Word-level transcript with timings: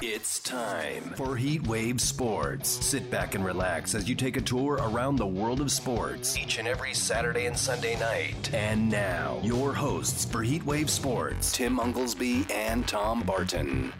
It's 0.00 0.38
time 0.38 1.12
for 1.16 1.34
Heat 1.34 1.66
Wave 1.66 2.00
Sports. 2.00 2.68
Sit 2.68 3.10
back 3.10 3.34
and 3.34 3.44
relax 3.44 3.96
as 3.96 4.08
you 4.08 4.14
take 4.14 4.36
a 4.36 4.40
tour 4.40 4.74
around 4.74 5.16
the 5.16 5.26
world 5.26 5.60
of 5.60 5.72
sports 5.72 6.38
each 6.38 6.60
and 6.60 6.68
every 6.68 6.94
Saturday 6.94 7.46
and 7.46 7.58
Sunday 7.58 7.98
night. 7.98 8.54
And 8.54 8.88
now, 8.88 9.40
your 9.42 9.74
hosts 9.74 10.24
for 10.24 10.44
Heat 10.44 10.64
Wave 10.64 10.88
Sports, 10.88 11.50
Tim 11.50 11.80
Unglesby 11.80 12.48
and 12.48 12.86
Tom 12.86 13.24
Barton. 13.24 13.92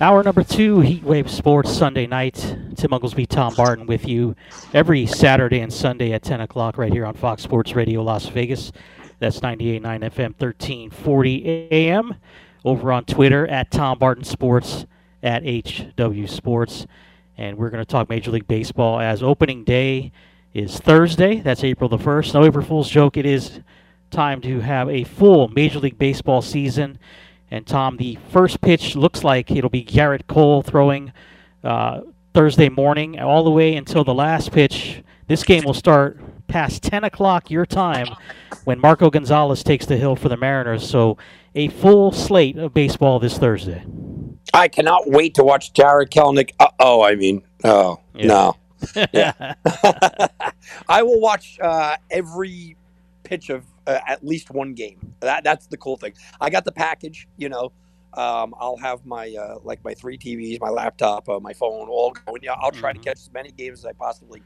Hour 0.00 0.22
number 0.22 0.44
two, 0.44 0.76
Heatwave 0.76 1.28
Sports 1.28 1.76
Sunday 1.76 2.06
night. 2.06 2.56
Tim 2.78 2.92
Unglesby, 2.92 3.26
Tom 3.26 3.54
Barton 3.56 3.86
with 3.86 4.06
you 4.06 4.36
every 4.72 5.04
Saturday 5.04 5.58
and 5.58 5.72
Sunday 5.72 6.12
at 6.12 6.22
10 6.22 6.42
o'clock 6.42 6.78
right 6.78 6.92
here 6.92 7.04
on 7.04 7.12
Fox 7.12 7.42
Sports 7.42 7.74
Radio 7.74 8.04
Las 8.04 8.26
Vegas. 8.26 8.70
That's 9.18 9.40
98.9 9.40 9.82
FM, 9.82 10.40
1340 10.40 11.68
AM. 11.72 12.14
Over 12.64 12.92
on 12.92 13.04
Twitter 13.04 13.48
at 13.48 13.72
Tom 13.72 13.98
Barton 13.98 14.22
Sports, 14.22 14.86
at 15.24 15.42
HW 15.44 16.26
Sports. 16.26 16.86
And 17.36 17.58
we're 17.58 17.70
going 17.70 17.82
to 17.82 17.90
talk 17.90 18.08
Major 18.08 18.30
League 18.30 18.46
Baseball 18.46 19.00
as 19.00 19.24
opening 19.24 19.64
day 19.64 20.12
is 20.54 20.78
Thursday. 20.78 21.40
That's 21.40 21.64
April 21.64 21.88
the 21.88 21.98
1st. 21.98 22.34
No 22.34 22.44
April 22.44 22.64
Fool's 22.64 22.88
joke. 22.88 23.16
It 23.16 23.26
is 23.26 23.58
time 24.12 24.40
to 24.42 24.60
have 24.60 24.88
a 24.88 25.02
full 25.02 25.48
Major 25.48 25.80
League 25.80 25.98
Baseball 25.98 26.42
season. 26.42 27.00
And 27.50 27.66
Tom, 27.66 27.96
the 27.96 28.18
first 28.30 28.60
pitch 28.60 28.94
looks 28.94 29.24
like 29.24 29.50
it'll 29.50 29.68
be 29.68 29.84
Gerrit 29.84 30.28
Cole 30.28 30.62
throwing 30.62 31.12
uh, 31.64 32.02
Thursday 32.38 32.68
morning, 32.68 33.18
all 33.18 33.42
the 33.42 33.50
way 33.50 33.74
until 33.74 34.04
the 34.04 34.14
last 34.14 34.52
pitch. 34.52 35.02
This 35.26 35.42
game 35.42 35.64
will 35.64 35.74
start 35.74 36.20
past 36.46 36.84
10 36.84 37.02
o'clock 37.02 37.50
your 37.50 37.66
time 37.66 38.06
when 38.62 38.78
Marco 38.78 39.10
Gonzalez 39.10 39.64
takes 39.64 39.86
the 39.86 39.96
hill 39.96 40.14
for 40.14 40.28
the 40.28 40.36
Mariners. 40.36 40.88
So 40.88 41.18
a 41.56 41.66
full 41.66 42.12
slate 42.12 42.56
of 42.56 42.72
baseball 42.72 43.18
this 43.18 43.38
Thursday. 43.38 43.84
I 44.54 44.68
cannot 44.68 45.10
wait 45.10 45.34
to 45.34 45.42
watch 45.42 45.72
Jarred 45.72 46.12
Kelenic. 46.12 46.52
Uh 46.60 46.68
oh, 46.78 47.02
I 47.02 47.16
mean, 47.16 47.42
oh 47.64 47.98
yeah. 48.14 48.26
no. 48.28 48.56
Yeah. 49.12 49.54
I 50.88 51.02
will 51.02 51.20
watch 51.20 51.58
uh, 51.60 51.96
every 52.08 52.76
pitch 53.24 53.50
of 53.50 53.64
uh, 53.88 53.98
at 54.06 54.24
least 54.24 54.52
one 54.52 54.74
game. 54.74 55.12
That 55.18 55.42
that's 55.42 55.66
the 55.66 55.76
cool 55.76 55.96
thing. 55.96 56.12
I 56.40 56.50
got 56.50 56.64
the 56.64 56.70
package. 56.70 57.26
You 57.36 57.48
know, 57.48 57.72
um, 58.18 58.52
I'll 58.58 58.76
have 58.76 59.06
my 59.06 59.32
uh, 59.38 59.58
like 59.62 59.82
my 59.84 59.94
three 59.94 60.18
TVs, 60.18 60.60
my 60.60 60.70
laptop, 60.70 61.28
uh, 61.28 61.38
my 61.38 61.52
phone, 61.52 61.88
all 61.88 62.10
going. 62.26 62.42
Yeah, 62.42 62.54
I'll 62.54 62.72
try 62.72 62.90
mm-hmm. 62.90 63.00
to 63.00 63.08
catch 63.08 63.18
as 63.18 63.30
many 63.32 63.52
games 63.52 63.78
as 63.80 63.84
I 63.86 63.92
possibly 63.92 64.42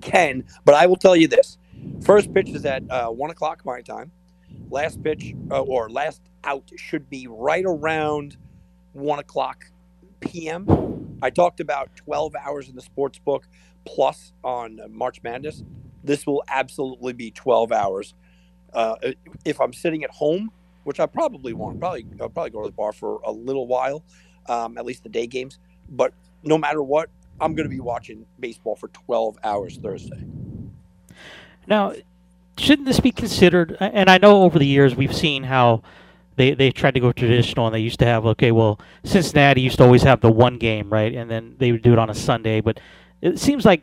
can. 0.00 0.44
But 0.64 0.74
I 0.74 0.86
will 0.86 0.96
tell 0.96 1.14
you 1.14 1.28
this: 1.28 1.58
first 2.02 2.34
pitch 2.34 2.50
is 2.50 2.64
at 2.64 2.82
uh, 2.90 3.08
one 3.08 3.30
o'clock 3.30 3.64
my 3.64 3.82
time. 3.82 4.10
Last 4.68 5.02
pitch 5.02 5.32
uh, 5.50 5.60
or 5.62 5.88
last 5.88 6.22
out 6.42 6.68
should 6.76 7.08
be 7.08 7.28
right 7.28 7.64
around 7.64 8.36
one 8.92 9.20
o'clock 9.20 9.64
p.m. 10.18 11.18
I 11.22 11.30
talked 11.30 11.60
about 11.60 11.94
twelve 11.94 12.34
hours 12.34 12.68
in 12.68 12.74
the 12.74 12.82
sports 12.82 13.20
book 13.20 13.46
plus 13.84 14.32
on 14.42 14.80
March 14.90 15.22
Madness. 15.22 15.62
This 16.02 16.26
will 16.26 16.42
absolutely 16.48 17.12
be 17.12 17.30
twelve 17.30 17.70
hours 17.70 18.14
uh, 18.74 18.96
if 19.44 19.60
I'm 19.60 19.72
sitting 19.72 20.04
at 20.04 20.10
home, 20.10 20.50
which 20.84 21.00
I 21.00 21.06
probably 21.06 21.52
won't, 21.52 21.80
probably 21.80 22.06
I'll 22.20 22.28
probably 22.28 22.50
go 22.50 22.62
to 22.62 22.68
the 22.68 22.72
bar 22.72 22.92
for 22.92 23.20
a 23.24 23.32
little 23.32 23.66
while, 23.66 24.04
um, 24.48 24.78
at 24.78 24.84
least 24.84 25.02
the 25.02 25.08
day 25.08 25.26
games. 25.26 25.58
But 25.88 26.12
no 26.42 26.56
matter 26.56 26.82
what, 26.82 27.10
I'm 27.40 27.54
going 27.54 27.68
to 27.68 27.74
be 27.74 27.80
watching 27.80 28.26
baseball 28.38 28.76
for 28.76 28.88
12 28.88 29.38
hours 29.42 29.78
Thursday. 29.78 30.22
Now, 31.66 31.94
shouldn't 32.58 32.86
this 32.86 33.00
be 33.00 33.10
considered? 33.10 33.76
And 33.80 34.08
I 34.08 34.18
know 34.18 34.42
over 34.42 34.58
the 34.58 34.66
years 34.66 34.94
we've 34.94 35.14
seen 35.14 35.44
how 35.44 35.82
they 36.36 36.52
they 36.52 36.70
tried 36.70 36.94
to 36.94 37.00
go 37.00 37.12
traditional, 37.12 37.66
and 37.66 37.74
they 37.74 37.80
used 37.80 37.98
to 38.00 38.06
have 38.06 38.26
okay, 38.26 38.52
well, 38.52 38.78
Cincinnati 39.04 39.60
used 39.60 39.78
to 39.78 39.84
always 39.84 40.02
have 40.02 40.20
the 40.20 40.30
one 40.30 40.58
game, 40.58 40.90
right, 40.90 41.14
and 41.14 41.30
then 41.30 41.56
they 41.58 41.72
would 41.72 41.82
do 41.82 41.92
it 41.92 41.98
on 41.98 42.10
a 42.10 42.14
Sunday. 42.14 42.60
But 42.60 42.80
it 43.20 43.38
seems 43.38 43.64
like 43.64 43.82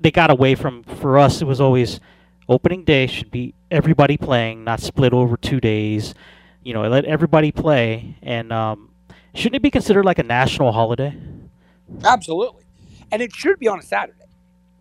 they 0.00 0.10
got 0.10 0.30
away 0.30 0.54
from. 0.54 0.82
For 0.82 1.18
us, 1.18 1.40
it 1.40 1.46
was 1.46 1.60
always 1.60 2.00
opening 2.48 2.84
day 2.84 3.06
should 3.06 3.30
be 3.30 3.54
everybody 3.70 4.16
playing, 4.16 4.64
not 4.64 4.80
split 4.80 5.12
over 5.12 5.36
two 5.36 5.60
days. 5.60 6.14
You 6.62 6.72
know, 6.74 6.88
let 6.88 7.04
everybody 7.04 7.52
play, 7.52 8.16
and 8.22 8.52
um, 8.52 8.90
shouldn't 9.34 9.56
it 9.56 9.62
be 9.62 9.70
considered 9.70 10.04
like 10.04 10.18
a 10.18 10.22
national 10.22 10.72
holiday? 10.72 11.14
Absolutely, 12.02 12.64
and 13.12 13.20
it 13.20 13.34
should 13.34 13.58
be 13.58 13.68
on 13.68 13.78
a 13.78 13.82
Saturday. 13.82 14.18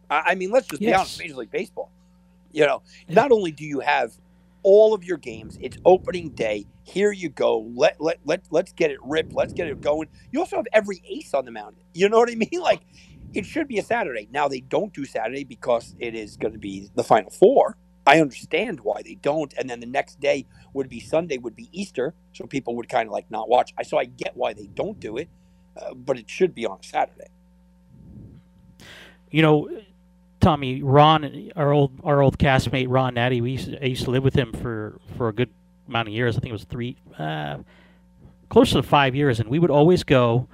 I 0.10 0.36
mean, 0.36 0.52
let's 0.52 0.68
just 0.68 0.82
yes. 0.82 0.90
be 0.90 0.96
honest. 0.96 1.20
Major 1.20 1.36
League 1.36 1.52
Baseball. 1.52 1.92
You 2.52 2.68
know, 2.68 2.84
not 3.10 3.32
only 3.32 3.52
do 3.52 3.66
you 3.66 3.80
have 3.80 4.14
all 4.62 4.94
of 4.94 5.04
your 5.04 5.18
games, 5.18 5.58
it's 5.60 5.78
opening 5.86 6.30
day. 6.30 6.66
Here 6.84 7.12
you 7.12 7.30
go. 7.30 7.60
Let 7.76 8.00
let 8.00 8.20
let 8.26 8.44
let's 8.52 8.72
get 8.74 8.92
it 8.92 9.00
ripped. 9.04 9.34
Let's 9.34 9.54
get 9.54 9.68
it 9.68 9.82
going. 9.82 10.08
You 10.32 10.40
also 10.40 10.58
have 10.58 10.68
every 10.72 11.02
ace 11.10 11.34
on 11.34 11.46
the 11.46 11.52
mound. 11.52 11.76
You 11.94 12.10
know 12.10 12.20
what 12.20 12.30
I 12.30 12.36
mean? 12.36 12.50
Like 12.60 12.82
it 13.34 13.46
should 13.46 13.68
be 13.68 13.78
a 13.80 13.84
Saturday. 13.84 14.28
Now 14.32 14.48
they 14.48 14.62
don't 14.62 14.94
do 14.94 15.06
Saturday 15.06 15.44
because 15.44 15.96
it 16.00 16.16
is 16.16 16.38
going 16.38 16.54
to 16.54 16.60
be 16.60 16.90
the 16.96 17.04
Final 17.04 17.32
Four. 17.32 17.78
I 18.06 18.20
understand 18.20 18.82
why 18.82 19.02
they 19.04 19.16
don't. 19.16 19.54
And 19.58 19.70
then 19.70 19.80
the 19.80 19.86
next 19.86 20.20
day 20.20 20.46
would 20.74 20.90
be 20.90 21.00
Sunday, 21.00 21.38
would 21.38 21.56
be 21.56 21.70
Easter, 21.72 22.14
so 22.34 22.46
people 22.46 22.76
would 22.76 22.90
kind 22.90 23.08
of 23.08 23.14
like 23.14 23.30
not 23.32 23.50
watch. 23.50 23.74
I 23.78 23.84
so 23.84 23.98
I 23.98 24.06
get 24.06 24.36
why 24.36 24.54
they 24.54 24.68
don't 24.68 25.00
do 25.00 25.18
it, 25.18 25.30
uh, 25.78 25.94
but 25.94 26.18
it 26.18 26.30
should 26.30 26.54
be 26.54 26.66
on 26.66 26.84
Saturday. 26.84 27.28
You 29.32 29.42
know, 29.42 29.70
Tommy, 30.42 30.84
Ron, 30.84 31.52
our 31.56 31.72
old 31.72 31.94
our 32.04 32.22
old 32.22 32.38
castmate 32.38 32.88
Ron 32.90 33.16
Natty, 33.16 33.42
we 33.42 33.52
used 33.52 33.72
to, 33.72 33.84
I 33.84 33.88
used 33.88 34.04
to 34.04 34.12
live 34.12 34.24
with 34.24 34.36
him 34.36 34.52
for 34.54 35.00
for 35.18 35.30
a 35.30 35.34
good 35.34 35.50
amount 35.88 36.10
of 36.10 36.14
years. 36.14 36.38
I 36.38 36.42
think 36.42 36.50
it 36.50 36.54
was 36.54 36.66
three, 36.66 36.98
uh, 37.18 37.60
close 38.50 38.72
to 38.72 38.84
five 38.84 39.16
years, 39.16 39.40
and 39.40 39.50
we 39.50 39.60
would 39.60 39.72
always 39.72 40.04
go 40.04 40.48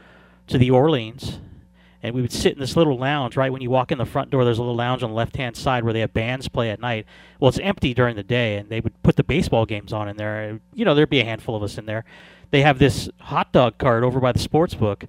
to 0.47 0.57
the 0.57 0.71
Orleans 0.71 1.39
and 2.01 2.15
we 2.15 2.21
would 2.21 2.31
sit 2.31 2.53
in 2.53 2.59
this 2.59 2.75
little 2.75 2.97
lounge 2.97 3.35
right 3.35 3.51
when 3.51 3.61
you 3.61 3.69
walk 3.69 3.91
in 3.91 3.97
the 3.97 4.05
front 4.05 4.29
door 4.29 4.45
there's 4.45 4.57
a 4.57 4.61
little 4.61 4.75
lounge 4.75 5.03
on 5.03 5.09
the 5.09 5.15
left 5.15 5.35
hand 5.35 5.55
side 5.55 5.83
where 5.83 5.93
they 5.93 5.99
have 5.99 6.13
bands 6.13 6.47
play 6.47 6.69
at 6.69 6.79
night. 6.79 7.05
Well 7.39 7.49
it's 7.49 7.59
empty 7.59 7.93
during 7.93 8.15
the 8.15 8.23
day 8.23 8.57
and 8.57 8.69
they 8.69 8.79
would 8.79 9.01
put 9.03 9.15
the 9.15 9.23
baseball 9.23 9.65
games 9.65 9.93
on 9.93 10.07
in 10.07 10.17
there. 10.17 10.59
You 10.73 10.85
know 10.85 10.95
there'd 10.95 11.09
be 11.09 11.21
a 11.21 11.25
handful 11.25 11.55
of 11.55 11.63
us 11.63 11.77
in 11.77 11.85
there. 11.85 12.05
They 12.51 12.61
have 12.61 12.79
this 12.79 13.09
hot 13.19 13.51
dog 13.51 13.77
cart 13.77 14.03
over 14.03 14.19
by 14.19 14.31
the 14.31 14.39
sports 14.39 14.73
book. 14.73 15.05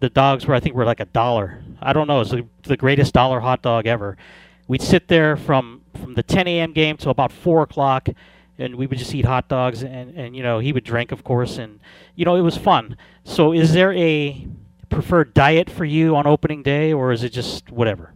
The 0.00 0.10
dogs 0.10 0.46
were 0.46 0.54
i 0.54 0.60
think 0.60 0.74
were 0.74 0.84
like 0.84 1.00
a 1.00 1.06
dollar. 1.06 1.62
I 1.80 1.92
don't 1.92 2.06
know. 2.06 2.20
It's 2.20 2.30
the, 2.30 2.46
the 2.62 2.76
greatest 2.76 3.14
dollar 3.14 3.40
hot 3.40 3.62
dog 3.62 3.86
ever. 3.86 4.16
We'd 4.68 4.82
sit 4.82 5.08
there 5.08 5.36
from 5.36 5.82
from 5.94 6.14
the 6.14 6.22
10 6.22 6.48
a.m 6.48 6.72
game 6.72 6.96
till 6.96 7.10
about 7.10 7.32
4 7.32 7.62
o'clock 7.62 8.08
and 8.58 8.76
we 8.76 8.86
would 8.86 8.98
just 8.98 9.14
eat 9.14 9.24
hot 9.24 9.48
dogs. 9.48 9.82
And, 9.82 10.16
and 10.16 10.34
you 10.34 10.42
know 10.42 10.58
he 10.58 10.72
would 10.72 10.84
drink 10.84 11.12
of 11.12 11.24
course 11.24 11.56
and 11.56 11.80
you 12.14 12.24
know 12.24 12.34
it 12.34 12.42
was 12.42 12.56
fun. 12.56 12.96
So 13.24 13.52
is 13.52 13.72
there 13.72 13.92
a 13.92 14.46
preferred 14.88 15.34
diet 15.34 15.70
for 15.70 15.84
you 15.84 16.16
on 16.16 16.26
opening 16.26 16.62
day, 16.62 16.92
or 16.92 17.12
is 17.12 17.22
it 17.22 17.30
just 17.30 17.70
whatever? 17.70 18.12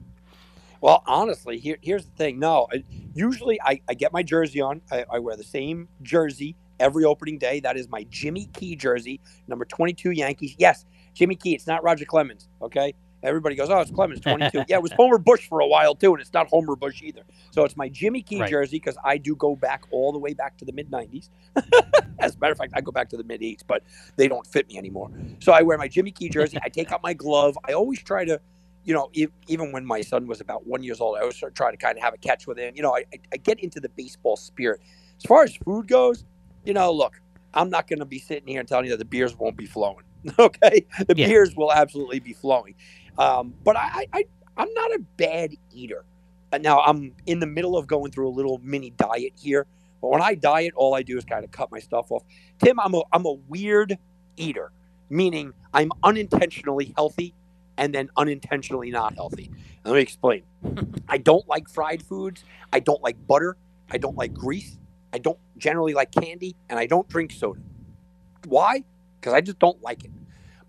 Well, 0.81 1.03
honestly, 1.07 1.59
here, 1.59 1.77
here's 1.83 2.07
the 2.07 2.13
thing. 2.13 2.39
No, 2.39 2.67
I, 2.73 2.85
usually 3.15 3.61
I, 3.61 3.81
I, 3.89 3.95
get 3.95 4.13
my 4.13 4.23
jersey 4.23 4.61
on. 4.63 4.81
I, 4.91 5.05
I, 5.11 5.19
wear 5.19 5.37
the 5.37 5.45
same 5.45 5.89
jersey 6.01 6.57
every 6.79 7.05
opening 7.05 7.39
day. 7.39 7.61
That 7.61 7.77
is 7.77 7.89
my 7.89 8.07
Jimmy 8.09 8.47
Key 8.55 8.77
jersey, 8.77 9.21
number 9.47 9.67
22 9.67 10.13
Yankees. 10.13 10.55
Yes, 10.59 10.87
Jimmy 11.13 11.37
Key. 11.37 11.55
It's 11.55 11.67
not 11.67 11.83
Roger 11.83 12.07
Clemens. 12.07 12.49
Okay. 12.63 12.95
Everybody 13.23 13.55
goes, 13.55 13.71
oh, 13.71 13.81
it's 13.81 13.91
Clemens, 13.91 14.21
22. 14.23 14.65
yeah, 14.69 14.77
it 14.77 14.83
was 14.83 14.93
Homer 14.93 15.19
Bush 15.19 15.49
for 15.49 15.61
a 15.61 15.67
while, 15.67 15.95
too, 15.95 16.13
and 16.13 16.21
it's 16.21 16.33
not 16.33 16.49
Homer 16.49 16.77
Bush 16.77 17.03
either. 17.03 17.23
So 17.51 17.65
it's 17.65 17.77
my 17.77 17.89
Jimmy 17.89 18.23
Key 18.23 18.41
right. 18.41 18.51
jersey 18.51 18.77
because 18.77 18.97
I 19.05 19.19
do 19.19 19.35
go 19.37 19.57
back 19.57 19.85
all 19.91 20.13
the 20.13 20.19
way 20.19 20.35
back 20.35 20.57
to 20.59 20.65
the 20.65 20.73
mid 20.73 20.91
90s. 20.91 21.29
As 22.19 22.37
a 22.37 22.39
matter 22.39 22.53
of 22.53 22.59
fact, 22.59 22.73
I 22.75 22.81
go 22.81 22.93
back 22.93 23.09
to 23.11 23.17
the 23.17 23.25
mid 23.25 23.41
80s, 23.41 23.63
but 23.67 23.83
they 24.17 24.29
don't 24.29 24.47
fit 24.47 24.69
me 24.69 24.79
anymore. 24.79 25.11
So 25.41 25.53
I 25.53 25.63
wear 25.63 25.79
my 25.79 25.89
Jimmy 25.89 26.11
Key 26.11 26.29
jersey. 26.29 26.59
I 26.63 26.69
take 26.69 26.93
out 26.93 27.03
my 27.03 27.15
glove. 27.15 27.59
I 27.69 27.73
always 27.73 28.03
try 28.03 28.25
to, 28.25 28.41
you 28.85 28.95
know, 28.95 29.11
if, 29.13 29.31
even 29.49 29.73
when 29.73 29.85
my 29.85 30.01
son 30.01 30.27
was 30.27 30.41
about 30.41 30.67
one 30.67 30.83
years 30.83 31.01
old, 31.01 31.17
I 31.17 31.21
always 31.21 31.43
try 31.55 31.71
to 31.71 31.77
kind 31.77 31.97
of 31.97 32.05
have 32.05 32.15
a 32.15 32.19
catch 32.19 32.47
with 32.47 32.59
him. 32.59 32.75
You 32.75 32.83
know, 32.83 32.97
I, 32.97 33.05
I 33.33 33.37
get 33.37 33.61
into 33.61 33.81
the 33.81 33.89
baseball 33.91 34.37
spirit. 34.37 34.81
As 35.19 35.25
far 35.27 35.43
as 35.45 35.55
food 35.57 35.89
goes, 35.89 36.25
you 36.65 36.73
know, 36.73 36.93
look, 36.93 37.21
I'm 37.55 37.71
not 37.71 37.89
going 37.89 37.99
to 37.99 38.05
be 38.05 38.19
sitting 38.19 38.49
here 38.49 38.61
and 38.61 38.69
telling 38.69 38.87
you 38.87 38.93
that 38.93 38.99
the 38.99 39.05
beers 39.05 39.37
won't 39.37 39.57
be 39.57 39.67
flowing. 39.67 40.05
Okay, 40.39 40.85
the 41.07 41.15
yeah. 41.17 41.29
beers 41.29 41.57
will 41.57 41.73
absolutely 41.73 42.21
be 42.21 42.35
flowing. 42.35 42.75
Um, 43.19 43.55
but 43.65 43.77
I, 43.77 44.07
I, 44.13 44.25
I'm 44.57 44.73
not 44.75 44.93
a 44.93 45.01
bad 45.17 45.53
eater. 45.73 46.05
Now 46.61 46.81
I'm 46.81 47.15
in 47.27 47.41
the 47.41 47.47
middle 47.47 47.77
of 47.77 47.87
going 47.87 48.11
through 48.13 48.29
a 48.29 48.35
little 48.35 48.61
mini 48.63 48.91
diet 48.91 49.33
here. 49.41 49.67
But 50.01 50.11
when 50.11 50.23
I 50.23 50.35
diet, 50.35 50.73
all 50.77 50.95
I 50.95 51.03
do 51.03 51.19
is 51.19 51.25
kind 51.25 51.45
of 51.45 51.51
cut 51.51 51.71
my 51.71 51.79
stuff 51.79 52.11
off. 52.11 52.23
Tim, 52.65 52.81
I'm 52.81 52.95
a, 52.95 53.03
I'm 53.13 53.27
a 53.27 53.35
weird 53.49 53.99
eater, 54.37 54.73
meaning 55.11 55.53
I'm 55.75 55.93
unintentionally 56.03 56.93
healthy 56.97 57.35
and 57.77 57.95
then 57.95 58.11
unintentionally 58.17 58.91
not 58.91 59.15
healthy. 59.15 59.51
Let 59.85 59.95
me 59.95 60.01
explain. 60.01 60.43
I 61.09 61.19
don't 61.19 61.47
like 61.49 61.69
fried 61.69 62.03
foods. 62.03 62.45
I 62.73 62.81
don't 62.81 63.03
like 63.03 63.27
butter. 63.27 63.57
I 63.91 63.99
don't 63.99 64.17
like 64.17 64.35
grease. 64.35 64.79
I 65.13 65.19
don't 65.19 65.39
generally 65.59 65.95
like 65.95 66.13
candy, 66.13 66.57
and 66.69 66.79
I 66.79 66.87
don't 66.87 67.09
drink 67.09 67.33
soda. 67.33 67.61
Why? 68.47 68.85
Because 69.21 69.35
I 69.35 69.41
just 69.41 69.59
don't 69.59 69.81
like 69.83 70.05
it. 70.05 70.11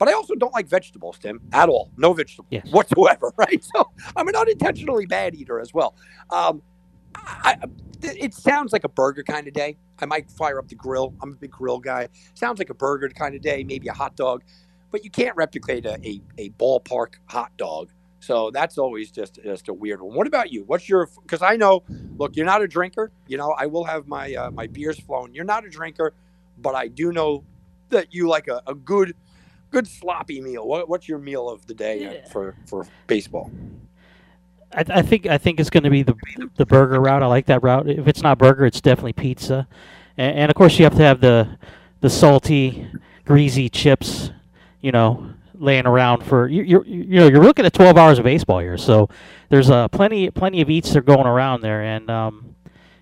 But 0.02 0.10
I 0.10 0.14
also 0.14 0.34
don't 0.34 0.52
like 0.52 0.68
vegetables, 0.68 1.20
Tim, 1.20 1.40
at 1.54 1.70
all. 1.70 1.92
No 1.96 2.12
vegetables 2.12 2.48
Yes. 2.50 2.66
whatsoever, 2.72 3.32
right? 3.38 3.64
So 3.64 3.92
I'm 4.16 4.28
an 4.28 4.36
unintentionally 4.36 5.06
bad 5.06 5.36
eater 5.36 5.60
as 5.60 5.76
well. 5.76 5.96
Um, 6.32 6.64
I, 7.16 7.56
it 8.02 8.34
sounds 8.34 8.74
like 8.74 8.84
a 8.84 8.90
burger 8.90 9.22
kind 9.22 9.48
of 9.48 9.54
day. 9.54 9.78
I 10.00 10.08
might 10.08 10.32
fire 10.32 10.58
up 10.58 10.68
the 10.70 10.74
grill. 10.74 11.14
I'm 11.22 11.34
a 11.34 11.36
big 11.36 11.52
grill 11.52 11.78
guy. 11.78 12.08
Sounds 12.34 12.58
like 12.58 12.72
a 12.72 12.74
burger 12.74 13.10
kind 13.10 13.36
of 13.36 13.44
day, 13.44 13.64
maybe 13.64 13.90
a 13.90 13.94
hot 13.94 14.16
dog, 14.16 14.42
but 14.90 15.04
you 15.04 15.12
can't 15.12 15.36
replicate 15.36 15.86
a, 15.86 16.00
a, 16.04 16.20
a 16.40 16.50
ballpark 16.50 17.18
hot 17.28 17.56
dog. 17.58 17.92
So 18.22 18.50
that's 18.50 18.80
always 18.80 19.12
just 19.12 19.40
just 19.44 19.70
a 19.70 19.74
weird 19.74 20.02
one. 20.02 20.16
What 20.16 20.26
about 20.26 20.52
you? 20.52 20.64
What's 20.64 20.90
your? 20.90 21.10
Because 21.22 21.44
I 21.44 21.58
know, 21.58 21.84
look, 22.18 22.36
you're 22.36 22.48
not 22.48 22.64
a 22.64 22.68
drinker. 22.68 23.12
You 23.28 23.38
know, 23.38 23.52
I 23.52 23.68
will 23.68 23.84
have 23.84 24.08
my 24.08 24.34
uh, 24.34 24.50
my 24.50 24.66
beers 24.66 25.00
flowing. 25.00 25.36
You're 25.36 25.46
not 25.46 25.64
a 25.64 25.70
drinker, 25.70 26.16
but 26.58 26.74
I 26.74 26.88
do 26.88 27.12
know 27.12 27.44
that 27.90 28.12
you 28.12 28.28
like 28.28 28.48
a, 28.48 28.64
a 28.66 28.74
good 28.74 29.14
good 29.72 29.88
sloppy 29.88 30.42
meal. 30.42 30.68
What, 30.68 30.88
what's 30.90 31.08
your 31.08 31.18
meal 31.20 31.50
of 31.50 31.66
the 31.66 31.74
day 31.74 32.02
Yeah. 32.02 32.30
for 32.30 32.56
for 32.68 32.86
baseball? 33.08 33.52
I, 34.74 34.86
I 34.90 35.02
think 35.02 35.26
I 35.26 35.38
think 35.38 35.60
it's 35.60 35.70
going 35.70 35.84
to 35.84 35.90
be 35.90 36.04
the 36.04 36.16
the 36.56 36.66
burger 36.66 37.00
route. 37.00 37.24
I 37.24 37.28
like 37.28 37.48
that 37.48 37.64
route. 37.64 37.90
If 37.90 38.08
it's 38.08 38.22
not 38.22 38.38
burger, 38.38 38.66
it's 38.66 38.82
definitely 38.82 39.14
pizza, 39.14 39.68
and, 40.18 40.38
and 40.40 40.52
of 40.52 40.56
course 40.56 40.78
you 40.78 40.86
have 40.86 40.96
to 40.96 41.04
have 41.04 41.22
the 41.22 41.58
the 42.02 42.10
salty, 42.10 42.88
greasy 43.26 43.70
chips. 43.70 44.32
You 44.82 44.92
know, 44.92 45.34
laying 45.54 45.86
around 45.86 46.24
for 46.24 46.48
you. 46.48 46.64
You're 46.64 46.86
you 46.86 47.20
know 47.20 47.28
you're 47.28 47.44
looking 47.44 47.66
at 47.66 47.74
12 47.74 47.98
hours 47.98 48.18
of 48.18 48.24
baseball 48.26 48.60
here, 48.60 48.78
so 48.78 49.10
there's 49.50 49.70
uh, 49.70 49.88
plenty 49.90 50.30
plenty 50.32 50.62
of 50.62 50.70
eats 50.70 50.90
that 50.94 51.00
are 51.00 51.02
going 51.02 51.28
around 51.28 51.62
there. 51.62 51.84
And 51.84 52.10
um, 52.10 52.56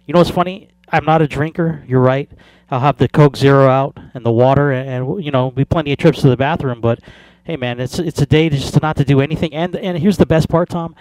you 0.06 0.13
know 0.13 0.19
what's 0.19 0.30
funny? 0.31 0.69
I'm 0.91 1.06
not 1.06 1.21
a 1.21 1.27
drinker. 1.27 1.83
You're 1.88 2.01
right. 2.01 2.30
I'll 2.71 2.80
have 2.80 2.97
the 2.97 3.07
Coke 3.07 3.36
Zero 3.36 3.68
out 3.68 3.97
and 4.13 4.25
the 4.25 4.31
water, 4.31 4.71
and, 4.71 4.89
and 4.89 5.24
you 5.24 5.31
know, 5.31 5.51
be 5.51 5.65
plenty 5.65 5.91
of 5.91 5.97
trips 5.97 6.21
to 6.21 6.30
the 6.30 6.38
bathroom. 6.38 6.81
But 6.81 7.00
hey, 7.44 7.57
man, 7.57 7.80
it's 7.80 8.00
it's 8.00 8.21
a 8.21 8.25
day 8.25 8.50
to 8.50 8.57
just 8.57 8.81
not 8.81 8.95
to 8.97 9.06
do 9.06 9.21
anything. 9.21 9.53
And 9.53 9.75
and 9.75 9.97
here's 9.97 10.18
the 10.18 10.25
best 10.25 10.50
part, 10.50 10.69
Tom. 10.69 10.95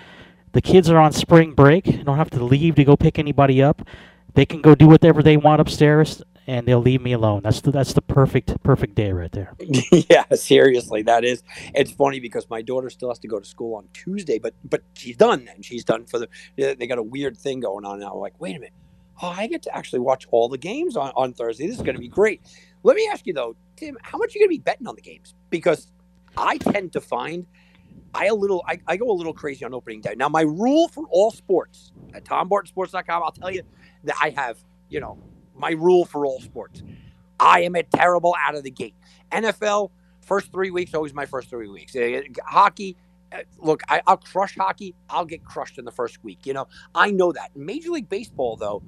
The 0.52 0.62
kids 0.62 0.88
are 0.88 0.98
on 0.98 1.12
spring 1.12 1.52
break. 1.52 2.04
Don't 2.04 2.16
have 2.16 2.30
to 2.30 2.42
leave 2.42 2.76
to 2.76 2.84
go 2.84 2.96
pick 2.96 3.18
anybody 3.18 3.62
up. 3.62 3.86
They 4.34 4.46
can 4.46 4.62
go 4.62 4.74
do 4.74 4.86
whatever 4.88 5.22
they 5.22 5.36
want 5.36 5.60
upstairs, 5.60 6.22
and 6.46 6.66
they'll 6.66 6.80
leave 6.80 7.02
me 7.02 7.12
alone. 7.12 7.42
That's 7.42 7.60
the 7.60 7.70
that's 7.70 7.92
the 7.92 8.02
perfect 8.02 8.62
perfect 8.62 8.94
day 8.94 9.12
right 9.12 9.30
there. 9.30 9.54
yeah, 10.08 10.24
seriously, 10.32 11.02
that 11.02 11.24
is. 11.24 11.42
It's 11.74 11.90
funny 11.90 12.20
because 12.20 12.48
my 12.48 12.62
daughter 12.62 12.88
still 12.88 13.10
has 13.10 13.18
to 13.20 13.28
go 13.28 13.38
to 13.38 13.46
school 13.46 13.74
on 13.74 13.88
Tuesday, 13.92 14.38
but 14.38 14.54
but 14.64 14.82
she's 14.94 15.16
done 15.16 15.44
then. 15.44 15.60
She's 15.60 15.84
done 15.84 16.06
for 16.06 16.18
the. 16.18 16.28
They 16.56 16.86
got 16.86 16.98
a 16.98 17.02
weird 17.02 17.36
thing 17.36 17.60
going 17.60 17.84
on 17.84 18.00
now. 18.00 18.14
Like, 18.14 18.40
wait 18.40 18.56
a 18.56 18.60
minute. 18.60 18.72
Oh, 19.20 19.28
I 19.28 19.46
get 19.46 19.62
to 19.62 19.76
actually 19.76 20.00
watch 20.00 20.26
all 20.30 20.48
the 20.48 20.58
games 20.58 20.96
on, 20.96 21.12
on 21.16 21.32
Thursday. 21.32 21.66
This 21.66 21.76
is 21.76 21.82
going 21.82 21.96
to 21.96 22.00
be 22.00 22.08
great. 22.08 22.40
Let 22.82 22.96
me 22.96 23.08
ask 23.12 23.26
you 23.26 23.32
though, 23.32 23.56
Tim, 23.76 23.96
how 24.02 24.18
much 24.18 24.34
are 24.34 24.38
you 24.38 24.46
going 24.46 24.56
to 24.56 24.60
be 24.60 24.62
betting 24.62 24.86
on 24.86 24.94
the 24.94 25.02
games? 25.02 25.34
Because 25.50 25.90
I 26.36 26.58
tend 26.58 26.92
to 26.92 27.00
find 27.00 27.46
I 28.14 28.26
a 28.26 28.34
little 28.34 28.64
I, 28.66 28.80
I 28.86 28.96
go 28.96 29.10
a 29.10 29.12
little 29.12 29.32
crazy 29.32 29.64
on 29.64 29.74
opening 29.74 30.00
day. 30.00 30.14
Now 30.16 30.28
my 30.28 30.42
rule 30.42 30.88
for 30.88 31.04
all 31.10 31.30
sports 31.30 31.92
at 32.14 32.24
TomBartonSports.com, 32.24 33.22
I'll 33.22 33.32
tell 33.32 33.50
you 33.50 33.62
that 34.04 34.16
I 34.22 34.30
have, 34.30 34.58
you 34.88 35.00
know, 35.00 35.18
my 35.54 35.70
rule 35.70 36.04
for 36.04 36.24
all 36.24 36.40
sports. 36.40 36.82
I 37.40 37.62
am 37.62 37.74
a 37.76 37.82
terrible 37.82 38.34
out 38.38 38.54
of 38.54 38.64
the 38.64 38.70
gate. 38.70 38.94
NFL, 39.32 39.90
first 40.22 40.50
three 40.52 40.70
weeks, 40.70 40.94
always 40.94 41.14
my 41.14 41.26
first 41.26 41.50
three 41.50 41.68
weeks. 41.68 41.94
Uh, 41.94 42.22
Hockey, 42.44 42.96
uh, 43.32 43.38
look, 43.58 43.82
I, 43.88 44.00
I'll 44.06 44.16
crush 44.16 44.56
hockey. 44.56 44.94
I'll 45.10 45.24
get 45.24 45.44
crushed 45.44 45.78
in 45.78 45.84
the 45.84 45.92
first 45.92 46.22
week. 46.24 46.46
You 46.46 46.54
know, 46.54 46.68
I 46.94 47.10
know 47.10 47.32
that. 47.32 47.54
Major 47.56 47.90
League 47.90 48.08
Baseball, 48.08 48.56
though, 48.56 48.82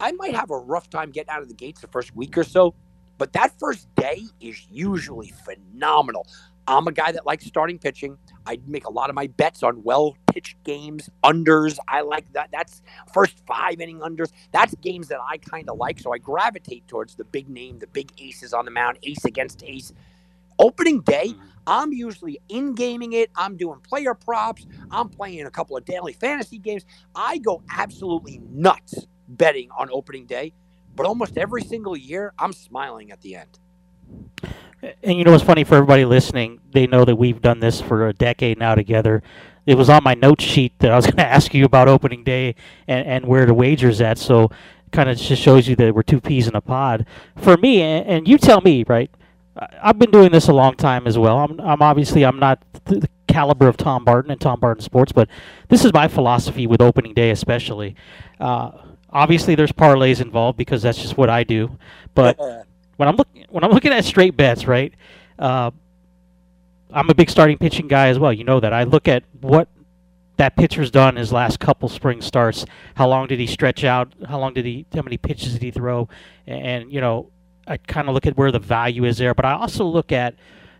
I 0.00 0.12
might 0.12 0.34
have 0.34 0.50
a 0.50 0.56
rough 0.56 0.88
time 0.88 1.10
getting 1.10 1.30
out 1.30 1.42
of 1.42 1.48
the 1.48 1.54
gates 1.54 1.82
the 1.82 1.88
first 1.88 2.16
week 2.16 2.38
or 2.38 2.44
so, 2.44 2.74
but 3.18 3.34
that 3.34 3.52
first 3.58 3.94
day 3.96 4.22
is 4.40 4.66
usually 4.70 5.32
phenomenal. 5.44 6.26
I'm 6.66 6.86
a 6.86 6.92
guy 6.92 7.12
that 7.12 7.26
likes 7.26 7.44
starting 7.44 7.78
pitching. 7.78 8.16
I 8.46 8.60
make 8.66 8.86
a 8.86 8.90
lot 8.90 9.10
of 9.10 9.16
my 9.16 9.26
bets 9.26 9.62
on 9.62 9.82
well 9.82 10.16
pitched 10.32 10.62
games, 10.64 11.10
unders. 11.24 11.78
I 11.88 12.00
like 12.00 12.32
that. 12.32 12.48
That's 12.52 12.80
first 13.12 13.44
five 13.46 13.80
inning 13.80 14.00
unders. 14.00 14.30
That's 14.52 14.74
games 14.76 15.08
that 15.08 15.18
I 15.20 15.38
kind 15.38 15.68
of 15.68 15.76
like. 15.76 15.98
So 15.98 16.12
I 16.12 16.18
gravitate 16.18 16.86
towards 16.86 17.16
the 17.16 17.24
big 17.24 17.48
name, 17.48 17.78
the 17.78 17.88
big 17.88 18.12
aces 18.18 18.54
on 18.54 18.64
the 18.64 18.70
mound, 18.70 18.98
ace 19.02 19.24
against 19.24 19.62
ace. 19.64 19.92
Opening 20.58 21.00
day, 21.00 21.28
mm-hmm. 21.28 21.46
I'm 21.66 21.92
usually 21.92 22.40
in 22.48 22.74
gaming 22.74 23.14
it. 23.14 23.30
I'm 23.34 23.56
doing 23.56 23.80
player 23.80 24.14
props. 24.14 24.66
I'm 24.90 25.08
playing 25.08 25.46
a 25.46 25.50
couple 25.50 25.76
of 25.76 25.84
daily 25.84 26.12
fantasy 26.12 26.58
games. 26.58 26.84
I 27.14 27.38
go 27.38 27.62
absolutely 27.70 28.40
nuts 28.48 29.06
betting 29.30 29.70
on 29.76 29.88
opening 29.92 30.26
day. 30.26 30.52
But 30.94 31.06
almost 31.06 31.38
every 31.38 31.62
single 31.62 31.96
year, 31.96 32.32
I'm 32.38 32.52
smiling 32.52 33.10
at 33.10 33.20
the 33.22 33.36
end. 33.36 33.58
And 35.02 35.18
you 35.18 35.24
know 35.24 35.32
what's 35.32 35.44
funny 35.44 35.64
for 35.64 35.76
everybody 35.76 36.04
listening? 36.04 36.60
They 36.72 36.86
know 36.86 37.04
that 37.04 37.16
we've 37.16 37.40
done 37.40 37.60
this 37.60 37.80
for 37.80 38.08
a 38.08 38.12
decade 38.12 38.58
now 38.58 38.74
together. 38.74 39.22
It 39.66 39.76
was 39.76 39.90
on 39.90 40.02
my 40.02 40.14
note 40.14 40.40
sheet 40.40 40.78
that 40.78 40.90
I 40.90 40.96
was 40.96 41.04
going 41.06 41.16
to 41.16 41.26
ask 41.26 41.54
you 41.54 41.64
about 41.64 41.88
opening 41.88 42.24
day 42.24 42.54
and, 42.88 43.06
and 43.06 43.26
where 43.26 43.46
the 43.46 43.54
wagers 43.54 44.00
at. 44.00 44.18
So, 44.18 44.50
kind 44.90 45.08
of 45.08 45.16
just 45.16 45.40
shows 45.40 45.68
you 45.68 45.76
that 45.76 45.94
we're 45.94 46.02
two 46.02 46.20
peas 46.20 46.48
in 46.48 46.56
a 46.56 46.60
pod. 46.60 47.06
For 47.36 47.56
me, 47.56 47.80
and, 47.80 48.26
you 48.26 48.38
tell 48.38 48.60
me, 48.60 48.84
right? 48.88 49.10
I've 49.82 49.98
been 49.98 50.10
doing 50.10 50.32
this 50.32 50.48
a 50.48 50.52
long 50.52 50.74
time 50.74 51.06
as 51.06 51.18
well. 51.18 51.38
I'm, 51.38 51.60
I'm 51.60 51.82
obviously 51.82 52.24
I'm 52.24 52.38
not 52.38 52.60
the 52.86 53.08
caliber 53.28 53.68
of 53.68 53.76
Tom 53.76 54.04
Barton 54.04 54.30
and 54.30 54.40
Tom 54.40 54.58
Barton 54.58 54.82
Sports, 54.82 55.12
but 55.12 55.28
this 55.68 55.84
is 55.84 55.92
my 55.92 56.08
philosophy 56.08 56.66
with 56.66 56.80
opening 56.80 57.14
day, 57.14 57.30
especially. 57.30 57.94
Uh, 58.40 58.70
obviously, 59.12 59.54
there's 59.54 59.72
parlays 59.72 60.20
involved 60.20 60.56
because 60.58 60.82
that's 60.82 61.00
just 61.00 61.16
what 61.16 61.30
I 61.30 61.44
do. 61.44 61.78
But 62.14 62.38
when 62.96 63.08
I'm 63.08 63.16
looking 63.16 63.46
when 63.48 63.64
I'm 63.64 63.70
looking 63.70 63.92
at 63.92 64.04
straight 64.04 64.36
bets, 64.36 64.66
right? 64.66 64.92
Uh, 65.38 65.70
I'm 66.92 67.08
a 67.08 67.14
big 67.14 67.30
starting 67.30 67.58
pitching 67.58 67.88
guy 67.88 68.08
as 68.08 68.18
well. 68.18 68.32
You 68.32 68.44
know 68.44 68.60
that. 68.60 68.72
I 68.72 68.84
look 68.84 69.08
at 69.08 69.24
what 69.40 69.68
that 70.36 70.56
pitcher's 70.56 70.90
done 70.90 71.16
his 71.16 71.32
last 71.32 71.60
couple 71.60 71.88
spring 71.88 72.20
starts. 72.20 72.64
How 72.94 73.08
long 73.08 73.26
did 73.26 73.38
he 73.38 73.46
stretch 73.46 73.84
out? 73.84 74.12
How 74.28 74.38
long 74.38 74.54
did 74.54 74.64
he? 74.64 74.86
How 74.94 75.02
many 75.02 75.18
pitches 75.18 75.52
did 75.52 75.62
he 75.62 75.70
throw? 75.70 76.08
And, 76.46 76.66
and 76.66 76.92
you 76.92 77.00
know, 77.00 77.30
I 77.66 77.76
kind 77.76 78.08
of 78.08 78.14
look 78.14 78.26
at 78.26 78.36
where 78.36 78.50
the 78.50 78.58
value 78.58 79.04
is 79.04 79.18
there. 79.18 79.34
But 79.34 79.44
I 79.44 79.52
also 79.52 79.84
look 79.84 80.12
at 80.12 80.34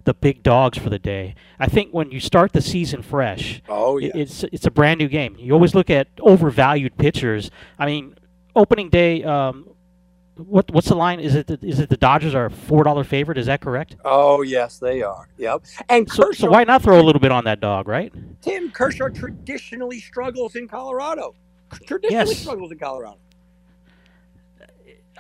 the 0.05 0.15
big 0.15 0.43
dogs 0.43 0.79
for 0.79 0.91
the 0.91 0.99
day. 0.99 1.35
I 1.59 1.67
think 1.67 1.93
when 1.93 2.11
you 2.11 2.21
start 2.21 2.53
the 2.53 2.63
season 2.63 3.03
fresh, 3.03 3.63
oh, 3.69 3.99
yeah. 3.99 4.11
it's 4.15 4.45
it's 4.45 4.67
a 4.67 4.71
brand 4.71 4.99
new 4.99 5.09
game. 5.09 5.37
You 5.39 5.53
always 5.53 5.75
look 5.75 5.91
at 5.91 6.09
overvalued 6.21 6.97
pitchers. 6.97 7.51
I 7.79 7.87
mean, 7.87 8.17
opening 8.57 8.89
day. 8.91 9.23
Um, 9.25 9.67
what 10.37 10.71
what's 10.71 10.89
the 10.89 10.95
line? 10.95 11.21
Is 11.21 11.35
it 11.35 11.47
the, 11.47 11.59
is 11.63 11.81
it 11.81 11.91
the 11.91 11.97
Dodgers 11.99 12.35
are 12.35 12.47
a 12.47 12.51
four 12.51 12.83
dollar 12.85 13.05
favorite? 13.05 13.37
Is 13.39 13.47
that 13.47 13.61
correct? 13.61 13.97
Oh, 14.05 14.43
yes, 14.43 14.79
they 14.79 15.03
are. 15.03 15.29
Yep. 15.39 15.65
And 15.89 16.11
So, 16.11 16.25
Kershaw, 16.25 16.47
so 16.47 16.51
why 16.51 16.65
not 16.65 16.83
throw 16.83 16.99
a 16.99 17.03
little 17.03 17.21
bit 17.21 17.31
on 17.33 17.45
that 17.45 17.61
dog, 17.61 17.89
right? 17.89 18.13
Tim 18.41 18.71
Kershaw 18.71 19.09
traditionally 19.09 20.01
struggles 20.01 20.57
in 20.57 20.67
Colorado. 20.67 21.35
Traditionally 21.87 22.31
Yes. 22.31 22.39
struggles 22.39 22.73
in 22.73 22.79
Colorado. 22.79 23.19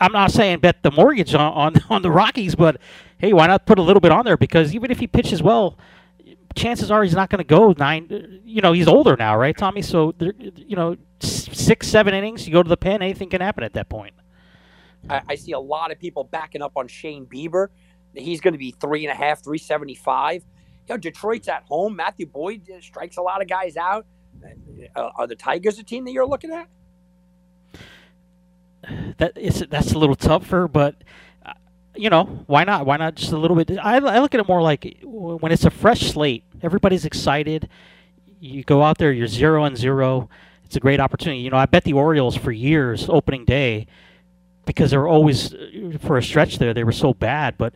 I'm 0.00 0.12
not 0.12 0.30
saying 0.30 0.60
bet 0.60 0.82
the 0.82 0.90
mortgage 0.90 1.34
on, 1.34 1.52
on 1.52 1.74
on 1.90 2.02
the 2.02 2.10
Rockies, 2.10 2.54
but 2.54 2.80
hey, 3.18 3.32
why 3.32 3.46
not 3.46 3.66
put 3.66 3.78
a 3.78 3.82
little 3.82 4.00
bit 4.00 4.12
on 4.12 4.24
there? 4.24 4.36
Because 4.38 4.74
even 4.74 4.90
if 4.90 4.98
he 4.98 5.06
pitches 5.06 5.42
well, 5.42 5.76
chances 6.60 6.90
are 6.90 7.02
he's 7.02 7.14
not 7.14 7.30
going 7.30 7.38
to 7.38 7.44
go 7.44 7.74
nine. 7.78 8.40
You 8.44 8.60
know, 8.60 8.72
he's 8.72 8.88
older 8.88 9.16
now, 9.16 9.36
right, 9.36 9.56
Tommy? 9.56 9.82
So 9.82 10.14
you 10.18 10.76
know, 10.76 10.96
six 11.20 11.88
seven 11.88 12.14
innings, 12.14 12.46
you 12.46 12.52
go 12.52 12.62
to 12.62 12.68
the 12.68 12.76
pen, 12.76 13.02
anything 13.02 13.30
can 13.30 13.40
happen 13.40 13.64
at 13.64 13.72
that 13.74 13.88
point. 13.88 14.14
I, 15.08 15.22
I 15.30 15.34
see 15.34 15.52
a 15.52 15.58
lot 15.58 15.90
of 15.90 15.98
people 15.98 16.24
backing 16.24 16.62
up 16.62 16.72
on 16.76 16.86
Shane 16.88 17.26
Bieber. 17.26 17.68
He's 18.14 18.40
going 18.40 18.52
to 18.52 18.58
be 18.58 18.72
three 18.72 19.04
and 19.04 19.12
a 19.12 19.14
half, 19.14 19.42
three 19.42 19.58
seventy 19.58 19.94
five. 19.94 20.44
You 20.88 20.94
know, 20.94 20.98
Detroit's 20.98 21.48
at 21.48 21.64
home. 21.64 21.96
Matthew 21.96 22.26
Boyd 22.26 22.68
uh, 22.70 22.80
strikes 22.80 23.16
a 23.16 23.22
lot 23.22 23.40
of 23.40 23.48
guys 23.48 23.76
out. 23.76 24.06
Uh, 24.96 25.10
are 25.16 25.26
the 25.26 25.36
Tigers 25.36 25.78
a 25.78 25.84
team 25.84 26.04
that 26.04 26.12
you're 26.12 26.26
looking 26.26 26.50
at? 26.50 26.68
that 29.18 29.36
is 29.36 29.64
that's 29.70 29.92
a 29.92 29.98
little 29.98 30.16
tougher, 30.16 30.68
but 30.68 30.94
uh, 30.94 31.04
you 32.00 32.08
know 32.08 32.24
why 32.46 32.64
not? 32.64 32.86
Why 32.86 32.96
not 32.96 33.14
just 33.14 33.32
a 33.32 33.36
little 33.36 33.56
bit? 33.56 33.78
I, 33.78 33.96
I 33.96 34.18
look 34.20 34.34
at 34.34 34.40
it 34.40 34.48
more 34.48 34.62
like 34.62 34.96
when 35.02 35.52
it's 35.52 35.64
a 35.64 35.70
fresh 35.70 36.10
slate, 36.10 36.44
everybody's 36.62 37.04
excited. 37.04 37.68
You 38.40 38.64
go 38.64 38.82
out 38.82 38.96
there, 38.96 39.12
you're 39.12 39.26
zero 39.26 39.64
and 39.64 39.76
zero. 39.76 40.30
It's 40.64 40.76
a 40.76 40.80
great 40.80 40.98
opportunity. 40.98 41.42
You 41.42 41.50
know, 41.50 41.58
I 41.58 41.66
bet 41.66 41.84
the 41.84 41.92
Orioles 41.92 42.36
for 42.36 42.52
years 42.52 43.06
opening 43.08 43.44
day 43.44 43.86
because 44.64 44.92
they 44.92 44.96
were 44.96 45.08
always 45.08 45.52
uh, 45.52 45.98
for 46.00 46.16
a 46.16 46.22
stretch 46.22 46.58
there 46.58 46.72
they 46.72 46.84
were 46.84 46.92
so 46.92 47.12
bad, 47.12 47.58
but 47.58 47.74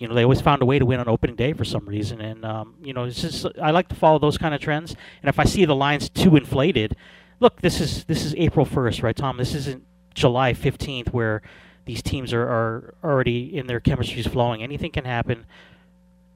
you 0.00 0.08
know 0.08 0.14
they 0.14 0.24
always 0.24 0.40
found 0.40 0.60
a 0.60 0.66
way 0.66 0.80
to 0.80 0.84
win 0.84 0.98
on 0.98 1.08
opening 1.08 1.36
day 1.36 1.52
for 1.52 1.64
some 1.64 1.86
reason. 1.86 2.20
And 2.20 2.44
um, 2.44 2.74
you 2.82 2.92
know, 2.92 3.04
it's 3.04 3.22
just 3.22 3.46
I 3.62 3.70
like 3.70 3.88
to 3.88 3.94
follow 3.94 4.18
those 4.18 4.36
kind 4.36 4.52
of 4.52 4.60
trends. 4.60 4.96
And 5.22 5.28
if 5.28 5.38
I 5.38 5.44
see 5.44 5.64
the 5.64 5.76
lines 5.76 6.08
too 6.08 6.34
inflated, 6.34 6.96
look, 7.38 7.60
this 7.60 7.80
is 7.80 8.04
this 8.04 8.24
is 8.24 8.34
April 8.34 8.66
first, 8.66 9.00
right, 9.00 9.14
Tom? 9.14 9.36
This 9.36 9.54
isn't 9.54 9.84
July 10.12 10.54
fifteenth 10.54 11.12
where 11.12 11.42
these 11.84 12.02
teams 12.02 12.32
are, 12.32 12.42
are 12.42 12.94
already 13.02 13.56
in 13.56 13.66
their 13.66 13.80
chemistries 13.80 14.28
flowing. 14.28 14.62
Anything 14.62 14.90
can 14.90 15.04
happen. 15.04 15.46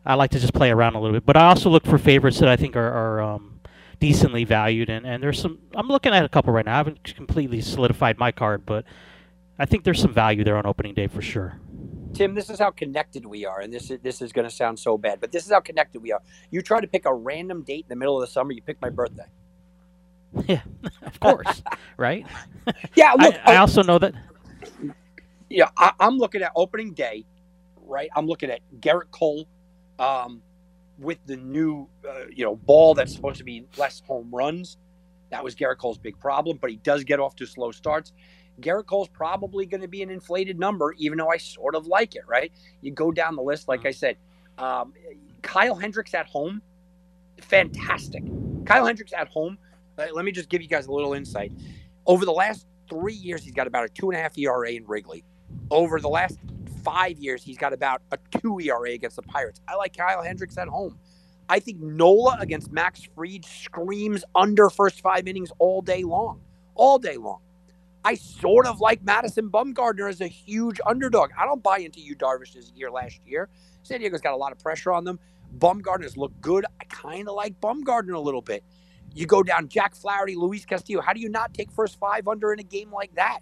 I 0.05 0.15
like 0.15 0.31
to 0.33 0.39
just 0.39 0.55
play 0.55 0.71
around 0.71 0.95
a 0.95 1.01
little 1.01 1.17
bit, 1.17 1.27
but 1.27 1.37
I 1.37 1.47
also 1.49 1.69
look 1.69 1.85
for 1.85 1.99
favorites 1.99 2.39
that 2.39 2.49
I 2.49 2.57
think 2.57 2.77
are, 2.77 2.93
are 2.93 3.21
um, 3.21 3.61
decently 3.99 4.45
valued. 4.45 4.89
And, 4.89 5.07
and 5.07 5.23
there's 5.23 5.41
some. 5.41 5.59
I'm 5.75 5.89
looking 5.89 6.13
at 6.13 6.25
a 6.25 6.29
couple 6.29 6.53
right 6.53 6.65
now. 6.65 6.75
I 6.75 6.77
haven't 6.79 7.15
completely 7.17 7.61
solidified 7.61 8.19
my 8.19 8.31
card, 8.33 8.65
but 8.67 8.85
I 9.59 9.67
think 9.67 9.85
there's 9.85 10.01
some 10.01 10.13
value 10.13 10.45
there 10.45 10.57
on 10.57 10.67
opening 10.67 10.95
day 10.95 11.07
for 11.07 11.23
sure. 11.23 11.59
Tim, 12.15 12.35
this 12.35 12.49
is 12.49 12.59
how 12.59 12.71
connected 12.71 13.27
we 13.27 13.45
are, 13.45 13.61
and 13.61 13.73
this 13.73 13.91
is 13.91 14.01
this 14.01 14.23
is 14.23 14.33
going 14.33 14.49
to 14.49 14.55
sound 14.55 14.79
so 14.79 14.97
bad, 14.97 15.21
but 15.21 15.33
this 15.33 15.45
is 15.45 15.53
how 15.53 15.61
connected 15.61 16.01
we 16.03 16.13
are. 16.13 16.23
You 16.51 16.63
try 16.63 16.81
to 16.81 16.87
pick 16.87 17.05
a 17.05 17.13
random 17.13 17.63
date 17.63 17.85
in 17.85 17.89
the 17.89 17.97
middle 17.97 18.17
of 18.17 18.27
the 18.27 18.33
summer, 18.33 18.53
you 18.53 18.63
pick 18.63 18.81
my 18.81 18.91
birthday. 18.91 19.27
Yeah, 20.47 20.61
of 21.03 21.19
course, 21.19 21.63
right? 21.97 22.27
Yeah, 22.95 23.13
look, 23.13 23.35
I, 23.47 23.55
I 23.55 23.57
also 23.57 23.83
know 23.83 23.99
that. 23.99 24.15
Yeah, 25.51 25.71
I, 25.77 25.93
I'm 26.01 26.19
looking 26.19 26.43
at 26.43 26.53
opening 26.57 26.93
day, 26.95 27.27
right? 27.83 28.11
I'm 28.17 28.27
looking 28.27 28.51
at 28.51 28.61
Gerrit 28.81 29.11
Cole, 29.13 29.47
um, 29.99 30.43
with 30.99 31.19
the 31.27 31.37
new, 31.37 31.89
uh, 32.09 32.27
you 32.35 32.45
know, 32.45 32.57
ball 32.57 32.95
that's 32.95 33.15
supposed 33.15 33.39
to 33.39 33.45
be 33.45 33.67
less 33.79 34.03
home 34.07 34.31
runs. 34.35 34.79
That 35.31 35.45
was 35.45 35.57
Gerrit 35.57 35.79
Cole's 35.79 35.99
big 35.99 36.19
problem, 36.21 36.59
but 36.61 36.71
he 36.71 36.77
does 36.79 37.05
get 37.05 37.21
off 37.21 37.37
to 37.37 37.47
slow 37.47 37.73
starts. 37.73 38.13
Gerrit 38.61 38.87
Cole's 38.87 39.09
probably 39.09 39.67
going 39.67 39.83
to 39.83 39.89
be 39.89 40.03
an 40.03 40.11
inflated 40.11 40.59
number, 40.59 40.95
even 40.99 41.19
though 41.19 41.31
I 41.31 41.39
sort 41.39 41.75
of 41.77 41.87
like 41.87 42.17
it, 42.17 42.23
right? 42.29 42.53
You 42.83 42.93
go 42.93 43.13
down 43.13 43.37
the 43.37 43.43
list, 43.43 43.69
like 43.69 43.87
I 43.87 43.93
said, 43.93 44.17
um, 44.59 44.95
Kyle 45.43 45.77
Hendricks 45.77 46.15
at 46.15 46.27
home, 46.27 46.63
fantastic. 47.43 48.25
Kyle 48.67 48.87
Hendricks 48.87 49.13
at 49.17 49.29
home, 49.29 49.59
uh, 49.99 50.07
let 50.15 50.25
me 50.25 50.33
just 50.33 50.49
give 50.51 50.63
you 50.63 50.69
guys 50.69 50.87
a 50.89 50.93
little 50.93 51.15
insight. 51.15 51.53
Over 52.07 52.25
the 52.27 52.33
last 52.33 52.67
three 52.91 53.15
years, 53.15 53.45
he's 53.45 53.55
got 53.55 53.67
about 53.69 53.85
a 53.87 53.89
two 53.91 54.11
and 54.11 54.19
a 54.19 54.23
half 54.23 54.39
ERA 54.39 54.71
in 54.73 54.87
Wrigley. 54.87 55.25
Over 55.71 56.01
the 56.01 56.09
last 56.09 56.39
five 56.85 57.19
years, 57.19 57.43
he's 57.43 57.59
got 57.59 57.73
about 57.73 58.03
a 58.13 58.19
two 58.39 58.61
ERA 58.61 58.91
against 58.91 59.17
the 59.17 59.23
Pirates. 59.23 59.61
I 59.69 59.75
like 59.77 59.97
Kyle 59.97 60.23
Hendricks 60.23 60.57
at 60.59 60.69
home. 60.69 60.99
I 61.49 61.61
think 61.61 61.81
Nola 61.81 62.37
against 62.41 62.73
Max 62.73 63.03
Fried 63.15 63.45
screams 63.45 64.25
under 64.35 64.69
first 64.71 65.01
five 65.01 65.29
innings 65.29 65.51
all 65.59 65.83
day 65.83 66.03
long. 66.03 66.41
All 66.75 66.99
day 66.99 67.17
long. 67.17 67.41
I 68.05 68.15
sort 68.15 68.67
of 68.67 68.81
like 68.81 69.03
Madison 69.03 69.51
Bumgarner 69.51 70.09
as 70.09 70.21
a 70.21 70.29
huge 70.29 70.81
underdog. 70.87 71.31
I 71.37 71.45
don't 71.45 71.63
buy 71.63 71.79
into 71.79 72.01
Yu 72.01 72.15
Darvish's 72.15 72.73
year 72.77 72.91
last 72.91 73.21
year. 73.27 73.49
San 73.83 74.01
Diego's 74.01 74.21
got 74.21 74.33
a 74.33 74.37
lot 74.37 74.53
of 74.53 74.59
pressure 74.59 74.93
on 74.93 75.05
them. 75.05 75.19
Bumgarner's 75.59 76.17
look 76.17 76.33
good. 76.41 76.65
I 76.81 76.85
kind 76.85 77.29
of 77.29 77.35
like 77.35 77.61
Bumgarner 77.61 78.15
a 78.15 78.21
little 78.21 78.43
bit. 78.43 78.63
You 79.15 79.27
go 79.27 79.43
down 79.43 79.69
Jack 79.69 79.95
Flaherty, 79.95 80.37
Luis 80.37 80.65
Castillo. 80.65 81.01
How 81.01 81.13
do 81.13 81.21
you 81.21 81.29
not 81.29 81.55
take 81.55 81.71
first 81.73 81.99
five 81.99 82.29
under 82.29 82.53
in 82.53 82.61
a 82.61 82.65
game 82.65 82.93
like 82.93 83.15
that? 83.15 83.41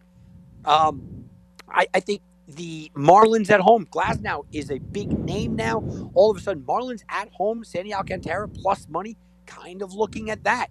Um, 0.65 1.24
I, 1.69 1.87
I 1.95 2.01
think 2.01 2.23
the 2.49 2.91
Marlins 2.97 3.51
at 3.51 3.61
home. 3.61 3.87
Glasnow 3.87 4.45
is 4.53 4.71
a 4.71 4.79
big 4.79 5.19
name 5.19 5.57
now. 5.57 5.85
All 6.15 6.31
of 6.31 6.37
a 6.37 6.41
sudden, 6.41 6.65
Marlins 6.65 7.03
at 7.11 7.31
home, 7.31 7.65
Sandy 7.65 7.95
Alcantara 7.95 8.49
plus 8.49 8.89
money. 8.89 9.17
Kind 9.47 9.83
of 9.83 9.95
looking 9.95 10.31
at 10.31 10.45
that. 10.45 10.69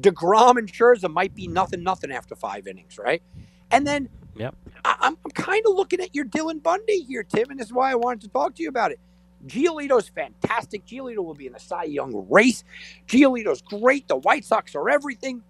DeGrom 0.00 0.58
and 0.58 0.72
Scherzer 0.72 1.10
might 1.12 1.34
be 1.34 1.48
nothing, 1.48 1.82
nothing 1.82 2.12
after 2.12 2.36
five 2.36 2.66
innings, 2.66 2.98
right? 2.98 3.22
And 3.70 3.86
then 3.86 4.08
Yep. 4.36 4.56
I, 4.84 4.96
I'm, 5.00 5.16
I'm 5.24 5.30
kind 5.32 5.64
of 5.66 5.74
looking 5.74 6.00
at 6.00 6.14
your 6.14 6.26
Dylan 6.26 6.62
Bundy 6.62 7.02
here, 7.02 7.24
Tim, 7.24 7.50
and 7.50 7.58
this 7.60 7.68
is 7.68 7.72
why 7.74 7.92
I 7.92 7.96
wanted 7.96 8.22
to 8.22 8.28
talk 8.28 8.56
to 8.56 8.62
you 8.64 8.68
about 8.68 8.92
it. 8.92 9.00
Giolito's 9.46 10.08
fantastic. 10.08 10.86
Giolito 10.86 11.18
will 11.24 11.34
be 11.34 11.46
in 11.46 11.54
the 11.54 11.60
Cy 11.60 11.84
Young 11.84 12.26
race. 12.30 12.64
Giolito's 13.08 13.62
great. 13.62 14.08
The 14.08 14.16
White 14.16 14.44
Sox 14.44 14.74
are 14.74 14.90
everything. 14.90 15.42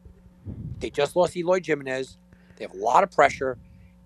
They 0.80 0.90
just 0.90 1.16
lost 1.16 1.36
Eloy 1.36 1.60
Jimenez. 1.64 2.18
They 2.56 2.64
have 2.64 2.74
a 2.74 2.78
lot 2.78 3.04
of 3.04 3.10
pressure. 3.10 3.58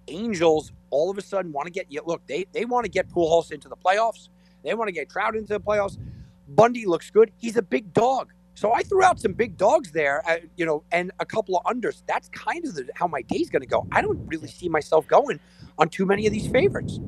Angels 0.09 0.73
all 0.91 1.11
of 1.11 1.19
a 1.19 1.23
sudden 1.23 1.53
want 1.53 1.67
to 1.67 1.73
get 1.73 1.87
you. 1.89 2.03
Look, 2.05 2.27
they, 2.27 2.47
they 2.53 2.65
want 2.65 2.85
to 2.85 2.91
get 2.91 3.09
Pujols 3.09 3.53
into 3.53 3.69
the 3.69 3.77
playoffs. 3.77 4.29
They 4.63 4.75
want 4.75 4.89
to 4.89 4.93
get 4.93 5.09
Trout 5.09 5.37
into 5.37 5.53
the 5.55 5.61
playoffs. 5.61 5.99
Bundy 6.49 6.87
looks 6.87 7.11
good. 7.11 7.31
He's 7.37 7.57
a 7.57 7.63
big 7.63 7.93
dog. 7.93 8.33
So 8.55 8.75
I 8.75 8.83
threw 8.83 9.03
out 9.03 9.19
some 9.19 9.33
big 9.33 9.57
dogs 9.57 9.91
there, 9.93 10.23
uh, 10.29 10.37
you 10.57 10.67
know, 10.67 10.83
and 10.93 11.13
a 11.19 11.25
couple 11.25 11.57
of 11.57 11.65
unders. 11.65 12.03
That's 12.07 12.29
kind 12.29 12.65
of 12.67 12.75
the, 12.75 12.89
how 12.95 13.07
my 13.07 13.23
day's 13.23 13.49
going 13.49 13.63
to 13.63 13.69
go. 13.69 13.87
I 13.91 14.03
don't 14.03 14.27
really 14.27 14.49
see 14.49 14.69
myself 14.69 15.07
going 15.07 15.41
on 15.79 15.89
too 15.89 16.05
many 16.05 16.27
of 16.27 16.33
these 16.33 16.47
favorites. 16.47 17.01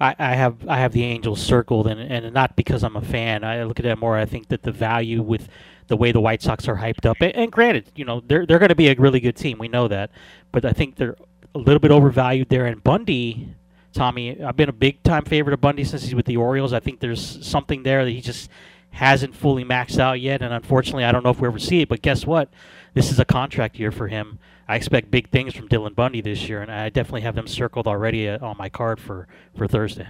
I, 0.00 0.34
have 0.34 0.68
I 0.68 0.78
have 0.78 0.92
the 0.92 1.04
Angels 1.04 1.40
circled, 1.40 1.86
and, 1.86 2.00
and 2.00 2.34
not 2.34 2.56
because 2.56 2.82
I'm 2.82 2.96
a 2.96 3.02
fan. 3.02 3.44
I 3.44 3.62
look 3.62 3.78
at 3.78 3.86
it 3.86 3.96
more. 3.98 4.16
I 4.16 4.24
think 4.24 4.48
that 4.48 4.62
the 4.64 4.72
value 4.72 5.22
with 5.22 5.48
the 5.86 5.96
way 5.96 6.10
the 6.10 6.20
White 6.20 6.42
Sox 6.42 6.66
are 6.66 6.76
hyped 6.76 7.06
up, 7.06 7.18
and, 7.20 7.34
and 7.36 7.52
granted, 7.52 7.92
you 7.94 8.04
know 8.04 8.20
they're 8.26 8.44
they're 8.44 8.58
going 8.58 8.70
to 8.70 8.74
be 8.74 8.88
a 8.88 8.94
really 8.96 9.20
good 9.20 9.36
team. 9.36 9.58
We 9.58 9.68
know 9.68 9.86
that, 9.88 10.10
but 10.50 10.64
I 10.64 10.72
think 10.72 10.96
they're 10.96 11.16
a 11.54 11.58
little 11.58 11.78
bit 11.78 11.90
overvalued 11.90 12.48
there. 12.48 12.66
And 12.66 12.82
Bundy, 12.82 13.54
Tommy, 13.92 14.42
I've 14.42 14.56
been 14.56 14.68
a 14.68 14.74
big 14.74 15.02
time 15.02 15.24
favorite 15.24 15.54
of 15.54 15.60
Bundy 15.60 15.84
since 15.84 16.04
he's 16.04 16.14
with 16.14 16.26
the 16.26 16.36
Orioles. 16.36 16.72
I 16.72 16.80
think 16.80 17.00
there's 17.00 17.46
something 17.46 17.82
there 17.82 18.04
that 18.04 18.10
he 18.10 18.20
just 18.20 18.50
hasn't 18.90 19.34
fully 19.34 19.64
maxed 19.64 19.98
out 19.98 20.20
yet, 20.20 20.42
and 20.42 20.52
unfortunately, 20.52 21.04
I 21.04 21.12
don't 21.12 21.24
know 21.24 21.30
if 21.30 21.40
we 21.40 21.48
ever 21.48 21.58
see 21.58 21.80
it. 21.80 21.88
But 21.88 22.02
guess 22.02 22.26
what? 22.26 22.50
This 22.94 23.10
is 23.10 23.18
a 23.18 23.24
contract 23.24 23.78
year 23.78 23.90
for 23.90 24.08
him. 24.08 24.38
I 24.68 24.76
expect 24.76 25.10
big 25.10 25.30
things 25.30 25.54
from 25.54 25.68
Dylan 25.68 25.94
Bundy 25.94 26.20
this 26.20 26.48
year, 26.48 26.62
and 26.62 26.70
I 26.70 26.88
definitely 26.88 27.22
have 27.22 27.34
them 27.34 27.46
circled 27.46 27.86
already 27.86 28.28
uh, 28.28 28.44
on 28.44 28.56
my 28.56 28.68
card 28.68 29.00
for 29.00 29.28
for 29.56 29.66
Thursday. 29.66 30.08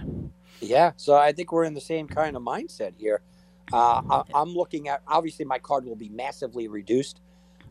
Yeah, 0.61 0.91
so 0.95 1.15
I 1.15 1.31
think 1.31 1.51
we're 1.51 1.63
in 1.65 1.73
the 1.73 1.81
same 1.81 2.07
kind 2.07 2.35
of 2.35 2.43
mindset 2.43 2.93
here. 2.97 3.21
Uh, 3.71 4.01
I, 4.09 4.23
I'm 4.33 4.53
looking 4.53 4.87
at 4.87 5.01
obviously 5.07 5.45
my 5.45 5.59
card 5.59 5.85
will 5.85 5.95
be 5.95 6.09
massively 6.09 6.67
reduced. 6.67 7.19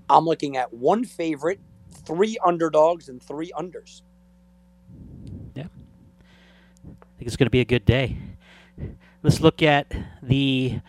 I'm 0.09 0.25
looking 0.25 0.57
at 0.57 0.73
one 0.73 1.05
favorite, 1.05 1.61
three 1.93 2.39
underdogs, 2.45 3.09
and 3.09 3.23
three 3.23 3.53
unders. 3.59 4.03
Yeah. 5.55 5.65
I 5.65 7.19
think 7.19 7.27
it's 7.27 7.37
going 7.37 7.47
to 7.47 7.51
be 7.51 7.61
a 7.61 7.65
good 7.65 7.85
day. 7.85 8.19
Let's 9.23 9.41
look 9.41 9.63
at 9.63 9.95
the 10.23 10.81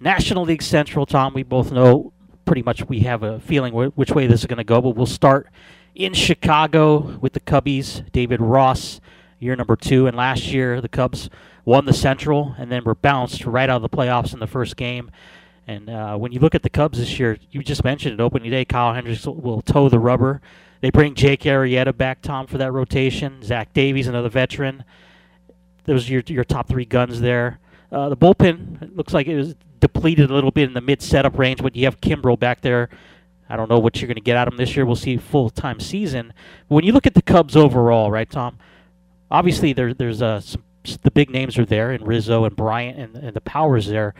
National 0.00 0.44
League 0.44 0.62
Central, 0.62 1.04
Tom. 1.04 1.34
We 1.34 1.42
both 1.42 1.70
know 1.70 2.12
pretty 2.44 2.62
much 2.62 2.88
we 2.88 3.00
have 3.00 3.22
a 3.22 3.40
feeling 3.40 3.74
which 3.74 4.12
way 4.12 4.26
this 4.26 4.40
is 4.40 4.46
going 4.46 4.58
to 4.58 4.64
go, 4.64 4.80
but 4.80 4.90
we'll 4.90 5.04
start 5.04 5.48
in 5.94 6.14
Chicago 6.14 7.18
with 7.20 7.34
the 7.34 7.40
Cubbies. 7.40 8.10
David 8.12 8.40
Ross, 8.40 9.00
year 9.38 9.54
number 9.54 9.76
two, 9.76 10.06
and 10.06 10.16
last 10.16 10.46
year 10.46 10.80
the 10.80 10.88
Cubs 10.88 11.28
won 11.64 11.84
the 11.84 11.92
Central 11.92 12.54
and 12.58 12.72
then 12.72 12.84
were 12.84 12.94
bounced 12.94 13.44
right 13.44 13.68
out 13.68 13.76
of 13.76 13.82
the 13.82 13.88
playoffs 13.90 14.32
in 14.32 14.40
the 14.40 14.46
first 14.46 14.76
game. 14.76 15.10
And 15.68 15.90
uh, 15.90 16.16
when 16.16 16.32
you 16.32 16.40
look 16.40 16.54
at 16.54 16.62
the 16.62 16.70
Cubs 16.70 16.98
this 16.98 17.18
year, 17.18 17.36
you 17.50 17.62
just 17.62 17.84
mentioned 17.84 18.18
it 18.18 18.22
opening 18.22 18.50
day. 18.50 18.64
Kyle 18.64 18.94
Hendricks 18.94 19.26
will, 19.26 19.60
toe 19.60 19.90
the 19.90 19.98
rubber. 19.98 20.40
They 20.80 20.88
bring 20.88 21.14
Jake 21.14 21.42
Arrieta 21.42 21.94
back, 21.94 22.22
Tom, 22.22 22.46
for 22.46 22.56
that 22.56 22.72
rotation. 22.72 23.42
Zach 23.42 23.74
Davies, 23.74 24.06
another 24.06 24.30
veteran. 24.30 24.82
Those 25.84 26.08
are 26.08 26.14
your 26.14 26.22
your 26.26 26.44
top 26.44 26.68
three 26.68 26.86
guns 26.86 27.20
there. 27.20 27.58
Uh, 27.92 28.08
the 28.08 28.16
bullpen 28.16 28.96
looks 28.96 29.12
like 29.12 29.26
it 29.26 29.36
was 29.36 29.56
depleted 29.80 30.30
a 30.30 30.34
little 30.34 30.50
bit 30.50 30.68
in 30.68 30.74
the 30.74 30.80
mid 30.80 31.02
setup 31.02 31.38
range, 31.38 31.62
but 31.62 31.76
you 31.76 31.84
have 31.84 32.00
Kimbrel 32.00 32.38
back 32.38 32.62
there. 32.62 32.88
I 33.50 33.56
don't 33.56 33.68
know 33.68 33.78
what 33.78 34.00
you're 34.00 34.08
going 34.08 34.16
to 34.16 34.22
get 34.22 34.36
out 34.36 34.48
of 34.48 34.54
him 34.54 34.58
this 34.58 34.74
year. 34.74 34.86
We'll 34.86 34.96
see 34.96 35.18
full 35.18 35.50
time 35.50 35.80
season. 35.80 36.32
When 36.68 36.82
you 36.82 36.92
look 36.92 37.06
at 37.06 37.14
the 37.14 37.22
Cubs 37.22 37.56
overall, 37.56 38.10
right, 38.10 38.30
Tom? 38.30 38.58
Obviously, 39.30 39.74
there, 39.74 39.92
there's 39.92 40.22
uh, 40.22 40.40
some, 40.40 40.62
the 41.02 41.10
big 41.10 41.28
names 41.28 41.58
are 41.58 41.66
there, 41.66 41.90
and 41.90 42.06
Rizzo 42.06 42.44
and 42.44 42.56
Bryant 42.56 42.98
and, 42.98 43.16
and 43.16 43.34
the 43.34 43.42
powers 43.42 43.86
there. 43.88 44.14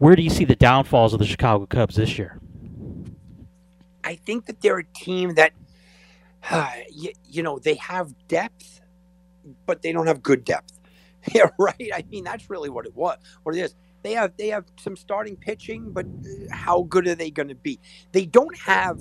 Where 0.00 0.16
do 0.16 0.22
you 0.22 0.30
see 0.30 0.46
the 0.46 0.56
downfalls 0.56 1.12
of 1.12 1.18
the 1.18 1.26
Chicago 1.26 1.66
Cubs 1.66 1.96
this 1.96 2.18
year? 2.18 2.40
I 4.02 4.14
think 4.14 4.46
that 4.46 4.62
they're 4.62 4.78
a 4.78 4.84
team 4.84 5.34
that, 5.34 5.52
uh, 6.50 6.72
you, 6.90 7.12
you 7.28 7.42
know, 7.42 7.58
they 7.58 7.74
have 7.74 8.14
depth, 8.26 8.80
but 9.66 9.82
they 9.82 9.92
don't 9.92 10.06
have 10.06 10.22
good 10.22 10.44
depth. 10.44 10.74
Yeah, 11.34 11.50
right. 11.58 11.90
I 11.94 12.02
mean, 12.10 12.24
that's 12.24 12.48
really 12.48 12.70
what 12.70 12.86
it 12.86 12.96
was. 12.96 13.18
What 13.42 13.54
it 13.54 13.60
is. 13.60 13.74
They 14.02 14.12
have 14.14 14.32
they 14.38 14.48
have 14.48 14.64
some 14.78 14.96
starting 14.96 15.36
pitching, 15.36 15.92
but 15.92 16.06
uh, 16.06 16.54
how 16.56 16.84
good 16.84 17.06
are 17.08 17.14
they 17.14 17.30
going 17.30 17.50
to 17.50 17.54
be? 17.54 17.78
They 18.12 18.24
don't 18.24 18.56
have 18.58 18.98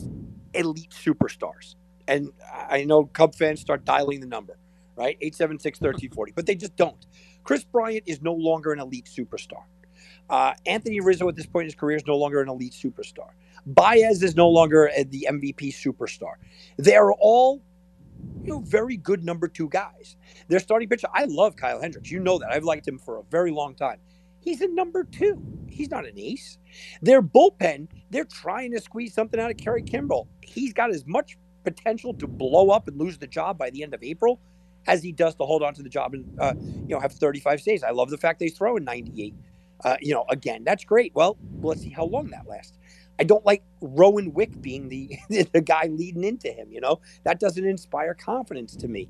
elite 0.53 0.91
superstars. 0.91 1.75
And 2.09 2.33
I 2.69 2.83
know 2.83 3.05
Cub 3.05 3.35
fans 3.35 3.61
start 3.61 3.85
dialing 3.85 4.19
the 4.19 4.27
number, 4.27 4.57
right? 4.97 5.17
876-1340, 5.21 6.35
but 6.35 6.45
they 6.45 6.55
just 6.55 6.75
don't. 6.75 7.05
Kris 7.45 7.63
Bryant 7.63 8.03
is 8.05 8.21
no 8.21 8.33
longer 8.33 8.73
an 8.73 8.79
elite 8.81 9.09
superstar. 9.09 9.63
Uh, 10.29 10.53
Anthony 10.65 10.99
Rizzo 10.99 11.27
at 11.27 11.35
this 11.35 11.45
point 11.45 11.63
in 11.63 11.67
his 11.67 11.75
career 11.75 11.97
is 11.97 12.05
no 12.05 12.17
longer 12.17 12.41
an 12.41 12.49
elite 12.49 12.73
superstar. 12.73 13.29
Baez 13.65 14.23
is 14.23 14.35
no 14.35 14.49
longer 14.49 14.89
uh, 14.89 15.03
the 15.09 15.27
MVP 15.29 15.73
superstar. 15.73 16.33
They're 16.77 17.11
all 17.13 17.61
you 18.43 18.53
know, 18.53 18.59
very 18.59 18.97
good 18.97 19.23
number 19.23 19.47
two 19.47 19.69
guys. 19.69 20.17
Their 20.47 20.59
starting 20.59 20.89
pitcher, 20.89 21.07
I 21.13 21.25
love 21.25 21.55
Kyle 21.55 21.81
Hendricks. 21.81 22.11
You 22.11 22.19
know 22.19 22.37
that. 22.39 22.51
I've 22.51 22.63
liked 22.63 22.87
him 22.87 22.99
for 22.99 23.17
a 23.17 23.23
very 23.23 23.51
long 23.51 23.75
time. 23.75 23.99
He's 24.41 24.61
a 24.61 24.67
number 24.67 25.03
two. 25.03 25.41
He's 25.69 25.89
not 25.89 26.05
an 26.05 26.17
ace. 26.17 26.57
Their 27.01 27.21
bullpen, 27.21 27.87
they're 28.09 28.25
trying 28.25 28.71
to 28.71 28.81
squeeze 28.81 29.13
something 29.13 29.39
out 29.39 29.51
of 29.51 29.57
Kerry 29.57 29.83
Kimbrel. 29.83 30.27
He's 30.41 30.73
got 30.73 30.91
as 30.91 31.05
much 31.05 31.37
potential 31.63 32.13
to 32.15 32.27
blow 32.27 32.69
up 32.69 32.87
and 32.87 32.97
lose 32.97 33.17
the 33.17 33.27
job 33.27 33.57
by 33.57 33.69
the 33.69 33.83
end 33.83 33.93
of 33.93 34.01
April 34.03 34.39
as 34.87 35.03
he 35.03 35.11
does 35.11 35.35
to 35.35 35.45
hold 35.45 35.61
on 35.61 35.73
to 35.73 35.83
the 35.83 35.89
job 35.89 36.13
and 36.13 36.25
uh, 36.39 36.53
you 36.59 36.95
know 36.95 36.99
have 36.99 37.11
35 37.11 37.61
saves. 37.61 37.83
I 37.83 37.91
love 37.91 38.09
the 38.09 38.17
fact 38.17 38.39
that 38.39 38.45
he's 38.45 38.57
throwing 38.57 38.83
98. 38.85 39.35
Uh, 39.83 39.97
you 40.01 40.13
know, 40.13 40.25
again, 40.29 40.63
that's 40.65 40.83
great. 40.85 41.13
Well, 41.15 41.37
let's 41.61 41.81
see 41.81 41.89
how 41.91 42.05
long 42.05 42.29
that 42.31 42.47
lasts. 42.47 42.77
I 43.19 43.23
don't 43.25 43.45
like 43.45 43.63
Rowan 43.81 44.33
Wick 44.33 44.61
being 44.61 44.89
the 44.89 45.17
the 45.29 45.61
guy 45.61 45.87
leading 45.87 46.23
into 46.23 46.49
him. 46.49 46.71
You 46.71 46.81
know, 46.81 46.99
that 47.25 47.39
doesn't 47.39 47.65
inspire 47.65 48.13
confidence 48.15 48.75
to 48.77 48.87
me. 48.87 49.09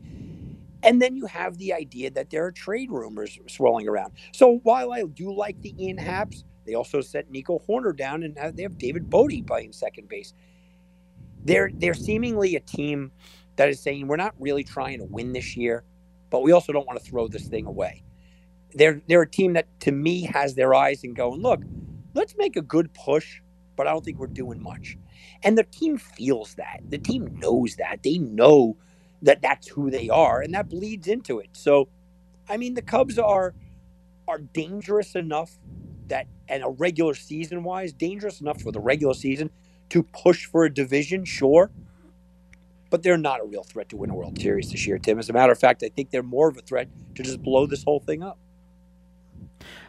And 0.83 1.01
then 1.01 1.15
you 1.17 1.25
have 1.27 1.57
the 1.57 1.73
idea 1.73 2.11
that 2.11 2.29
there 2.29 2.45
are 2.45 2.51
trade 2.51 2.91
rumors 2.91 3.37
swirling 3.47 3.87
around. 3.89 4.13
So 4.33 4.59
while 4.63 4.93
I 4.93 5.03
do 5.03 5.33
like 5.33 5.61
the 5.61 5.75
Ian 5.83 5.97
Happs, 5.97 6.43
they 6.65 6.75
also 6.75 7.01
set 7.01 7.31
Nico 7.31 7.59
Hoerner 7.67 7.95
down 7.95 8.23
and 8.23 8.37
they 8.55 8.63
have 8.63 8.77
David 8.77 9.09
Bote 9.09 9.45
playing 9.47 9.73
second 9.73 10.09
base. 10.09 10.33
They're 11.45 11.71
they're 11.75 11.93
seemingly 11.95 12.55
a 12.55 12.59
team 12.61 13.11
that 13.57 13.69
is 13.69 13.81
saying 13.81 14.07
we're 14.07 14.17
not 14.17 14.35
really 14.39 14.63
trying 14.63 14.99
to 14.99 15.05
win 15.05 15.33
this 15.33 15.57
year. 15.57 15.83
but 16.31 16.41
we 16.43 16.53
also 16.53 16.73
don't 16.73 16.87
want 16.87 16.99
to 16.99 17.05
throw 17.05 17.27
this 17.29 17.47
thing 17.47 17.67
away. 17.67 18.03
They're 18.73 19.01
they're 19.07 19.23
a 19.23 19.29
team 19.29 19.53
that 19.53 19.67
to 19.81 19.91
me 19.91 20.23
has 20.23 20.55
their 20.55 20.73
eyes 20.73 21.03
and 21.03 21.15
going, 21.15 21.41
look, 21.41 21.61
let's 22.13 22.35
make 22.37 22.55
a 22.55 22.61
good 22.61 22.93
push, 22.93 23.41
but 23.75 23.87
I 23.87 23.91
don't 23.91 24.05
think 24.05 24.19
we're 24.19 24.27
doing 24.27 24.61
much. 24.61 24.97
And 25.43 25.57
the 25.57 25.63
team 25.63 25.97
feels 25.97 26.55
that. 26.55 26.81
The 26.89 26.97
team 26.97 27.37
knows 27.39 27.75
that. 27.77 28.03
They 28.03 28.17
know 28.19 28.77
that 29.21 29.41
that's 29.41 29.67
who 29.67 29.89
they 29.91 30.09
are, 30.09 30.41
and 30.41 30.53
that 30.53 30.69
bleeds 30.69 31.07
into 31.07 31.39
it. 31.39 31.49
So, 31.53 31.89
I 32.49 32.57
mean, 32.57 32.75
the 32.75 32.81
Cubs 32.81 33.19
are 33.19 33.53
are 34.27 34.39
dangerous 34.39 35.15
enough 35.15 35.57
that, 36.07 36.27
and 36.47 36.63
a 36.63 36.69
regular 36.69 37.15
season 37.15 37.63
wise, 37.63 37.93
dangerous 37.93 38.41
enough 38.41 38.61
for 38.61 38.71
the 38.71 38.79
regular 38.79 39.13
season 39.13 39.51
to 39.89 40.03
push 40.03 40.45
for 40.45 40.65
a 40.65 40.73
division, 40.73 41.25
sure. 41.25 41.71
But 42.89 43.03
they're 43.03 43.17
not 43.17 43.41
a 43.41 43.45
real 43.45 43.63
threat 43.63 43.89
to 43.89 43.97
win 43.97 44.09
a 44.09 44.15
World 44.15 44.39
Series 44.39 44.71
this 44.71 44.87
year, 44.87 44.99
Tim. 44.99 45.19
As 45.19 45.29
a 45.29 45.33
matter 45.33 45.51
of 45.51 45.59
fact, 45.59 45.83
I 45.83 45.89
think 45.89 46.11
they're 46.11 46.23
more 46.23 46.49
of 46.49 46.57
a 46.57 46.61
threat 46.61 46.89
to 47.15 47.23
just 47.23 47.41
blow 47.41 47.67
this 47.67 47.83
whole 47.83 47.99
thing 47.99 48.23
up. 48.23 48.39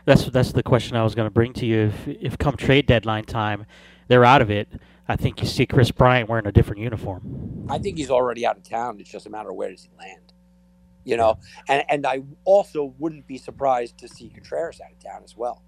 That's 0.05 0.25
that's 0.27 0.53
the 0.53 0.63
question 0.63 0.97
I 0.97 1.05
was 1.05 1.15
going 1.15 1.27
to 1.27 1.31
bring 1.33 1.53
to 1.55 1.67
you. 1.67 1.87
If 1.87 2.09
if 2.09 2.39
come 2.39 2.57
trade 2.57 2.87
deadline 2.87 3.25
time, 3.25 3.67
they're 4.09 4.25
out 4.25 4.43
of 4.43 4.51
it. 4.51 4.69
I 5.09 5.17
think 5.17 5.41
you 5.41 5.47
see 5.47 5.67
Kris 5.67 5.91
Bryant 5.91 6.29
wearing 6.29 6.47
a 6.47 6.53
different 6.53 6.81
uniform. 6.83 7.67
I 7.69 7.79
think 7.79 7.99
he's 7.99 8.11
already 8.11 8.47
out 8.47 8.57
of 8.57 8.63
town. 8.63 9.01
It's 9.01 9.11
just 9.11 9.27
a 9.27 9.31
matter 9.31 9.51
of 9.51 9.57
where 9.57 9.71
does 9.71 9.83
he 9.83 9.91
land. 9.99 10.33
You 11.05 11.17
know, 11.17 11.39
and 11.69 11.85
and 11.89 12.07
I 12.07 12.23
also 12.45 12.95
wouldn't 12.99 13.27
be 13.27 13.39
surprised 13.39 13.99
to 13.99 14.09
see 14.09 14.31
Contreras 14.31 14.81
out 14.81 14.93
of 14.93 15.03
town 15.03 15.23
as 15.25 15.37
well. 15.37 15.63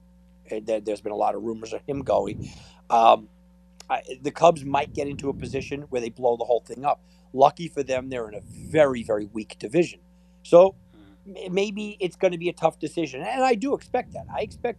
There's 0.48 1.00
been 1.00 1.12
a 1.12 1.16
lot 1.16 1.34
of 1.34 1.42
rumors 1.42 1.72
of 1.72 1.82
him 1.86 2.02
going. 2.02 2.50
Um, 2.90 3.28
I, 3.88 4.02
the 4.20 4.30
Cubs 4.30 4.64
might 4.64 4.92
get 4.92 5.08
into 5.08 5.28
a 5.28 5.34
position 5.34 5.82
where 5.82 6.00
they 6.00 6.10
blow 6.10 6.36
the 6.36 6.44
whole 6.44 6.60
thing 6.60 6.84
up. 6.84 7.02
Lucky 7.32 7.68
for 7.68 7.82
them, 7.82 8.10
they're 8.10 8.28
in 8.28 8.34
a 8.34 8.42
very 8.42 9.02
very 9.02 9.26
weak 9.26 9.58
division. 9.58 10.00
So 10.42 10.76
maybe 11.24 11.96
it's 12.00 12.16
going 12.16 12.32
to 12.32 12.38
be 12.38 12.48
a 12.48 12.52
tough 12.52 12.78
decision. 12.78 13.22
And 13.22 13.42
I 13.42 13.54
do 13.54 13.74
expect 13.74 14.12
that. 14.14 14.26
I 14.34 14.40
expect 14.40 14.78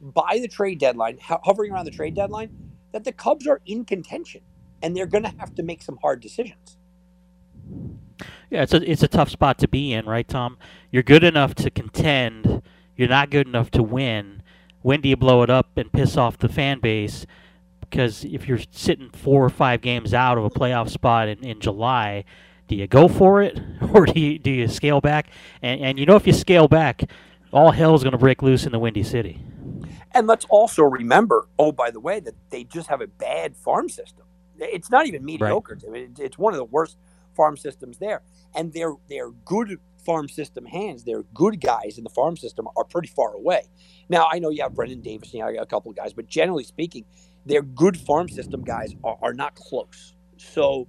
by 0.00 0.38
the 0.40 0.48
trade 0.48 0.78
deadline, 0.78 1.18
hovering 1.20 1.72
around 1.72 1.84
the 1.84 1.90
trade 1.90 2.14
deadline, 2.14 2.50
that 2.92 3.04
the 3.04 3.12
Cubs 3.12 3.46
are 3.46 3.60
in 3.66 3.84
contention 3.84 4.40
and 4.82 4.96
they're 4.96 5.06
going 5.06 5.24
to 5.24 5.34
have 5.38 5.54
to 5.56 5.62
make 5.62 5.82
some 5.82 5.98
hard 6.02 6.20
decisions. 6.20 6.78
Yeah, 8.50 8.62
it's 8.62 8.74
a 8.74 8.90
it's 8.90 9.02
a 9.02 9.08
tough 9.08 9.30
spot 9.30 9.58
to 9.58 9.68
be 9.68 9.92
in, 9.92 10.06
right, 10.06 10.26
Tom? 10.26 10.58
You're 10.90 11.04
good 11.04 11.22
enough 11.22 11.54
to 11.56 11.70
contend. 11.70 12.62
You're 12.96 13.08
not 13.08 13.30
good 13.30 13.46
enough 13.46 13.70
to 13.72 13.82
win. 13.82 14.42
When 14.82 15.00
do 15.00 15.08
you 15.08 15.16
blow 15.16 15.42
it 15.42 15.50
up 15.50 15.76
and 15.76 15.92
piss 15.92 16.16
off 16.16 16.38
the 16.38 16.48
fan 16.48 16.80
base? 16.80 17.26
Because 17.80 18.24
if 18.24 18.48
you're 18.48 18.60
sitting 18.70 19.10
four 19.10 19.44
or 19.44 19.50
five 19.50 19.80
games 19.82 20.12
out 20.12 20.38
of 20.38 20.44
a 20.44 20.50
playoff 20.50 20.90
spot 20.90 21.28
in, 21.28 21.44
in 21.44 21.60
July, 21.60 22.24
do 22.70 22.76
you 22.76 22.86
go 22.86 23.08
for 23.08 23.42
it 23.42 23.60
or 23.92 24.06
do 24.06 24.18
you 24.18 24.38
do 24.38 24.50
you 24.50 24.68
scale 24.68 25.00
back? 25.00 25.28
And 25.60 25.80
and 25.80 25.98
you 25.98 26.06
know 26.06 26.14
if 26.14 26.26
you 26.26 26.32
scale 26.32 26.68
back, 26.68 27.10
all 27.52 27.72
hell 27.72 27.94
is 27.96 28.02
going 28.02 28.12
to 28.12 28.18
break 28.18 28.42
loose 28.42 28.64
in 28.64 28.72
the 28.72 28.78
Windy 28.78 29.02
City. 29.02 29.44
And 30.12 30.26
let's 30.26 30.46
also 30.48 30.84
remember, 30.84 31.48
oh 31.58 31.72
by 31.72 31.90
the 31.90 32.00
way, 32.00 32.20
that 32.20 32.34
they 32.50 32.64
just 32.64 32.88
have 32.88 33.00
a 33.00 33.08
bad 33.08 33.56
farm 33.56 33.88
system. 33.88 34.24
It's 34.58 34.90
not 34.90 35.06
even 35.06 35.24
mediocre. 35.24 35.74
Right. 35.74 35.84
I 35.88 35.90
mean, 35.90 36.14
it's 36.18 36.38
one 36.38 36.52
of 36.54 36.58
the 36.58 36.64
worst 36.64 36.96
farm 37.34 37.56
systems 37.56 37.98
there, 37.98 38.22
and 38.54 38.72
they're 38.72 38.94
they're 39.08 39.30
good 39.30 39.80
farm 40.06 40.28
system 40.28 40.64
hands. 40.64 41.02
They're 41.02 41.24
good 41.34 41.60
guys 41.60 41.98
in 41.98 42.04
the 42.04 42.10
farm 42.10 42.36
system 42.36 42.68
are 42.76 42.84
pretty 42.84 43.08
far 43.08 43.34
away. 43.34 43.64
Now 44.08 44.28
I 44.30 44.38
know 44.38 44.50
you 44.50 44.62
have 44.62 44.74
Brennen 44.74 45.02
Davis, 45.02 45.34
you 45.34 45.40
know, 45.40 45.48
a 45.48 45.66
couple 45.66 45.90
of 45.90 45.96
guys, 45.96 46.12
but 46.12 46.28
generally 46.28 46.64
speaking, 46.64 47.04
their 47.44 47.62
good 47.62 47.96
farm 47.96 48.28
system 48.28 48.62
guys 48.62 48.94
are, 49.02 49.18
are 49.22 49.34
not 49.34 49.56
close. 49.56 50.14
So 50.36 50.86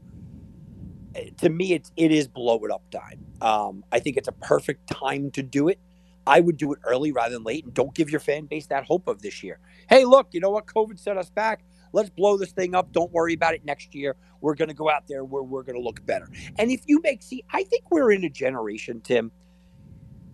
to 1.37 1.49
me, 1.49 1.73
it's 1.73 1.91
it 1.95 2.11
is 2.11 2.27
blow 2.27 2.59
it 2.63 2.71
up 2.71 2.83
time. 2.91 3.25
Um, 3.41 3.83
I 3.91 3.99
think 3.99 4.17
it's 4.17 4.27
a 4.27 4.33
perfect 4.33 4.87
time 4.87 5.31
to 5.31 5.43
do 5.43 5.67
it. 5.67 5.79
I 6.27 6.39
would 6.39 6.57
do 6.57 6.71
it 6.73 6.79
early 6.83 7.11
rather 7.11 7.33
than 7.33 7.43
late, 7.43 7.65
and 7.65 7.73
don't 7.73 7.93
give 7.93 8.09
your 8.09 8.19
fan 8.19 8.45
base 8.45 8.67
that 8.67 8.85
hope 8.85 9.07
of 9.07 9.21
this 9.21 9.41
year. 9.43 9.59
Hey, 9.89 10.05
look, 10.05 10.27
you 10.31 10.39
know 10.39 10.51
what? 10.51 10.65
COVID 10.67 10.99
set 10.99 11.17
us 11.17 11.29
back. 11.29 11.63
Let's 11.93 12.09
blow 12.09 12.37
this 12.37 12.51
thing 12.51 12.75
up. 12.75 12.91
Don't 12.93 13.11
worry 13.11 13.33
about 13.33 13.53
it 13.53 13.65
next 13.65 13.93
year. 13.93 14.15
We're 14.39 14.55
going 14.55 14.69
to 14.69 14.75
go 14.75 14.89
out 14.89 15.07
there 15.07 15.25
where 15.25 15.43
we're 15.43 15.63
going 15.63 15.75
to 15.75 15.81
look 15.81 16.05
better. 16.05 16.29
And 16.57 16.71
if 16.71 16.81
you 16.85 17.01
make, 17.03 17.21
see, 17.21 17.43
I 17.51 17.63
think 17.63 17.91
we're 17.91 18.11
in 18.11 18.23
a 18.23 18.29
generation, 18.29 19.01
Tim, 19.01 19.31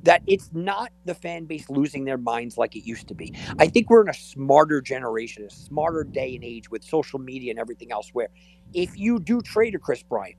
that 0.04 0.22
it's 0.28 0.50
not 0.54 0.92
the 1.06 1.16
fan 1.16 1.46
base 1.46 1.70
losing 1.70 2.06
their 2.06 2.18
minds 2.18 2.58
like 2.58 2.76
it 2.76 2.86
used 2.86 3.08
to 3.08 3.16
be. 3.16 3.34
I 3.58 3.68
think 3.68 3.90
we're 3.90 4.04
in 4.04 4.10
a 4.10 4.14
smarter 4.14 4.82
generation, 4.82 5.44
a 5.44 5.50
smarter 5.50 6.04
day 6.04 6.36
and 6.36 6.44
age 6.44 6.70
with 6.70 6.84
social 6.84 7.20
media 7.20 7.52
and 7.52 7.60
everything 7.60 7.92
else 7.92 8.10
where 8.14 8.30
if 8.74 8.98
you 8.98 9.20
do 9.20 9.42
trade 9.42 9.74
a 9.76 9.80
Kris 9.80 10.04
Bryant, 10.04 10.38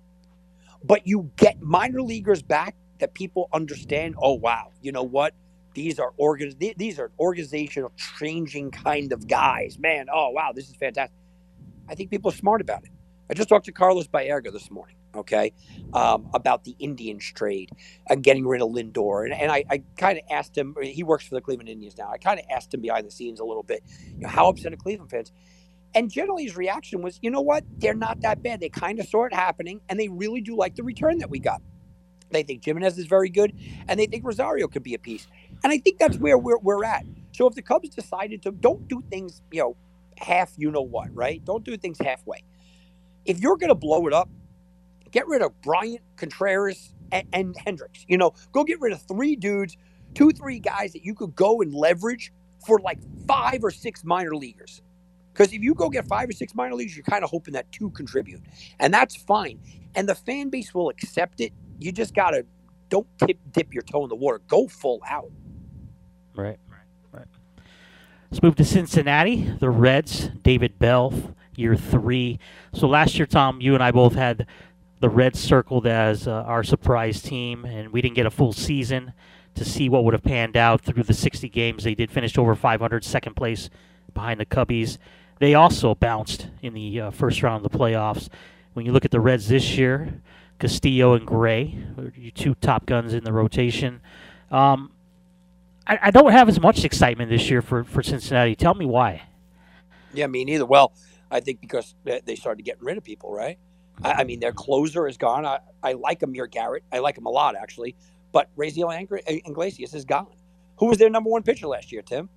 but 0.85 1.07
you 1.07 1.31
get 1.37 1.61
minor 1.61 2.03
leaguers 2.03 2.43
back 2.43 2.75
that 2.99 3.15
people 3.15 3.49
understand. 3.53 4.15
Oh 4.21 4.35
wow, 4.35 4.73
you 4.83 4.93
know 4.93 5.03
what? 5.03 5.35
These 5.75 5.99
are 5.99 6.13
organ 6.17 6.55
these 6.59 6.99
are 6.99 7.11
organizational 7.19 7.93
changing 8.19 8.71
kind 8.71 9.13
of 9.13 9.27
guys. 9.27 9.79
Man, 9.79 10.07
oh 10.13 10.31
wow, 10.31 10.53
this 10.55 10.69
is 10.69 10.77
fantastic. 10.77 11.17
I 11.89 11.95
think 11.95 12.11
people 12.11 12.31
are 12.31 12.35
smart 12.35 12.61
about 12.61 12.85
it. 12.85 12.91
I 13.31 13.35
just 13.35 13.49
talked 13.49 13.67
to 13.67 13.73
Carlos 13.73 14.07
Baerga 14.07 14.51
this 14.53 14.71
morning, 14.71 14.97
okay, 15.15 15.53
um, 15.93 16.31
about 16.33 16.65
the 16.65 16.75
Indians 16.79 17.31
trade 17.33 17.71
and 18.09 18.23
getting 18.23 18.47
rid 18.47 18.63
of 18.63 18.71
Lindor. 18.71 19.25
And, 19.25 19.35
and 19.35 19.53
I, 19.53 19.65
I 19.71 19.83
kind 19.99 20.19
of 20.19 20.25
asked 20.31 20.57
him, 20.57 20.75
he 20.83 21.03
works 21.03 21.27
for 21.27 21.35
the 21.35 21.41
Cleveland 21.43 21.69
Indians 21.69 21.99
now. 21.99 22.11
I 22.11 22.17
kind 22.17 22.41
of 22.41 22.47
asked 22.51 22.73
him 22.73 22.81
behind 22.81 23.07
the 23.07 23.11
scenes 23.11 23.41
a 23.41 23.45
little 23.45 23.63
bit, 23.63 23.83
you 24.17 24.21
know, 24.21 24.29
how 24.29 24.49
upset 24.49 24.73
are 24.73 24.77
Cleveland 24.77 25.11
fans? 25.11 25.33
And 25.95 26.11
generally, 26.11 26.45
his 26.45 26.57
reaction 26.57 27.03
was, 27.03 27.19
you 27.23 27.31
know 27.31 27.41
what? 27.41 27.65
They're 27.79 27.95
not 27.95 28.21
that 28.21 28.43
bad. 28.43 28.61
They 28.61 28.69
kind 28.69 28.99
of 29.01 29.09
saw 29.09 29.25
it 29.25 29.35
happening, 29.35 29.81
and 29.89 29.99
they 29.99 30.09
really 30.09 30.41
do 30.41 30.57
like 30.57 30.75
the 30.75 30.83
return 30.83 31.19
that 31.19 31.31
we 31.31 31.39
got. 31.39 31.63
They 32.31 32.43
think 32.43 32.63
Giménez 32.63 32.99
is 32.99 33.07
very 33.07 33.31
good, 33.31 33.53
and 33.89 33.99
they 33.99 34.07
think 34.07 34.25
Rosario 34.25 34.69
could 34.69 34.83
be 34.83 34.95
a 34.95 34.99
piece. 34.99 35.27
And 35.65 35.73
I 35.73 35.79
think 35.79 35.99
that's 35.99 36.19
where 36.19 36.37
we're, 36.37 36.59
we're 36.59 36.85
at. 36.85 37.05
So 37.33 37.47
if 37.47 37.55
the 37.55 37.63
Cubs 37.63 37.89
decided 37.89 38.43
to 38.43 38.51
don't 38.53 38.87
do 38.87 39.03
things, 39.11 39.41
you 39.51 39.61
know, 39.61 39.77
half 40.19 40.53
you 40.57 40.71
know 40.71 40.83
what, 40.83 41.15
right? 41.15 41.43
Don't 41.45 41.65
do 41.65 41.77
things 41.77 41.99
halfway. 41.99 42.43
If 43.25 43.41
you're 43.41 43.57
going 43.57 43.69
to 43.69 43.75
blow 43.75 44.07
it 44.07 44.13
up, 44.13 44.29
get 45.11 45.27
rid 45.27 45.43
of 45.43 45.59
Bryant, 45.63 46.01
Contreras, 46.17 46.93
and, 47.13 47.27
and 47.33 47.57
Hendricks. 47.65 48.05
You 48.09 48.19
know, 48.19 48.35
go 48.53 48.65
get 48.65 48.81
rid 48.81 48.93
of 48.93 49.01
three 49.03 49.37
dudes, 49.37 49.77
two, 50.15 50.33
three 50.33 50.59
guys 50.59 50.93
that 50.93 51.05
you 51.05 51.15
could 51.15 51.35
go 51.35 51.61
and 51.63 51.75
leverage 51.75 52.33
for 52.67 52.79
like 52.81 52.99
five 53.27 53.65
or 53.65 53.71
six 53.71 54.05
minor 54.05 54.35
leaguers. 54.35 54.83
Because 55.39 55.53
if 55.53 55.63
you 55.63 55.73
go 55.73 55.89
get 55.89 56.05
five 56.09 56.29
or 56.29 56.33
six 56.33 56.53
minor 56.53 56.75
leagues, 56.75 56.97
you're 56.97 57.05
kind 57.05 57.23
of 57.23 57.31
hoping 57.31 57.55
that 57.55 57.71
two 57.71 57.91
contribute, 57.91 58.43
and 58.81 58.93
that's 58.93 59.15
fine. 59.15 59.61
And 59.95 60.09
the 60.09 60.17
fan 60.17 60.49
base 60.49 60.75
will 60.75 60.89
accept 60.89 61.41
it. 61.41 61.53
You 61.79 61.93
just 61.93 62.13
gotta 62.13 62.45
don't 62.89 63.07
tip, 63.19 63.39
dip 63.53 63.73
your 63.73 63.85
toe 63.85 64.03
in 64.03 64.09
the 64.09 64.17
water. 64.17 64.41
Go 64.49 64.67
full 64.67 65.01
out. 65.09 65.31
Right, 66.35 66.59
right, 66.69 66.81
right. 67.13 67.27
Let's 68.33 68.43
move 68.43 68.57
to 68.57 68.65
Cincinnati. 68.65 69.49
The 69.61 69.71
Reds, 69.71 70.31
David 70.43 70.77
Bell, 70.81 71.15
year 71.55 71.77
three. 71.77 72.41
So 72.73 72.89
last 72.89 73.17
year, 73.17 73.27
Tom, 73.27 73.61
you 73.61 73.75
and 73.75 73.83
I 73.83 73.93
both 73.93 74.15
had 74.15 74.45
the 74.99 75.09
Reds 75.09 75.39
circled 75.39 75.87
as 75.87 76.27
uh, 76.27 76.33
our 76.33 76.65
surprise 76.65 77.23
team, 77.23 77.65
and 77.65 77.93
we 77.93 78.03
didn't 78.03 78.17
get 78.17 78.27
a 78.27 78.31
full 78.31 78.53
season 78.53 79.13
to 79.55 79.65
see 79.65 79.89
what 79.89 80.03
would 80.03 80.15
have 80.15 80.25
panned 80.25 80.57
out 80.57 80.81
through 80.81 81.05
the 81.05 81.15
60 81.15 81.49
games. 81.49 81.85
They 81.85 81.95
did 81.95 82.11
finish 82.11 82.37
over 82.37 82.57
500, 82.57 83.05
second 83.05 83.37
place 83.37 83.71
behind 84.13 84.41
the 84.41 84.47
Cubbies. 84.47 84.99
They 85.39 85.55
also 85.55 85.95
bounced 85.95 86.49
in 86.63 86.75
the 86.75 87.01
uh, 87.01 87.11
first 87.11 87.43
round 87.43 87.65
of 87.65 87.71
the 87.71 87.79
playoffs. 87.79 88.29
When 88.73 88.87
you 88.87 88.93
look 88.93 89.05
at 89.05 89.11
the 89.11 89.21
Reds 89.21 89.49
this 89.49 89.77
year, 89.77 90.21
Castillo 90.59 91.15
and 91.15 91.27
Gray, 91.27 91.79
your 92.17 92.31
two 92.33 92.55
top 92.57 92.87
guns 92.87 93.15
in 93.15 93.25
the 93.25 93.33
rotation. 93.33 94.01
Um, 94.51 94.93
I, 95.87 95.99
I, 96.03 96.11
don't 96.11 96.33
have 96.33 96.49
as 96.49 96.61
much 96.61 96.85
excitement 96.85 97.31
this 97.31 97.51
year 97.51 97.63
for, 97.63 97.85
for 97.85 98.03
Cincinnati. 98.03 98.57
Tell 98.57 98.75
me 98.75 98.87
why. 98.87 99.23
Yeah, 100.15 100.27
me 100.27 100.45
neither. 100.45 100.65
Well, 100.65 100.93
I 101.31 101.41
think 101.41 101.61
because 101.61 101.95
they 102.05 102.35
started 102.35 102.65
getting 102.65 102.85
rid 102.85 102.97
of 102.97 103.05
people, 103.05 103.33
right? 103.33 103.59
I, 104.03 104.13
I 104.13 104.25
mean, 104.25 104.41
their 104.41 104.53
closer 104.53 105.07
is 105.07 105.17
gone. 105.17 105.45
I, 105.45 105.61
I 105.83 105.93
like 105.93 106.23
Amir 106.23 106.47
Garrett. 106.47 106.85
I 106.93 106.99
like 106.99 107.19
him 107.19 107.27
a 107.27 107.31
lot, 107.31 107.57
actually. 107.57 107.95
But 108.33 108.49
Raisel 108.57 108.91
Iglesias 109.47 109.95
is 109.95 110.05
gone. 110.05 110.29
Who 110.77 110.87
was 110.87 110.99
their 110.99 111.11
number 111.11 111.31
one 111.31 111.43
pitcher 111.43 111.67
last 111.67 111.93
year, 111.93 112.03
Tim? 112.03 112.29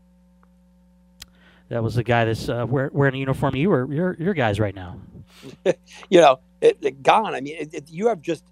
That 1.72 1.82
was 1.82 1.96
the 1.96 2.04
guy 2.04 2.26
that's 2.26 2.50
uh, 2.50 2.66
wearing 2.68 3.16
a 3.16 3.18
uniform. 3.18 3.56
You 3.56 3.70
were 3.70 3.92
your 3.92 4.18
your 4.20 4.34
guys 4.34 4.60
right 4.60 4.76
now. 4.76 5.00
you 6.10 6.20
know, 6.20 6.40
it, 6.60 6.78
it 6.82 7.02
gone. 7.02 7.34
I 7.34 7.40
mean, 7.40 7.56
it, 7.72 7.90
you 7.90 8.10
have 8.10 8.22
just 8.22 8.44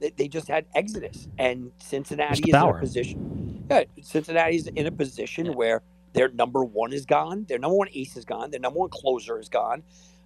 they 0.00 0.26
just 0.26 0.48
had 0.48 0.66
exodus, 0.74 1.28
and 1.38 1.70
Cincinnati 1.78 2.42
is 2.42 2.48
in 2.48 2.54
a 2.54 2.74
position. 2.74 3.66
Yeah, 3.70 3.84
Cincinnati's 4.02 4.66
in 4.66 4.86
a 4.86 4.90
position 4.90 5.46
yeah. 5.46 5.52
where 5.52 5.82
their 6.12 6.28
number 6.28 6.64
one 6.64 6.92
is 6.92 7.06
gone, 7.06 7.46
their 7.48 7.60
number 7.60 7.76
one 7.76 7.88
ace 7.94 8.16
is 8.16 8.24
gone, 8.24 8.50
their 8.50 8.60
number 8.60 8.80
one 8.80 8.90
closer 8.90 9.38
is 9.38 9.48
gone. 9.48 9.84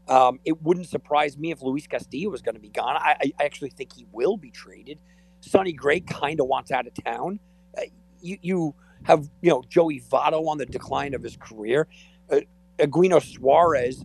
Um, 0.08 0.40
it 0.46 0.62
wouldn't 0.62 0.88
surprise 0.88 1.36
me 1.36 1.50
if 1.50 1.60
Luis 1.60 1.86
Castillo 1.86 2.30
was 2.30 2.40
going 2.40 2.54
to 2.54 2.60
be 2.60 2.70
gone. 2.70 2.96
I, 2.96 3.16
I, 3.20 3.44
actually 3.44 3.70
think 3.70 3.92
he 3.92 4.06
will 4.12 4.36
be 4.36 4.50
traded. 4.50 4.98
Sonny 5.40 5.72
Gray 5.72 6.00
kind 6.00 6.40
of 6.40 6.46
wants 6.46 6.72
out 6.72 6.86
of 6.86 6.94
town. 7.04 7.38
Uh, 7.76 7.82
you, 8.20 8.38
you 8.40 8.74
have 9.04 9.28
you 9.42 9.50
know 9.50 9.62
Joey 9.68 10.00
Votto 10.00 10.48
on 10.48 10.58
the 10.58 10.66
decline 10.66 11.14
of 11.14 11.22
his 11.22 11.36
career 11.36 11.86
uh, 12.30 12.40
Eugenio 12.78 13.18
Suarez 13.18 14.04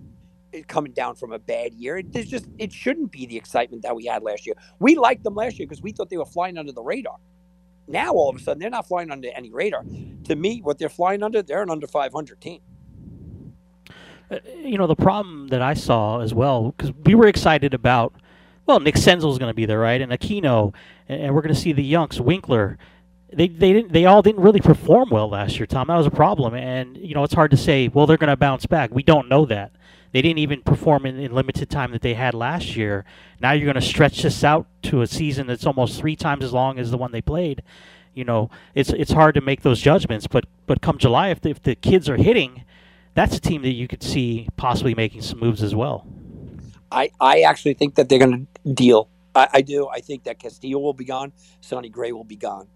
coming 0.63 0.93
down 0.93 1.15
from 1.15 1.33
a 1.33 1.39
bad 1.39 1.73
year. 1.73 1.97
It, 1.97 2.11
just 2.11 2.47
it 2.57 2.71
shouldn't 2.71 3.11
be 3.11 3.25
the 3.25 3.37
excitement 3.37 3.83
that 3.83 3.95
we 3.95 4.05
had 4.05 4.23
last 4.23 4.45
year. 4.45 4.55
We 4.79 4.95
liked 4.95 5.23
them 5.23 5.35
last 5.35 5.59
year 5.59 5.67
because 5.67 5.81
we 5.81 5.91
thought 5.91 6.09
they 6.09 6.17
were 6.17 6.25
flying 6.25 6.57
under 6.57 6.71
the 6.71 6.83
radar. 6.83 7.17
Now 7.87 8.13
all 8.13 8.29
of 8.29 8.35
a 8.35 8.39
sudden 8.39 8.59
they're 8.59 8.69
not 8.69 8.87
flying 8.87 9.11
under 9.11 9.29
any 9.35 9.51
radar. 9.51 9.83
To 10.25 10.35
me, 10.35 10.61
what 10.61 10.79
they're 10.79 10.89
flying 10.89 11.23
under, 11.23 11.41
they're 11.41 11.61
an 11.61 11.69
under 11.69 11.87
500 11.87 12.41
team. 12.41 12.61
Uh, 14.31 14.39
you 14.63 14.77
know 14.77 14.87
the 14.87 14.95
problem 14.95 15.49
that 15.49 15.61
I 15.61 15.75
saw 15.75 16.19
as 16.21 16.33
well 16.33 16.71
because 16.71 16.93
we 17.05 17.15
were 17.15 17.27
excited 17.27 17.73
about. 17.73 18.13
Well, 18.65 18.79
Nick 18.79 18.95
Senzel's 18.95 19.37
going 19.37 19.51
to 19.51 19.55
be 19.55 19.67
there, 19.67 19.77
right? 19.77 20.01
And 20.01 20.11
Aquino, 20.11 20.73
and, 21.07 21.21
and 21.21 21.35
we're 21.35 21.43
going 21.43 21.53
to 21.53 21.59
see 21.59 21.71
the 21.71 21.83
Yunks, 21.83 22.19
Winker. 22.19 22.79
They 23.35 23.47
they 23.47 23.73
didn't 23.73 23.91
they 23.91 24.05
all 24.05 24.21
didn't 24.21 24.41
really 24.41 24.61
perform 24.61 25.09
well 25.09 25.29
last 25.29 25.59
year, 25.59 25.65
Tom. 25.65 25.87
That 25.87 25.97
was 25.97 26.07
a 26.07 26.11
problem, 26.11 26.53
and 26.53 26.97
you 26.97 27.13
know 27.13 27.23
it's 27.23 27.33
hard 27.33 27.51
to 27.51 27.57
say. 27.57 27.87
Well, 27.87 28.07
they're 28.07 28.17
going 28.17 28.29
to 28.29 28.37
bounce 28.37 28.65
back. 28.65 28.91
We 28.93 29.03
don't 29.03 29.27
know 29.27 29.45
that. 29.45 29.73
They 30.11 30.21
didn't 30.21 30.39
even 30.39 30.61
perform 30.61 31.05
in, 31.05 31.19
in 31.19 31.33
limited 31.33 31.69
time 31.69 31.91
that 31.91 32.01
they 32.01 32.13
had 32.13 32.33
last 32.33 32.77
year. 32.77 33.03
Now 33.41 33.51
you're 33.51 33.65
going 33.65 33.75
to 33.75 33.81
stretch 33.81 34.21
this 34.21 34.45
out 34.45 34.67
to 34.83 35.01
a 35.01 35.07
season 35.07 35.47
that's 35.47 35.65
almost 35.65 35.99
three 35.99 36.15
times 36.15 36.45
as 36.45 36.53
long 36.53 36.79
as 36.79 36.89
the 36.91 36.97
one 36.97 37.11
they 37.11 37.21
played. 37.21 37.61
You 38.13 38.23
know, 38.23 38.49
it's 38.73 38.91
it's 38.91 39.11
hard 39.11 39.35
to 39.35 39.41
make 39.41 39.61
those 39.61 39.81
judgments. 39.81 40.27
But 40.27 40.45
but 40.65 40.81
come 40.81 40.97
July, 40.97 41.29
if 41.29 41.41
the, 41.41 41.49
if 41.49 41.61
the 41.61 41.75
kids 41.75 42.09
are 42.09 42.15
hitting, 42.15 42.63
that's 43.13 43.35
a 43.35 43.41
team 43.41 43.61
that 43.63 43.73
you 43.73 43.87
could 43.87 44.03
see 44.03 44.47
possibly 44.55 44.95
making 44.95 45.21
some 45.21 45.39
moves 45.39 45.61
as 45.61 45.75
well. 45.75 46.07
I, 46.91 47.11
I 47.19 47.41
actually 47.41 47.73
think 47.73 47.95
that 47.95 48.07
they're 48.07 48.19
going 48.19 48.47
to 48.63 48.73
deal. 48.73 49.09
I, 49.33 49.47
I, 49.55 49.61
do. 49.61 49.87
I 49.89 49.99
think 49.99 50.23
that 50.23 50.39
Castillo 50.39 50.79
will 50.79 50.93
be 50.93 51.05
gone. 51.05 51.33
Sonny 51.61 51.89
Gray 51.89 52.13
will 52.13 52.23
be 52.23 52.37
gone, 52.37 52.67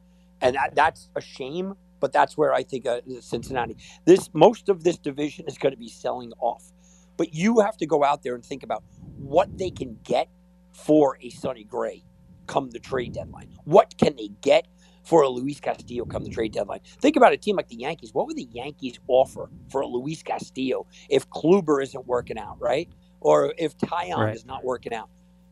and 0.41 0.55
that, 0.55 0.75
that's 0.75 1.09
a 1.15 1.21
shame. 1.21 1.73
But 1.99 2.13
that's 2.13 2.37
where 2.37 2.53
I 2.53 2.63
think 2.63 2.85
uh, 2.85 3.01
Cincinnati. 3.19 3.75
This 4.05 4.29
most 4.33 4.69
of 4.69 4.85
this 4.85 4.97
division 4.97 5.45
is 5.47 5.57
going 5.57 5.73
to 5.73 5.77
be 5.77 5.89
selling 5.89 6.31
off. 6.39 6.71
But 7.17 7.33
you 7.33 7.59
have 7.59 7.75
to 7.77 7.85
go 7.85 8.05
out 8.05 8.23
there 8.23 8.35
and 8.35 8.45
think 8.45 8.63
about 8.63 8.83
what 9.17 9.57
they 9.57 9.69
can 9.69 9.97
get 10.05 10.29
for 10.71 11.17
a 11.21 11.29
Sonny 11.29 11.65
Gray 11.65 12.05
come 12.47 12.69
the 12.71 12.79
trade 12.79 13.13
deadline. 13.13 13.49
What 13.65 13.97
can 13.97 14.15
they 14.15 14.29
get 14.41 14.67
for 15.03 15.21
a 15.21 15.29
Luis 15.29 15.59
Castillo 15.59 16.05
come 16.05 16.23
the 16.23 16.29
trade 16.29 16.53
deadline? 16.53 16.79
Think 16.99 17.15
about 17.15 17.33
a 17.33 17.37
team 17.37 17.57
like 17.57 17.67
the 17.67 17.75
Yankees. 17.75 18.13
What 18.13 18.27
would 18.27 18.37
the 18.37 18.47
Yankees 18.51 18.99
offer 19.07 19.49
for 19.69 19.81
a 19.81 19.87
Luis 19.87 20.23
Castillo 20.23 20.87
if 21.09 21.29
Kluber 21.29 21.83
isn't 21.83 22.07
working 22.07 22.39
out, 22.39 22.59
right? 22.59 22.89
Or 23.21 23.53
if 23.57 23.77
Taillon 23.77 24.17
right. 24.17 24.35
is 24.35 24.45
not 24.45 24.63
working 24.63 24.93
out? 24.93 25.09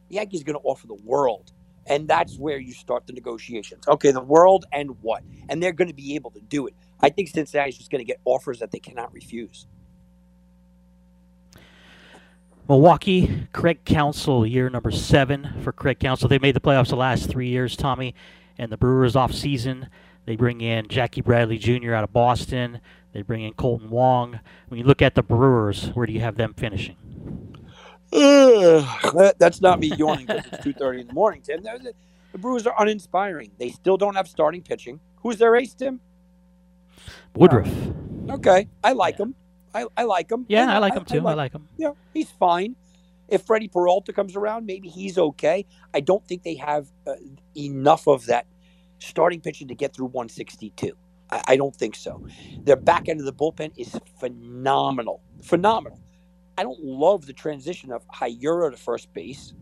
The 0.10 0.16
Yankees 0.16 0.42
are 0.42 0.46
going 0.46 0.60
to 0.60 0.66
offer 0.66 0.88
the 0.88 0.96
world. 1.04 1.52
And 1.88 2.08
that's 2.08 2.38
where 2.38 2.60
you 2.60 2.74
start 2.74 3.08
the 3.08 3.14
negotiations. 3.14 3.88
Okay, 3.88 4.12
the 4.12 4.22
world 4.22 4.66
and 4.72 5.02
what? 5.02 5.24
And 5.50 5.62
they're 5.62 5.72
going 5.72 5.88
to 5.88 5.94
be 5.94 6.16
able 6.16 6.32
to 6.32 6.42
do 6.42 6.68
it. 6.68 6.76
I 7.00 7.10
think 7.10 7.30
Cincinnati's 7.30 7.78
just 7.78 7.92
going 7.92 8.00
to 8.00 8.06
get 8.06 8.20
offers 8.26 8.60
that 8.60 8.72
they 8.72 8.80
cannot 8.80 9.14
refuse. 9.14 9.68
Milwaukee, 12.68 13.48
Craig 13.54 13.86
Counsell, 13.86 14.46
year 14.46 14.70
number 14.70 14.92
seven 14.92 15.54
for 15.64 15.72
Craig 15.72 16.00
Counsell. 16.00 16.28
They 16.28 16.40
made 16.40 16.56
the 16.56 16.60
playoffs 16.60 16.90
the 16.90 16.98
last 16.98 17.30
three 17.30 17.48
years, 17.48 17.78
Tommy. 17.78 18.14
And 18.58 18.72
the 18.72 18.78
Brewers 18.78 19.16
off 19.16 19.32
season, 19.32 19.88
they 20.26 20.36
bring 20.36 20.60
in 20.60 20.90
Jackie 20.90 21.22
Bradley 21.22 21.58
Jr. 21.58 21.94
out 21.94 22.04
of 22.04 22.12
Boston. 22.12 22.82
They 23.14 23.22
bring 23.22 23.44
in 23.44 23.54
Kolten 23.54 23.88
Wong. 23.88 24.42
When 24.68 24.80
you 24.80 24.86
look 24.86 25.02
at 25.02 25.16
the 25.16 25.24
Brewers, 25.24 25.88
where 25.94 26.06
do 26.06 26.12
you 26.12 26.20
have 26.20 26.36
them 26.36 26.54
finishing? 26.54 26.98
That's 28.12 29.62
not 29.62 29.80
me 29.80 29.94
yawning 29.96 30.26
because 30.28 30.46
it's 30.52 30.64
two 30.64 30.74
thirty 30.74 31.02
in 31.02 31.08
the 31.08 31.14
morning, 31.14 31.42
Tim. 31.42 31.62
The, 31.64 31.94
the 32.32 32.38
Brewers 32.38 32.66
are 32.68 32.76
uninspiring. 32.80 33.52
They 33.58 33.70
still 33.70 33.98
don't 33.98 34.16
have 34.16 34.28
starting 34.28 34.62
pitching. 34.62 35.00
Who's 35.18 35.38
their 35.38 35.56
ace, 35.56 35.74
Tim? 35.74 36.00
Woodruff. 37.36 37.68
Uh, 38.30 38.34
okay, 38.36 38.68
I 38.84 38.94
like 38.94 39.18
yeah. 39.18 39.26
him. 39.26 39.36
I, 39.74 39.86
I 39.96 40.04
like 40.04 40.32
him. 40.32 40.46
Yeah, 40.48 40.72
I, 40.72 40.76
I 40.76 40.78
like 40.80 40.94
him 40.94 41.06
too. 41.06 41.18
I 41.18 41.22
like, 41.22 41.32
I 41.32 41.36
like 41.36 41.54
him. 41.54 41.68
Yeah, 41.78 41.92
he's 42.14 42.32
fine. 42.32 42.76
If 43.28 43.44
Freddie 43.44 43.68
Peralta 43.68 44.14
comes 44.14 44.36
around, 44.36 44.66
maybe 44.66 44.88
he's 44.88 45.18
okay. 45.18 45.66
I 45.94 46.00
don't 46.00 46.26
think 46.26 46.44
they 46.44 46.56
have 46.56 46.88
uh, 47.06 47.16
enough 47.56 48.08
of 48.08 48.26
that 48.28 48.48
starting 49.00 49.42
pitching 49.42 49.68
to 49.68 49.76
get 49.76 49.94
through 49.94 50.08
162. 50.08 50.94
I, 51.30 51.44
I 51.50 51.56
don't 51.58 51.76
think 51.76 51.96
so. 51.96 52.26
Their 52.64 52.78
back 52.78 53.10
end 53.10 53.20
of 53.20 53.26
the 53.26 53.34
bullpen 53.34 53.74
is 53.78 54.00
phenomenal. 54.20 55.22
Phenomenal. 55.44 56.00
I 56.58 56.64
don't 56.64 56.82
love 56.84 57.26
the 57.26 57.34
transition 57.34 57.92
of 57.92 58.08
Hiura 58.10 58.72
to 58.72 58.78
first 58.78 59.14
base, 59.14 59.54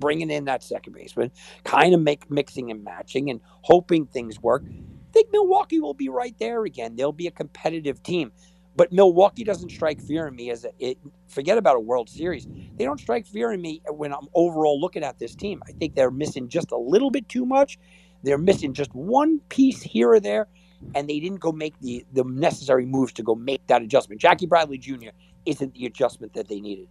bringing 0.00 0.30
in 0.30 0.46
that 0.46 0.62
second 0.62 0.94
baseman, 0.94 1.32
kind 1.64 1.94
of 1.94 2.00
make 2.00 2.30
mixing 2.30 2.70
and 2.70 2.84
matching 2.84 3.30
and 3.30 3.40
hoping 3.62 4.06
things 4.06 4.40
work. 4.40 4.64
I 4.66 5.12
think 5.12 5.28
Milwaukee 5.32 5.80
will 5.80 5.94
be 5.94 6.08
right 6.10 6.36
there 6.38 6.64
again. 6.64 6.96
They'll 6.96 7.12
be 7.12 7.28
a 7.28 7.32
competitive 7.32 8.02
team. 8.02 8.32
But 8.76 8.92
Milwaukee 8.92 9.44
doesn't 9.44 9.70
strike 9.70 10.00
fear 10.00 10.26
in 10.28 10.36
me 10.36 10.50
as 10.50 10.64
a, 10.64 10.70
it, 10.78 10.98
forget 11.28 11.58
about 11.58 11.76
a 11.76 11.80
World 11.80 12.08
Series. 12.10 12.46
They 12.76 12.84
don't 12.84 13.00
strike 13.00 13.26
fear 13.26 13.52
in 13.52 13.60
me 13.62 13.82
when 13.90 14.12
I'm 14.14 14.28
overall 14.34 14.80
looking 14.80 15.04
at 15.04 15.18
this 15.18 15.34
team. 15.36 15.62
I 15.68 15.72
think 15.72 15.94
they're 15.94 16.10
missing 16.10 16.48
just 16.48 16.72
a 16.72 16.78
little 16.78 17.10
bit 17.10 17.28
too 17.28 17.46
much. 17.46 17.78
They're 18.24 18.38
missing 18.38 18.74
just 18.74 18.94
one 18.94 19.40
piece 19.50 19.82
here 19.82 20.10
or 20.12 20.20
there, 20.20 20.48
and 20.94 21.08
they 21.08 21.20
didn't 21.20 21.40
go 21.40 21.52
make 21.52 21.78
the 21.80 22.06
the 22.12 22.24
necessary 22.24 22.86
moves 22.86 23.12
to 23.14 23.22
go 23.24 23.34
make 23.34 23.66
that 23.68 23.82
adjustment. 23.82 24.20
Jackie 24.20 24.46
Bradley 24.46 24.78
Jr. 24.78 25.10
isn't 25.46 25.74
the 25.74 25.86
adjustment 25.86 26.34
that 26.34 26.48
they 26.48 26.60
needed. 26.60 26.88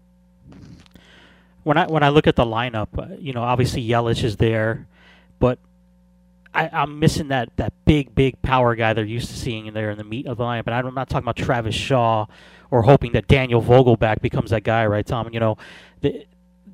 When 1.63 1.78
I 1.78 1.86
when 1.88 2.04
I 2.04 2.10
look 2.10 2.28
at 2.28 2.36
the 2.36 2.46
lineup, 2.46 2.89
uh, 2.98 3.16
you 3.18 3.34
know, 3.34 3.42
obviously 3.42 3.86
Yelich 3.88 4.24
is 4.24 4.38
there, 4.38 4.88
but 5.39 5.60
I, 6.54 6.70
am 6.84 7.00
missing 7.00 7.30
that, 7.30 7.56
that 7.58 7.74
big, 7.86 8.13
big 8.13 8.42
power 8.42 8.76
guy 8.76 8.94
they're 8.94 9.06
used 9.06 9.30
to 9.30 9.36
seeing 9.36 9.66
in 9.66 9.74
there 9.74 9.89
in 9.89 9.98
the 9.98 10.04
meat 10.04 10.28
of 10.28 10.38
the 10.38 10.44
lineup. 10.44 10.68
And 10.68 10.76
I'm 10.76 10.94
not 10.94 11.10
talking 11.10 11.26
about 11.26 11.36
Travis 11.36 11.74
Shaw 11.74 12.28
or 12.70 12.84
hoping 12.84 13.13
that 13.13 13.28
Daniel 13.28 13.62
Vogelbach 13.62 14.22
becomes 14.22 14.52
that 14.52 14.63
guy, 14.63 14.86
right, 14.86 15.06
Tom? 15.06 15.34
You 15.34 15.39
know, 15.39 15.58
they, 16.02 16.28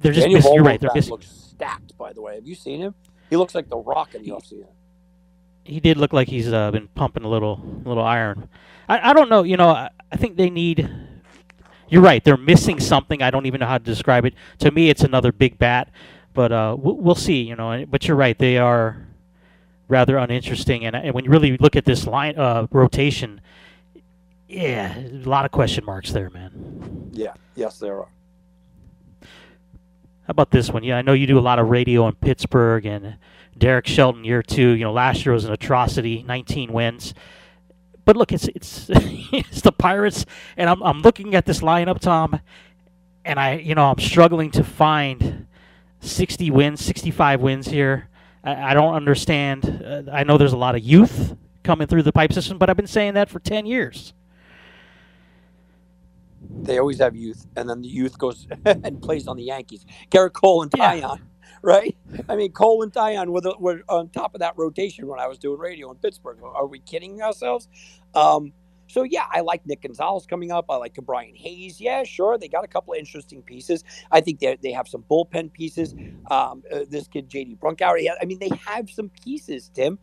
are 0.04 0.12
just 0.12 0.22
Daniel 0.22 0.38
missing. 0.38 0.54
You're 0.54 0.64
right. 0.64 0.80
They're 0.82 0.90
missing. 0.94 1.12
looks 1.12 1.28
stacked, 1.28 1.98
by 1.98 2.14
the 2.14 2.22
way. 2.22 2.36
Have 2.36 2.46
you 2.46 2.56
seen 2.56 2.82
him? 2.82 2.96
He 3.30 3.38
looks 3.38 3.56
like 3.56 3.70
the 3.70 3.78
Rock 3.78 4.16
in 4.16 4.24
the 4.24 4.30
offseason. 4.30 4.68
He 5.64 5.80
did 5.80 5.98
look 5.98 6.14
like 6.14 6.28
he's 6.28 6.52
uh, 6.52 6.72
been 6.72 6.88
pumping 6.90 7.24
a 7.24 7.30
little, 7.30 7.62
little 7.86 8.04
iron. 8.04 8.50
I, 8.88 9.12
I 9.12 9.14
don't 9.14 9.30
know. 9.30 9.44
You 9.44 9.56
know, 9.56 9.70
I, 9.70 9.90
I 10.12 10.18
think 10.18 10.36
they 10.36 10.50
need. 10.50 10.90
You're 11.90 12.02
right. 12.02 12.24
They're 12.24 12.38
missing 12.38 12.80
something. 12.80 13.22
I 13.22 13.32
don't 13.32 13.46
even 13.46 13.60
know 13.60 13.68
how 13.68 13.78
to 13.78 13.84
describe 13.84 14.26
it. 14.26 14.34
To 14.60 14.72
me, 14.72 14.90
it's 14.90 15.04
another 15.04 15.32
big 15.32 15.58
bat, 15.58 15.90
but 16.34 16.52
uh, 16.52 16.76
we'll, 16.78 17.16
see. 17.16 17.42
You 17.42 17.56
know, 17.56 17.86
but 17.90 18.08
you're 18.08 18.18
right. 18.18 18.38
They 18.38 18.58
are 18.58 19.08
rather 19.88 20.18
uninteresting. 20.18 20.86
And, 20.86 20.96
and 20.96 21.14
when 21.14 21.26
you 21.26 21.32
really 21.32 21.58
look 21.58 21.76
at 21.76 21.86
this 21.86 22.08
line 22.08 22.38
uh, 22.38 22.68
rotation, 22.72 23.42
yeah, 24.48 24.98
a 24.98 25.10
lot 25.26 25.46
of 25.46 25.52
question 25.52 25.84
marks 25.84 26.12
there, 26.12 26.30
man. 26.30 27.10
Yeah, 27.12 27.34
yes, 27.56 27.80
there 27.80 27.98
are. 28.00 28.08
How 29.22 30.32
about 30.32 30.52
this 30.52 30.70
one? 30.70 30.84
Yeah, 30.84 30.98
I 30.98 31.02
know 31.02 31.14
you 31.14 31.26
do 31.26 31.40
a 31.40 31.42
lot 31.42 31.60
of 31.60 31.70
radio 31.70 32.08
in 32.08 32.14
Pittsburgh 32.16 32.86
and 32.86 33.18
Derek 33.58 33.88
Shelton 33.88 34.24
year 34.24 34.44
two. 34.44 34.70
You 34.70 34.86
know, 34.86 34.94
last 34.94 35.26
year 35.26 35.34
was 35.34 35.46
an 35.46 35.52
atrocity, 35.52 36.24
19 36.24 36.72
wins. 36.72 37.14
But 38.10 38.18
look, 38.18 38.32
it's 38.32 38.48
it's 38.48 38.88
it's 38.90 39.62
the 39.62 39.72
Pirates, 39.72 40.26
and 40.58 40.68
I'm 40.68 40.82
I'm 40.82 41.04
looking 41.04 41.36
at 41.36 41.46
this 41.46 41.60
lineup, 41.60 42.00
Tom, 42.00 42.40
and 43.24 43.40
I 43.40 43.58
you 43.58 43.76
know 43.76 43.86
I'm 43.86 44.00
struggling 44.00 44.50
to 44.50 44.64
find 44.64 45.46
60 46.00 46.50
wins, 46.50 46.84
65 46.84 47.40
wins 47.40 47.68
here. 47.68 48.10
I, 48.44 48.72
I 48.72 48.74
don't 48.74 48.96
understand. 48.96 49.84
Uh, 49.86 50.12
I 50.12 50.24
know 50.24 50.40
there's 50.40 50.54
a 50.54 50.58
lot 50.58 50.74
of 50.74 50.82
youth 50.82 51.38
coming 51.64 51.86
through 51.86 52.02
the 52.02 52.12
pipe 52.12 52.34
system, 52.34 52.58
but 52.58 52.68
I've 52.68 52.78
been 52.78 52.88
saying 52.88 53.14
that 53.14 53.30
for 53.30 53.38
10 53.40 53.68
years. 53.68 54.16
They 56.64 56.80
always 56.80 56.98
have 56.98 57.16
youth, 57.16 57.46
and 57.56 57.70
then 57.70 57.84
the 57.84 57.90
youth 57.90 58.18
goes 58.18 58.48
and 58.66 59.00
plays 59.04 59.28
on 59.28 59.38
the 59.38 59.44
Yankees. 59.44 59.86
Gerrit 60.10 60.34
Cole 60.34 60.64
and 60.64 60.72
Taillon, 60.72 61.20
yeah. 61.20 61.29
Right? 61.62 61.98
I 62.30 62.36
mean, 62.36 62.52
Cole 62.52 62.84
and 62.84 62.92
Taillon 62.94 63.28
were, 63.28 63.42
the, 63.42 63.56
were 63.60 63.82
on 63.90 64.10
top 64.10 64.34
of 64.34 64.40
that 64.40 64.54
rotation 64.58 65.08
when 65.08 65.20
I 65.20 65.28
was 65.28 65.38
doing 65.38 65.60
radio 65.60 65.92
in 65.92 65.98
Pittsburgh. 65.98 66.40
Are 66.44 66.68
we 66.68 66.80
kidding 66.80 67.22
ourselves? 67.22 67.68
Um, 68.16 68.54
so 68.90 69.04
yeah, 69.04 69.26
I 69.32 69.42
like 69.42 69.66
Nick 69.68 69.84
Gonzalez 69.84 70.26
coming 70.26 70.52
up. 70.52 70.66
I 70.70 70.76
like 70.78 70.96
Brian 70.96 71.36
Hayes. 71.36 71.80
Yeah, 71.80 72.04
sure, 72.04 72.38
they 72.38 72.48
got 72.48 72.64
a 72.66 72.68
couple 72.68 72.94
of 72.94 73.00
interesting 73.00 73.42
pieces. 73.44 73.84
I 74.12 74.20
think 74.22 74.40
they 74.40 74.58
they 74.62 74.72
have 74.72 74.88
some 74.88 75.04
bullpen 75.10 75.54
pieces. 75.54 75.94
Um, 76.32 76.64
uh, 76.74 76.82
this 76.90 77.08
kid 77.08 77.30
JT 77.30 77.60
Brubaker. 77.60 78.10
I 78.22 78.26
mean, 78.26 78.40
they 78.40 78.50
have 78.66 78.90
some 78.90 79.10
pieces, 79.24 79.70
Tim, 79.74 80.00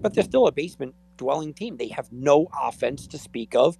but 0.00 0.14
they're 0.14 0.24
still 0.24 0.46
a 0.46 0.52
basement 0.52 0.94
dwelling 1.18 1.52
team. 1.52 1.76
They 1.76 1.88
have 1.88 2.10
no 2.10 2.48
offense 2.58 3.06
to 3.08 3.18
speak 3.18 3.54
of. 3.54 3.76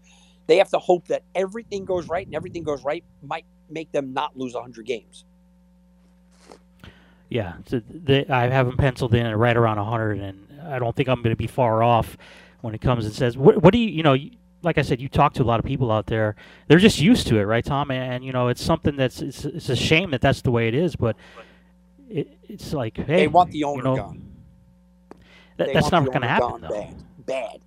They 0.46 0.58
have 0.58 0.68
to 0.70 0.78
hope 0.78 1.08
that 1.08 1.22
everything 1.34 1.86
goes 1.86 2.06
right, 2.08 2.26
and 2.26 2.34
everything 2.34 2.64
goes 2.64 2.84
right 2.84 3.02
might 3.22 3.46
make 3.70 3.92
them 3.92 4.12
not 4.12 4.36
lose 4.36 4.52
100 4.52 4.84
games. 4.84 5.24
Yeah, 7.34 7.54
so 7.66 7.82
they, 7.90 8.24
I 8.26 8.46
have 8.46 8.66
them 8.66 8.76
penciled 8.76 9.12
in 9.12 9.26
at 9.26 9.36
right 9.36 9.56
around 9.56 9.78
100, 9.78 10.20
and 10.20 10.62
I 10.62 10.78
don't 10.78 10.94
think 10.94 11.08
I'm 11.08 11.20
going 11.20 11.34
to 11.34 11.36
be 11.36 11.48
far 11.48 11.82
off 11.82 12.16
when 12.60 12.76
it 12.76 12.80
comes 12.80 13.06
and 13.06 13.12
says, 13.12 13.36
what, 13.36 13.60
what 13.60 13.72
do 13.72 13.80
you, 13.80 13.88
you 13.88 14.04
know, 14.04 14.16
like 14.62 14.78
I 14.78 14.82
said, 14.82 15.00
you 15.00 15.08
talk 15.08 15.34
to 15.34 15.42
a 15.42 15.44
lot 15.44 15.58
of 15.58 15.66
people 15.66 15.90
out 15.90 16.06
there. 16.06 16.36
They're 16.68 16.78
just 16.78 17.00
used 17.00 17.26
to 17.26 17.38
it, 17.38 17.42
right, 17.42 17.64
Tom? 17.64 17.90
And, 17.90 18.12
and 18.12 18.24
you 18.24 18.30
know, 18.30 18.46
it's 18.46 18.62
something 18.62 18.94
that's 18.94 19.20
it's, 19.20 19.44
it's 19.44 19.68
a 19.68 19.74
shame 19.74 20.12
that 20.12 20.20
that's 20.20 20.42
the 20.42 20.52
way 20.52 20.68
it 20.68 20.76
is, 20.76 20.94
but 20.94 21.16
it, 22.08 22.38
it's 22.44 22.72
like, 22.72 22.98
hey, 22.98 23.04
they 23.04 23.26
want 23.26 23.50
the 23.50 23.64
owner 23.64 23.78
you 23.78 23.82
know, 23.82 23.96
gone. 23.96 24.32
That, 25.56 25.72
that's 25.74 25.90
not 25.90 26.06
going 26.06 26.22
to 26.22 26.28
happen, 26.28 26.60
though. 26.60 26.68
Bad, 26.68 26.94
bad. 27.26 27.60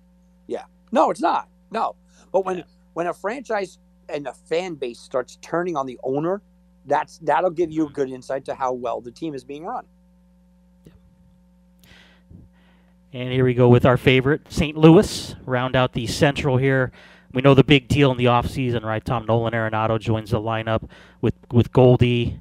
Yeah, 0.46 0.64
no, 0.92 1.10
it's 1.10 1.20
not. 1.20 1.46
No, 1.70 1.94
but 2.32 2.46
when 2.46 2.56
yeah. 2.56 2.64
when 2.94 3.06
a 3.06 3.12
franchise 3.12 3.76
and 4.08 4.26
a 4.28 4.32
fan 4.32 4.76
base 4.76 4.98
starts 4.98 5.36
turning 5.42 5.76
on 5.76 5.84
the 5.84 6.00
owner, 6.02 6.40
that's 6.88 7.18
that'll 7.18 7.50
give 7.50 7.70
you 7.70 7.86
a 7.86 7.90
good 7.90 8.10
insight 8.10 8.44
to 8.46 8.54
how 8.54 8.72
well 8.72 9.00
the 9.00 9.10
team 9.10 9.34
is 9.34 9.44
being 9.44 9.64
run. 9.64 9.84
And 13.12 13.32
here 13.32 13.44
we 13.44 13.54
go 13.54 13.68
with 13.68 13.86
our 13.86 13.96
favorite, 13.96 14.42
St. 14.52 14.76
Louis, 14.76 15.34
round 15.46 15.74
out 15.74 15.94
the 15.94 16.06
Central 16.06 16.58
here. 16.58 16.92
We 17.32 17.40
know 17.40 17.54
the 17.54 17.64
big 17.64 17.88
deal 17.88 18.10
in 18.10 18.18
the 18.18 18.26
offseason, 18.26 18.82
right? 18.84 19.02
Tom 19.02 19.24
Nolan 19.26 19.54
Arenado 19.54 19.98
joins 19.98 20.30
the 20.30 20.40
lineup 20.40 20.88
with, 21.22 21.34
with 21.50 21.72
Goldie, 21.72 22.40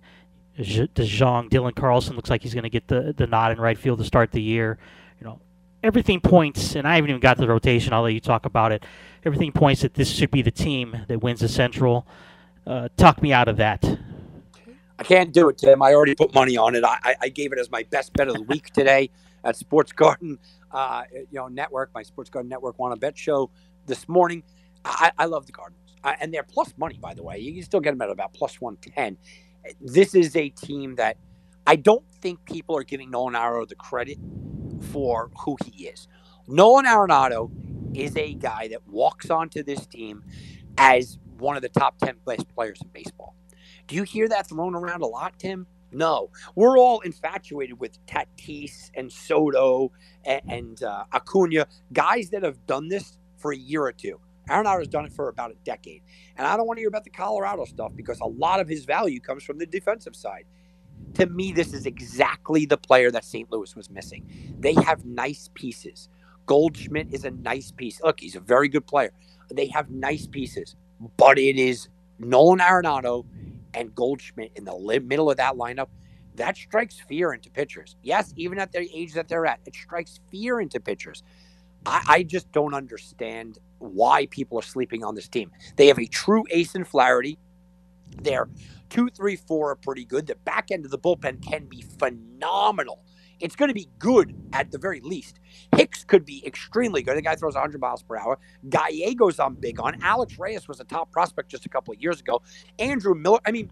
DeJong, 0.57 1.49
Dylan 1.49 1.75
Carlson 1.75 2.15
looks 2.15 2.29
like 2.29 2.41
he's 2.41 2.53
going 2.53 2.63
to 2.63 2.69
get 2.69 2.88
the, 2.88 3.13
the 3.15 3.27
nod 3.27 3.51
in 3.51 3.60
right 3.60 3.77
field 3.77 3.99
to 3.99 4.05
start 4.05 4.31
the 4.31 4.41
year. 4.41 4.77
You 5.19 5.27
know, 5.27 5.39
everything 5.83 6.19
points, 6.19 6.75
and 6.75 6.88
I 6.88 6.95
haven't 6.95 7.12
even 7.12 7.21
got 7.21 7.36
to 7.36 7.41
the 7.41 7.47
rotation. 7.47 7.93
I'll 7.93 8.01
let 8.01 8.13
you 8.13 8.19
talk 8.19 8.45
about 8.45 8.71
it. 8.71 8.83
Everything 9.23 9.51
points 9.51 9.81
that 9.81 9.93
this 9.93 10.10
should 10.10 10.31
be 10.31 10.41
the 10.41 10.51
team 10.51 11.05
that 11.07 11.21
wins 11.21 11.41
the 11.41 11.47
Central. 11.47 12.07
Uh, 12.65 12.89
talk 12.97 13.21
me 13.21 13.31
out 13.31 13.47
of 13.47 13.57
that. 13.57 13.99
I 14.99 15.03
can't 15.03 15.33
do 15.33 15.49
it, 15.49 15.57
Tim. 15.60 15.81
I 15.83 15.93
already 15.93 16.15
put 16.15 16.33
money 16.33 16.57
on 16.57 16.75
it. 16.75 16.83
I, 16.83 17.15
I 17.21 17.29
gave 17.29 17.53
it 17.53 17.60
as 17.60 17.69
my 17.69 17.83
best 17.83 18.13
bet 18.13 18.29
of 18.29 18.36
the 18.36 18.43
week 18.43 18.71
today 18.71 19.10
at 19.43 19.55
Sports 19.55 19.91
Garden, 19.91 20.39
uh, 20.71 21.03
you 21.13 21.27
know, 21.33 21.47
network, 21.47 21.91
my 21.93 22.03
Sports 22.03 22.29
Garden 22.29 22.49
Network 22.49 22.79
want 22.79 22.93
to 22.93 22.99
bet 22.99 23.17
show 23.17 23.51
this 23.86 24.10
morning. 24.10 24.43
I, 24.86 25.12
I 25.17 25.25
love 25.25 25.45
the 25.45 25.51
Cardinals, 25.51 25.95
uh, 26.03 26.13
and 26.19 26.33
they're 26.33 26.43
plus 26.43 26.73
money, 26.77 26.97
by 26.99 27.13
the 27.13 27.23
way. 27.23 27.38
You 27.39 27.53
can 27.53 27.63
still 27.63 27.79
get 27.81 27.91
them 27.91 28.01
at 28.01 28.10
about 28.10 28.33
plus 28.33 28.60
one 28.62 28.77
ten. 28.77 29.17
This 29.81 30.15
is 30.15 30.36
a 30.36 30.49
team 30.49 30.95
that 30.95 31.17
I 31.67 31.75
don't 31.75 32.05
think 32.21 32.43
people 32.45 32.77
are 32.77 32.83
giving 32.83 33.12
Nolan 33.12 33.36
Arenado 33.36 33.67
the 33.67 33.75
credit 33.75 34.17
for 34.91 35.29
who 35.45 35.57
he 35.65 35.86
is. 35.88 36.07
Nolan 36.47 36.86
Arenado 36.86 37.51
is 37.95 38.15
a 38.17 38.33
guy 38.33 38.69
that 38.69 38.88
walks 38.88 39.29
onto 39.29 39.63
this 39.63 39.86
team 39.86 40.23
as 40.77 41.19
one 41.38 41.55
of 41.55 41.62
the 41.62 41.69
top 41.69 41.97
10 41.99 42.15
best 42.25 42.47
players 42.55 42.79
in 42.81 42.89
baseball. 42.93 43.36
Do 43.88 43.95
you 43.95 44.04
hear 44.04 44.28
that 44.28 44.47
thrown 44.47 44.76
around 44.76 45.02
a 45.02 45.08
lot, 45.08 45.39
Tim? 45.39 45.65
No. 45.91 46.30
We're 46.56 46.78
all 46.78 47.00
infatuated 47.00 47.80
with 47.80 48.06
Tatis 48.06 48.91
and 48.95 49.12
Soto 49.12 49.91
and, 50.26 50.41
and 50.50 50.84
uh, 50.84 51.06
Acuna, 51.13 51.65
guys 51.93 52.30
that 52.32 52.43
have 52.43 52.65
done 52.65 52.89
this 52.89 53.17
for 53.38 53.54
a 53.54 53.58
year 53.58 53.84
or 53.84 53.93
two. 53.93 54.19
Arenado 54.50 54.80
has 54.80 54.88
done 54.88 55.06
it 55.06 55.13
for 55.13 55.30
about 55.30 55.52
a 55.52 55.56
decade. 55.63 56.02
And 56.38 56.47
I 56.47 56.56
don't 56.58 56.67
want 56.67 56.78
to 56.78 56.82
hear 56.82 56.89
about 56.89 57.04
the 57.04 57.10
Colorado 57.10 57.65
stuff 57.65 57.93
because 57.95 58.19
a 58.19 58.26
lot 58.26 58.60
of 58.60 58.67
his 58.67 58.86
value 58.86 59.19
comes 59.19 59.43
from 59.43 59.58
the 59.58 59.65
defensive 59.65 60.15
side. 60.15 60.45
To 61.15 61.26
me, 61.26 61.52
this 61.52 61.73
is 61.73 61.86
exactly 61.86 62.65
the 62.65 62.78
player 62.78 63.12
that 63.12 63.26
St. 63.26 63.52
Louis 63.52 63.76
was 63.76 63.89
missing. 63.89 64.56
They 64.60 64.73
have 64.73 65.06
nice 65.06 65.50
pieces. 65.54 66.10
Goldschmidt 66.45 67.13
is 67.13 67.26
a 67.26 67.32
nice 67.32 67.71
piece. 67.71 68.02
Look, 68.02 68.19
he's 68.19 68.36
a 68.36 68.39
very 68.39 68.69
good 68.69 68.86
player. 68.86 69.12
They 69.52 69.67
have 69.67 69.89
nice 69.89 70.28
pieces, 70.28 70.76
but 71.17 71.38
it 71.38 71.58
is 71.58 71.89
Nolan 72.19 72.60
Arenado 72.60 73.26
and 73.73 73.93
Goldschmidt 73.93 74.51
in 74.56 74.65
the 74.65 75.01
middle 75.03 75.30
of 75.30 75.38
that 75.38 75.56
lineup. 75.56 75.88
That 76.36 76.56
strikes 76.56 76.99
fear 76.99 77.34
into 77.34 77.49
pitchers. 77.49 77.95
Yes, 78.03 78.34
even 78.36 78.60
at 78.60 78.71
the 78.71 78.88
age 78.95 79.13
that 79.13 79.27
they're 79.27 79.47
at, 79.47 79.60
it 79.65 79.75
strikes 79.75 80.19
fear 80.30 80.60
into 80.60 80.80
pitchers. 80.80 81.23
I, 81.86 82.03
I 82.08 82.23
just 82.23 82.51
don't 82.51 82.73
understand 82.73 83.58
why 83.80 84.27
people 84.27 84.60
are 84.60 84.63
sleeping 84.63 85.03
on 85.03 85.15
this 85.15 85.27
team. 85.27 85.51
They 85.75 85.88
have 85.88 85.99
a 85.99 86.06
true 86.06 86.43
ace 86.51 86.75
in 86.75 86.84
Flaherty. 86.84 87.39
Their 88.21 88.49
two, 88.89 89.10
three, 89.10 89.36
four 89.36 89.71
are 89.71 89.75
pretty 89.75 90.06
good. 90.06 90.27
The 90.27 90.36
back 90.36 90.71
end 90.71 90.86
of 90.86 90.91
the 90.91 90.99
bullpen 90.99 91.45
can 91.45 91.65
be 91.65 91.84
phenomenal. 91.99 93.03
It's 93.39 93.56
going 93.56 93.69
to 93.69 93.76
be 93.76 93.89
good 94.00 94.36
at 94.54 94.71
the 94.71 94.78
very 94.78 95.00
least. 95.02 95.39
Hicks 95.76 96.04
could 96.04 96.26
be 96.26 96.45
extremely 96.45 97.04
good. 97.04 97.17
The 97.17 97.21
guy 97.21 97.36
throws 97.36 97.56
100 97.56 97.80
miles 97.80 98.04
per 98.04 98.17
hour. 98.17 98.39
Gallegos, 98.69 99.39
I'm 99.39 99.56
big 99.56 99.80
on. 99.80 100.02
Alex 100.02 100.39
Reyes 100.39 100.67
was 100.67 100.80
a 100.80 100.84
top 100.84 101.12
prospect 101.12 101.50
just 101.50 101.65
a 101.65 101.69
couple 101.69 101.93
of 101.93 102.02
years 102.02 102.19
ago. 102.19 102.41
Andrew 102.80 103.13
Miller. 103.15 103.39
I 103.45 103.52
mean, 103.52 103.71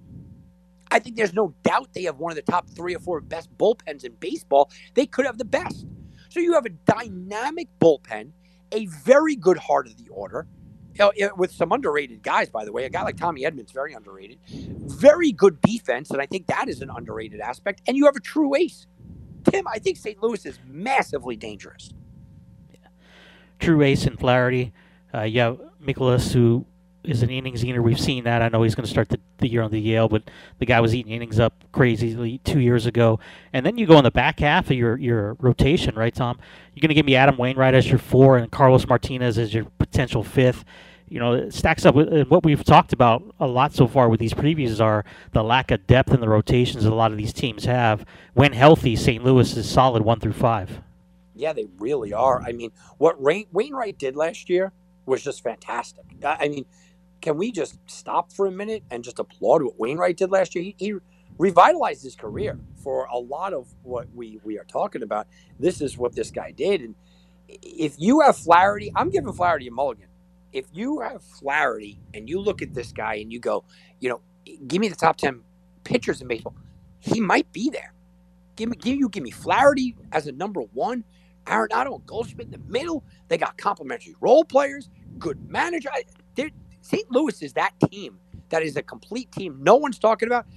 I 0.92 1.00
think 1.00 1.16
there's 1.16 1.34
no 1.34 1.54
doubt 1.64 1.90
they 1.94 2.04
have 2.04 2.18
one 2.18 2.32
of 2.32 2.36
the 2.36 2.52
top 2.52 2.70
three 2.70 2.96
or 2.96 3.00
four 3.00 3.22
best 3.22 3.56
bullpens 3.58 4.04
in 4.04 4.14
baseball. 4.20 4.72
They 4.94 5.06
could 5.06 5.26
have 5.26 5.38
the 5.38 5.46
best. 5.46 5.86
So 6.30 6.40
you 6.40 6.54
have 6.54 6.66
a 6.66 6.70
dynamic 6.70 7.68
bullpen, 7.80 8.32
a 8.72 8.86
very 8.88 9.36
good 9.36 9.58
heart 9.58 9.88
of 9.88 9.98
the 9.98 10.10
order, 10.10 10.48
you 10.94 11.00
know, 11.28 11.32
with 11.36 11.52
some 11.52 11.72
underrated 11.72 12.24
guys, 12.24 12.50
by 12.50 12.66
the 12.66 12.72
way. 12.72 12.86
A 12.86 12.90
guy 12.90 13.04
like 13.04 13.18
Tommy 13.18 13.46
Edmonds, 13.46 13.72
very 13.72 13.94
underrated. 13.94 14.40
Very 14.48 15.32
good 15.32 15.60
defense, 15.62 16.12
and 16.12 16.22
I 16.22 16.26
think 16.26 16.48
that 16.48 16.70
is 16.70 16.82
an 16.82 16.90
underrated 16.90 17.40
aspect. 17.40 17.82
And 17.88 17.98
you 17.98 18.06
have 18.06 18.16
a 18.16 18.22
true 18.22 18.56
ace. 18.56 18.88
Tim, 19.56 19.68
I 19.68 19.80
think 19.80 19.98
St. 19.98 20.22
Louis 20.22 20.46
is 20.46 20.60
massively 20.68 21.36
dangerous. 21.36 21.94
True 23.60 23.82
ace 23.82 24.06
and 24.06 24.20
Flaherty. 24.20 24.74
Uh, 25.14 25.22
yeah, 25.22 25.56
Mikolas, 25.82 26.34
who 26.34 26.66
is 27.04 27.24
an 27.24 27.30
innings 27.30 27.64
eater. 27.64 27.82
We've 27.82 28.00
seen 28.00 28.26
that. 28.26 28.42
I 28.42 28.50
know 28.50 28.64
he's 28.64 28.76
going 28.76 28.86
to 28.86 28.90
start 28.90 29.10
the, 29.10 29.20
the, 29.38 29.48
year 29.48 29.62
on 29.62 29.72
the 29.72 29.96
IL, 29.96 30.10
but 30.10 30.24
the 30.60 30.66
guy 30.66 30.82
was 30.82 30.94
eating 30.94 31.14
innings 31.14 31.40
up 31.40 31.64
crazily 31.72 32.40
two 32.40 32.60
years 32.60 32.86
ago. 32.86 33.20
And 33.54 33.66
then 33.66 33.78
you 33.78 33.86
go 33.86 33.98
in 33.98 34.04
the 34.04 34.12
back 34.12 34.40
half 34.40 34.70
of 34.70 34.78
your, 34.78 34.98
your 34.98 35.36
rotation, 35.36 35.96
right, 35.96 36.14
Tom? 36.14 36.38
You're 36.74 36.82
going 36.82 36.90
to 36.90 36.96
give 36.96 37.06
me 37.06 37.16
Adam 37.16 37.38
Wainwright 37.38 37.76
as 37.76 37.88
your 37.88 38.00
four 38.00 38.38
and 38.38 38.52
Carlos 38.52 38.88
Martinez 38.88 39.38
as 39.38 39.54
your 39.54 39.66
potential 39.78 40.24
fifth. 40.24 40.66
You 41.08 41.20
know, 41.20 41.34
it 41.34 41.54
stacks 41.54 41.86
up 41.86 41.94
with 41.94 42.28
what 42.30 42.44
we've 42.44 42.64
talked 42.64 42.92
about 42.92 43.24
a 43.40 43.48
lot 43.48 43.74
so 43.74 43.88
far 43.88 44.10
with 44.10 44.20
these 44.20 44.34
previews 44.34 44.84
are 44.84 45.06
the 45.34 45.44
lack 45.44 45.70
of 45.70 45.86
depth 45.86 46.12
in 46.12 46.20
the 46.20 46.30
rotations 46.30 46.84
that 46.84 46.92
a 46.92 46.96
lot 46.96 47.12
of 47.12 47.18
these 47.18 47.34
teams 47.34 47.66
have. 47.66 48.06
When 48.34 48.54
healthy, 48.54 48.96
St. 48.96 49.24
Louis 49.24 49.56
is 49.56 49.70
solid 49.70 50.04
one 50.04 50.20
through 50.20 50.34
five. 50.34 50.82
Yeah, 51.36 51.54
they 51.54 51.68
really 51.80 52.14
are. 52.14 52.42
I 52.42 52.54
mean, 52.54 52.72
what 52.98 53.22
Wainwright 53.22 54.00
did 54.00 54.16
last 54.16 54.50
year 54.50 54.72
was 55.06 55.24
just 55.24 55.44
fantastic. 55.44 56.06
I 56.24 56.48
mean, 56.48 56.66
can 57.22 57.38
we 57.38 57.52
just 57.52 57.78
stop 57.86 58.32
for 58.32 58.48
a 58.48 58.52
minute 58.52 58.84
and 58.90 59.04
just 59.04 59.20
applaud 59.20 59.64
what 59.64 59.80
Wainwright 59.80 60.18
did 60.18 60.32
last 60.32 60.56
year? 60.56 60.64
He, 60.64 60.76
he 60.78 60.96
revitalized 61.38 62.04
his 62.04 62.16
career 62.16 62.60
for 62.84 63.06
a 63.06 63.18
lot 63.18 63.54
of 63.54 63.68
what 63.84 64.08
we, 64.14 64.40
we 64.44 64.58
are 64.58 64.64
talking 64.64 65.04
about. 65.04 65.28
This 65.60 65.82
is 65.82 65.98
what 65.98 66.16
this 66.16 66.32
guy 66.32 66.52
did. 66.52 66.82
And 66.82 66.96
if 67.48 67.96
you 68.00 68.22
have 68.22 68.38
Flaherty, 68.38 68.92
I'm 68.96 69.10
giving 69.10 69.34
Flaherty 69.34 69.68
a 69.68 69.72
mulligan. 69.72 70.08
If 70.56 70.68
you 70.74 71.02
have 71.02 71.24
Flaherty 71.24 72.00
and 72.16 72.30
you 72.30 72.42
look 72.42 72.64
at 72.64 72.74
this 72.76 72.94
guy 72.94 73.16
and 73.16 73.34
you 73.34 73.40
go, 73.40 73.66
you 74.02 74.10
know, 74.10 74.22
give 74.68 74.82
me 74.82 74.90
the 74.90 74.96
top 74.98 75.18
10 75.18 75.42
pitchers 75.86 76.22
in 76.22 76.30
baseball, 76.30 76.56
he 77.00 77.22
might 77.22 77.52
be 77.54 77.70
there. 77.72 77.94
Give 78.58 78.70
me, 78.70 78.78
give 78.78 78.98
you, 78.98 79.10
give 79.10 79.24
me 79.24 79.32
Flaherty 79.32 79.98
as 80.14 80.28
a 80.28 80.34
number 80.34 80.62
one, 80.62 81.06
Arenado 81.48 81.96
and 81.98 82.08
Goldschmidt 82.08 82.48
in 82.48 82.54
the 82.54 82.72
middle. 82.72 83.06
They 83.30 83.38
got 83.38 83.58
complementary 83.58 84.16
role 84.22 84.46
players, 84.46 84.90
good 85.20 85.50
manager. 85.50 85.92
St. 86.82 87.12
Louis 87.12 87.42
is 87.44 87.54
that 87.54 87.74
team 87.92 88.20
that 88.50 88.64
is 88.64 88.78
a 88.78 88.84
complete 88.84 89.32
team. 89.32 89.60
No 89.62 89.78
one's 89.78 90.00
talking 90.00 90.30
about. 90.30 90.48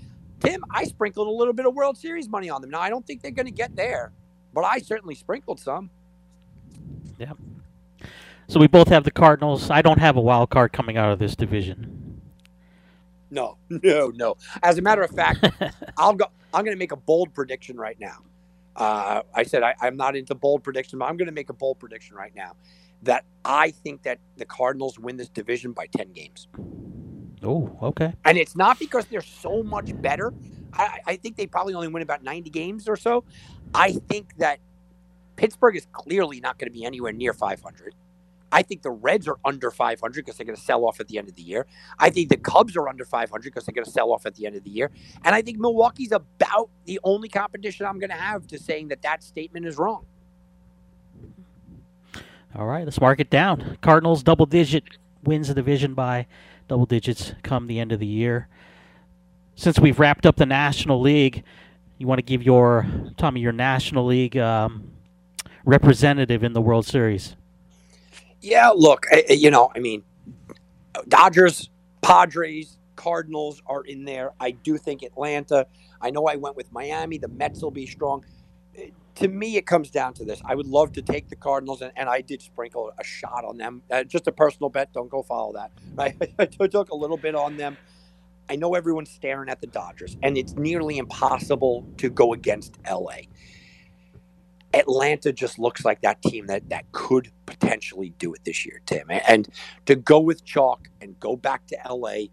Tim, 0.40 0.62
I 0.70 0.84
sprinkled 0.84 1.28
a 1.28 1.32
little 1.32 1.54
bit 1.54 1.66
of 1.66 1.74
World 1.74 1.98
Series 1.98 2.28
money 2.28 2.50
on 2.50 2.62
them. 2.62 2.70
Now 2.70 2.80
I 2.80 2.90
don't 2.90 3.06
think 3.06 3.22
they're 3.22 3.32
going 3.32 3.46
to 3.46 3.52
get 3.52 3.76
there, 3.76 4.12
but 4.54 4.62
I 4.64 4.80
certainly 4.80 5.16
sprinkled 5.16 5.60
some. 5.60 5.90
Yeah. 7.18 7.32
So 8.48 8.58
we 8.58 8.66
both 8.66 8.88
have 8.88 9.04
the 9.04 9.10
Cardinals. 9.10 9.70
I 9.70 9.82
don't 9.82 9.98
have 9.98 10.16
a 10.16 10.20
wild 10.20 10.48
card 10.48 10.72
coming 10.72 10.96
out 10.96 11.12
of 11.12 11.18
this 11.18 11.36
division. 11.36 12.22
No, 13.30 13.58
no, 13.68 14.08
no. 14.08 14.36
As 14.62 14.78
a 14.78 14.82
matter 14.82 15.02
of 15.02 15.10
fact, 15.10 15.46
I'll 15.98 16.14
go. 16.14 16.26
I'm 16.54 16.64
going 16.64 16.74
to 16.74 16.78
make 16.78 16.92
a 16.92 16.96
bold 16.96 17.34
prediction 17.34 17.76
right 17.76 17.98
now. 18.00 18.24
Uh, 18.74 19.22
I 19.34 19.42
said 19.42 19.62
I, 19.62 19.74
I'm 19.82 19.96
not 19.96 20.16
into 20.16 20.34
bold 20.34 20.62
prediction, 20.62 20.98
but 20.98 21.06
I'm 21.06 21.18
going 21.18 21.26
to 21.26 21.32
make 21.32 21.50
a 21.50 21.52
bold 21.52 21.78
prediction 21.78 22.16
right 22.16 22.34
now 22.34 22.52
that 23.02 23.24
I 23.44 23.70
think 23.70 24.02
that 24.04 24.18
the 24.38 24.46
Cardinals 24.46 24.98
win 24.98 25.16
this 25.16 25.28
division 25.28 25.72
by 25.72 25.86
10 25.86 26.12
games. 26.12 26.48
Oh, 27.42 27.76
okay. 27.82 28.14
And 28.24 28.38
it's 28.38 28.56
not 28.56 28.78
because 28.78 29.04
they're 29.06 29.20
so 29.20 29.62
much 29.62 29.90
better. 30.00 30.32
I, 30.72 30.98
I, 31.06 31.16
think 31.16 31.36
they 31.36 31.46
probably 31.46 31.74
only 31.74 31.88
win 31.88 32.02
about 32.02 32.22
90 32.24 32.50
games 32.50 32.88
or 32.88 32.96
so. 32.96 33.24
I 33.74 33.92
think 33.92 34.36
that 34.38 34.58
Pittsburgh 35.36 35.76
is 35.76 35.86
clearly 35.92 36.40
not 36.40 36.58
going 36.58 36.70
to 36.70 36.76
be 36.76 36.84
anywhere 36.84 37.12
near 37.12 37.32
500. 37.32 37.94
I 38.50 38.62
think 38.62 38.82
the 38.82 38.90
Reds 38.90 39.28
are 39.28 39.38
under 39.44 39.70
500 39.70 40.24
because 40.24 40.36
they're 40.36 40.46
going 40.46 40.56
to 40.56 40.62
sell 40.62 40.84
off 40.84 41.00
at 41.00 41.08
the 41.08 41.18
end 41.18 41.28
of 41.28 41.34
the 41.34 41.42
year. 41.42 41.66
I 41.98 42.10
think 42.10 42.30
the 42.30 42.36
Cubs 42.36 42.76
are 42.76 42.88
under 42.88 43.04
500 43.04 43.42
because 43.42 43.66
they're 43.66 43.74
going 43.74 43.84
to 43.84 43.90
sell 43.90 44.12
off 44.12 44.26
at 44.26 44.34
the 44.34 44.46
end 44.46 44.56
of 44.56 44.64
the 44.64 44.70
year. 44.70 44.90
And 45.24 45.34
I 45.34 45.42
think 45.42 45.58
Milwaukee's 45.58 46.12
about 46.12 46.70
the 46.86 46.98
only 47.04 47.28
competition 47.28 47.86
I'm 47.86 47.98
going 47.98 48.10
to 48.10 48.16
have 48.16 48.46
to 48.48 48.58
saying 48.58 48.88
that 48.88 49.02
that 49.02 49.22
statement 49.22 49.66
is 49.66 49.76
wrong. 49.76 50.06
All 52.54 52.66
right, 52.66 52.84
let's 52.84 53.00
mark 53.00 53.20
it 53.20 53.30
down. 53.30 53.76
Cardinals 53.82 54.22
double 54.22 54.46
digit 54.46 54.84
wins 55.22 55.48
the 55.48 55.54
division 55.54 55.94
by 55.94 56.26
double 56.66 56.86
digits 56.86 57.34
come 57.42 57.66
the 57.66 57.78
end 57.78 57.92
of 57.92 58.00
the 58.00 58.06
year. 58.06 58.48
Since 59.54 59.78
we've 59.78 59.98
wrapped 59.98 60.24
up 60.24 60.36
the 60.36 60.46
National 60.46 61.00
League, 61.00 61.44
you 61.98 62.06
want 62.06 62.18
to 62.18 62.22
give 62.22 62.42
your 62.42 62.86
Tommy 63.16 63.40
your 63.40 63.52
National 63.52 64.06
League 64.06 64.36
um, 64.36 64.92
representative 65.64 66.42
in 66.42 66.52
the 66.52 66.62
World 66.62 66.86
Series? 66.86 67.36
Yeah, 68.42 68.70
look, 68.70 69.06
eh, 69.12 69.22
eh, 69.30 69.34
you 69.34 69.50
know, 69.50 69.70
I 69.74 69.80
mean, 69.80 70.04
Dodgers, 71.08 71.70
Padres, 72.02 72.78
Cardinals 72.96 73.62
are 73.66 73.82
in 73.84 74.04
there. 74.04 74.32
I 74.40 74.52
do 74.52 74.78
think 74.78 75.02
Atlanta. 75.02 75.66
I 76.00 76.10
know 76.10 76.26
I 76.26 76.36
went 76.36 76.56
with 76.56 76.72
Miami. 76.72 77.18
The 77.18 77.28
Mets 77.28 77.62
will 77.62 77.70
be 77.72 77.86
strong 77.86 78.24
eh, 78.76 78.88
to 79.16 79.28
me, 79.28 79.56
it 79.56 79.66
comes 79.66 79.90
down 79.90 80.14
to 80.14 80.24
this. 80.24 80.40
I 80.44 80.54
would 80.54 80.66
love 80.66 80.92
to 80.94 81.02
take 81.02 81.28
the 81.28 81.36
Cardinals, 81.36 81.82
and, 81.82 81.92
and 81.96 82.08
I 82.08 82.22
did 82.22 82.42
sprinkle 82.42 82.92
a 82.98 83.04
shot 83.04 83.44
on 83.44 83.58
them. 83.58 83.82
Uh, 83.90 84.04
just 84.04 84.26
a 84.28 84.32
personal 84.32 84.70
bet. 84.70 84.92
Don't 84.92 85.10
go 85.10 85.22
follow 85.22 85.54
that. 85.54 85.72
Right? 85.96 86.16
I 86.38 86.46
took 86.46 86.90
a 86.90 86.96
little 86.96 87.18
bit 87.18 87.34
on 87.34 87.56
them. 87.56 87.78
I 88.48 88.56
know 88.56 88.74
everyone's 88.74 89.10
staring 89.10 89.48
at 89.50 89.60
the 89.60 89.66
Dodgers, 89.68 90.16
and 90.22 90.38
it's 90.38 90.54
nearly 90.54 90.98
impossible 90.98 91.86
to 91.98 92.10
go 92.10 92.32
against 92.34 92.78
LA. 92.90 93.18
Atlanta 94.74 95.32
just 95.32 95.58
looks 95.58 95.84
like 95.84 96.02
that 96.02 96.20
team 96.22 96.46
that 96.46 96.68
that 96.68 96.90
could 96.92 97.30
potentially 97.46 98.10
do 98.18 98.34
it 98.34 98.40
this 98.44 98.66
year, 98.66 98.80
Tim. 98.86 99.08
And 99.10 99.48
to 99.86 99.96
go 99.96 100.20
with 100.20 100.44
chalk 100.44 100.88
and 101.00 101.18
go 101.18 101.36
back 101.36 101.66
to 101.68 101.78
LA, 101.88 102.28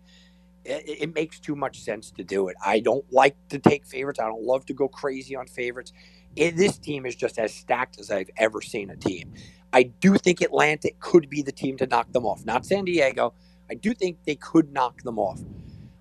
it, 0.65 0.83
it, 1.01 1.15
makes 1.15 1.39
too 1.39 1.55
much 1.55 1.79
sense 1.79 2.11
to 2.11 2.23
do 2.23 2.47
it. 2.47 2.57
I 2.63 2.79
don't 2.79 3.05
like 3.11 3.35
to 3.49 3.59
take 3.59 3.85
favorites. 3.85 4.19
I 4.19 4.25
don't 4.25 4.43
love 4.43 4.65
to 4.65 4.73
go 4.73 4.87
crazy 4.87 5.35
on 5.35 5.47
favorites. 5.47 5.93
It, 6.35 6.57
this 6.57 6.77
team 6.77 7.05
is 7.05 7.15
just 7.15 7.37
as 7.39 7.53
stacked 7.53 7.99
as 7.99 8.11
I've 8.11 8.29
ever 8.37 8.61
seen 8.61 8.89
a 8.89 8.95
team. 8.95 9.33
I 9.71 9.83
do 9.83 10.17
think 10.17 10.41
Atlanta 10.41 10.91
could 10.99 11.29
be 11.29 11.41
the 11.41 11.51
team 11.51 11.77
to 11.77 11.87
knock 11.87 12.11
them 12.11 12.25
off, 12.25 12.45
not 12.45 12.65
San 12.65 12.85
Diego. 12.85 13.33
I 13.69 13.75
do 13.75 13.93
think 13.93 14.17
they 14.25 14.35
could 14.35 14.73
knock 14.73 15.01
them 15.03 15.19
off. 15.19 15.39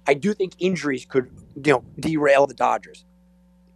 I 0.06 0.14
do 0.14 0.34
think 0.34 0.54
injuries 0.58 1.06
could, 1.06 1.30
you 1.56 1.72
know, 1.72 1.84
derail 2.00 2.46
the 2.46 2.54
Dodgers 2.54 3.04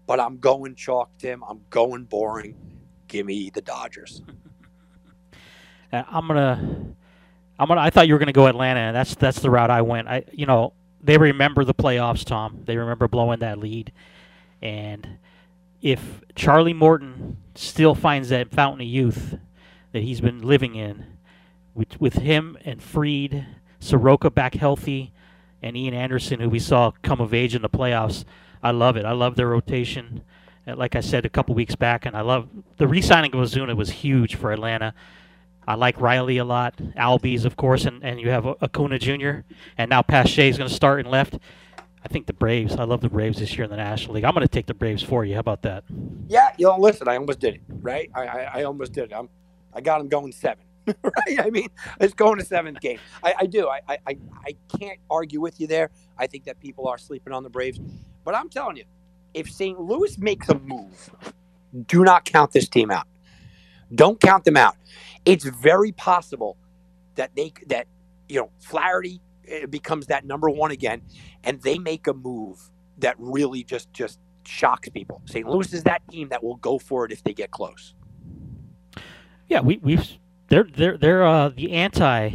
but 0.08 0.18
I'm 0.18 0.38
going 0.38 0.74
chalk, 0.74 1.10
Tim. 1.18 1.44
I'm 1.46 1.60
going 1.68 2.04
boring. 2.04 2.56
Give 3.08 3.26
me 3.26 3.50
the 3.50 3.62
Dodgers. 3.62 4.22
Uh, 5.90 6.02
I'm 6.06 6.26
gonna, 6.26 6.84
I'm 7.58 7.66
gonna. 7.66 7.80
I 7.80 7.88
thought 7.88 8.08
you 8.08 8.12
were 8.12 8.18
gonna 8.18 8.30
go 8.30 8.46
Atlanta, 8.46 8.80
and 8.80 8.94
that's 8.94 9.14
that's 9.14 9.40
the 9.40 9.48
route 9.48 9.70
I 9.70 9.80
went. 9.80 10.06
I, 10.06 10.22
you 10.34 10.44
know, 10.44 10.74
they 11.02 11.16
remember 11.16 11.64
the 11.64 11.72
playoffs, 11.72 12.26
Tom. 12.26 12.60
They 12.66 12.76
remember 12.76 13.08
blowing 13.08 13.38
that 13.38 13.58
lead, 13.58 13.90
and 14.60 15.16
if 15.80 16.20
Charlie 16.34 16.74
Morton 16.74 17.38
still 17.54 17.94
finds 17.94 18.28
that 18.28 18.50
fountain 18.50 18.82
of 18.82 18.86
youth 18.86 19.38
that 19.92 20.02
he's 20.02 20.20
been 20.20 20.42
living 20.42 20.74
in, 20.74 21.06
with 21.72 21.98
with 21.98 22.16
him 22.16 22.58
and 22.66 22.82
Fried, 22.82 23.46
Soroka 23.80 24.28
back 24.28 24.56
healthy, 24.56 25.14
and 25.62 25.74
Ian 25.74 25.94
Anderson, 25.94 26.40
who 26.40 26.50
we 26.50 26.58
saw 26.58 26.92
come 27.00 27.22
of 27.22 27.32
age 27.32 27.54
in 27.54 27.62
the 27.62 27.70
playoffs 27.70 28.26
I 28.62 28.70
love 28.70 28.96
it. 28.96 29.04
I 29.04 29.12
love 29.12 29.36
their 29.36 29.48
rotation. 29.48 30.22
Uh, 30.66 30.76
like 30.76 30.96
I 30.96 31.00
said 31.00 31.24
a 31.24 31.28
couple 31.28 31.54
weeks 31.54 31.76
back, 31.76 32.06
and 32.06 32.16
I 32.16 32.20
love 32.20 32.48
the 32.76 32.86
re-signing 32.88 33.34
of 33.34 33.40
Ozuna 33.40 33.76
was 33.76 33.90
huge 33.90 34.34
for 34.34 34.52
Atlanta. 34.52 34.94
I 35.66 35.74
like 35.74 36.00
Riley 36.00 36.38
a 36.38 36.44
lot, 36.44 36.76
Albies 36.96 37.44
of 37.44 37.56
course, 37.56 37.84
and, 37.84 38.02
and 38.02 38.20
you 38.20 38.30
have 38.30 38.46
Acuna 38.62 38.98
Jr. 38.98 39.40
and 39.76 39.90
now 39.90 40.02
Pache 40.02 40.48
is 40.48 40.56
going 40.56 40.68
to 40.68 40.74
start 40.74 41.00
in 41.00 41.10
left. 41.10 41.38
I 42.02 42.08
think 42.08 42.26
the 42.26 42.32
Braves. 42.32 42.76
I 42.76 42.84
love 42.84 43.00
the 43.02 43.08
Braves 43.10 43.38
this 43.38 43.54
year 43.56 43.64
in 43.64 43.70
the 43.70 43.76
National 43.76 44.14
League. 44.14 44.24
I'm 44.24 44.32
going 44.32 44.46
to 44.46 44.48
take 44.48 44.66
the 44.66 44.74
Braves 44.74 45.02
for 45.02 45.24
you. 45.24 45.34
How 45.34 45.40
about 45.40 45.62
that? 45.62 45.84
Yeah, 46.28 46.50
you 46.56 46.66
know, 46.66 46.78
listen, 46.78 47.08
I 47.08 47.16
almost 47.16 47.40
did 47.40 47.56
it. 47.56 47.60
Right, 47.68 48.10
I 48.14 48.22
I, 48.26 48.42
I 48.60 48.62
almost 48.64 48.92
did 48.92 49.10
it. 49.10 49.12
I'm, 49.14 49.28
I 49.74 49.80
got 49.80 49.98
them 49.98 50.08
going 50.08 50.32
seven. 50.32 50.64
right? 51.02 51.38
I 51.38 51.50
mean, 51.50 51.68
it's 52.00 52.14
going 52.14 52.38
to 52.38 52.44
seventh 52.44 52.80
game. 52.80 52.98
I, 53.22 53.34
I 53.40 53.46
do. 53.46 53.68
I, 53.68 53.80
I 53.88 53.98
I 54.46 54.56
can't 54.78 54.98
argue 55.10 55.40
with 55.40 55.60
you 55.60 55.66
there. 55.66 55.90
I 56.16 56.26
think 56.26 56.44
that 56.44 56.60
people 56.60 56.88
are 56.88 56.98
sleeping 56.98 57.32
on 57.34 57.42
the 57.42 57.50
Braves. 57.50 57.78
But 58.24 58.34
I'm 58.34 58.48
telling 58.48 58.76
you, 58.76 58.84
if 59.34 59.50
St. 59.50 59.80
Louis 59.80 60.18
makes 60.18 60.48
a 60.48 60.58
move, 60.58 61.10
do 61.86 62.04
not 62.04 62.24
count 62.24 62.52
this 62.52 62.68
team 62.68 62.90
out. 62.90 63.06
Don't 63.94 64.20
count 64.20 64.44
them 64.44 64.56
out. 64.56 64.76
It's 65.24 65.44
very 65.44 65.92
possible 65.92 66.56
that 67.14 67.34
they 67.34 67.52
that 67.68 67.86
you 68.28 68.40
know 68.40 68.50
Flaherty 68.60 69.20
eh, 69.48 69.66
becomes 69.66 70.06
that 70.06 70.24
number 70.24 70.50
one 70.50 70.70
again, 70.70 71.02
and 71.44 71.60
they 71.62 71.78
make 71.78 72.06
a 72.06 72.14
move 72.14 72.70
that 72.98 73.16
really 73.18 73.64
just 73.64 73.92
just 73.92 74.18
shocks 74.44 74.88
people. 74.88 75.22
St. 75.26 75.46
Louis 75.46 75.72
is 75.72 75.84
that 75.84 76.02
team 76.10 76.28
that 76.30 76.42
will 76.42 76.56
go 76.56 76.78
for 76.78 77.04
it 77.04 77.12
if 77.12 77.22
they 77.22 77.32
get 77.34 77.50
close. 77.50 77.94
Yeah, 79.48 79.60
we 79.60 79.78
we've 79.78 80.18
they're 80.48 80.64
they're 80.64 80.98
they're 80.98 81.26
uh, 81.26 81.50
the 81.50 81.72
anti 81.72 82.30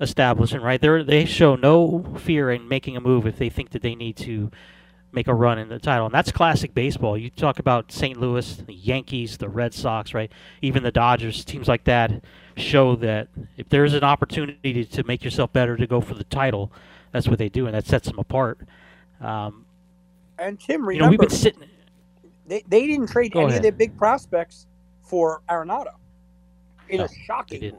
establishment, 0.00 0.64
right? 0.64 0.80
They 0.80 1.02
they 1.02 1.24
show 1.24 1.56
no 1.56 2.04
fear 2.18 2.50
in 2.50 2.68
making 2.68 2.96
a 2.96 3.00
move 3.00 3.26
if 3.26 3.38
they 3.38 3.48
think 3.48 3.70
that 3.70 3.82
they 3.82 3.94
need 3.94 4.16
to 4.18 4.50
make 5.12 5.28
a 5.28 5.34
run 5.34 5.58
in 5.58 5.68
the 5.68 5.78
title. 5.78 6.06
And 6.06 6.14
that's 6.14 6.32
classic 6.32 6.74
baseball. 6.74 7.16
You 7.16 7.30
talk 7.30 7.58
about 7.58 7.92
St. 7.92 8.18
Louis, 8.18 8.56
the 8.56 8.74
Yankees, 8.74 9.36
the 9.36 9.48
Red 9.48 9.74
Sox, 9.74 10.14
right? 10.14 10.30
Even 10.62 10.82
the 10.82 10.90
Dodgers, 10.90 11.44
teams 11.44 11.68
like 11.68 11.84
that 11.84 12.22
show 12.56 12.96
that 12.96 13.28
if 13.56 13.68
there's 13.68 13.94
an 13.94 14.04
opportunity 14.04 14.84
to 14.84 15.04
make 15.04 15.24
yourself 15.24 15.52
better 15.52 15.76
to 15.76 15.86
go 15.86 16.00
for 16.00 16.14
the 16.14 16.24
title, 16.24 16.72
that's 17.12 17.28
what 17.28 17.38
they 17.38 17.48
do, 17.48 17.66
and 17.66 17.74
that 17.74 17.86
sets 17.86 18.08
them 18.08 18.18
apart. 18.18 18.58
Um, 19.20 19.66
and 20.38 20.58
Tim, 20.58 20.86
remember, 20.86 20.92
you 20.92 21.00
know, 21.00 21.10
we've 21.10 21.20
been 21.20 21.30
sitting. 21.30 21.68
They, 22.46 22.64
they 22.66 22.86
didn't 22.86 23.08
trade 23.08 23.32
any 23.36 23.44
ahead. 23.44 23.56
of 23.58 23.62
their 23.62 23.72
big 23.72 23.96
prospects 23.96 24.66
for 25.02 25.42
Arenado. 25.48 25.94
In 26.88 26.98
no, 26.98 27.06
shocking. 27.26 27.76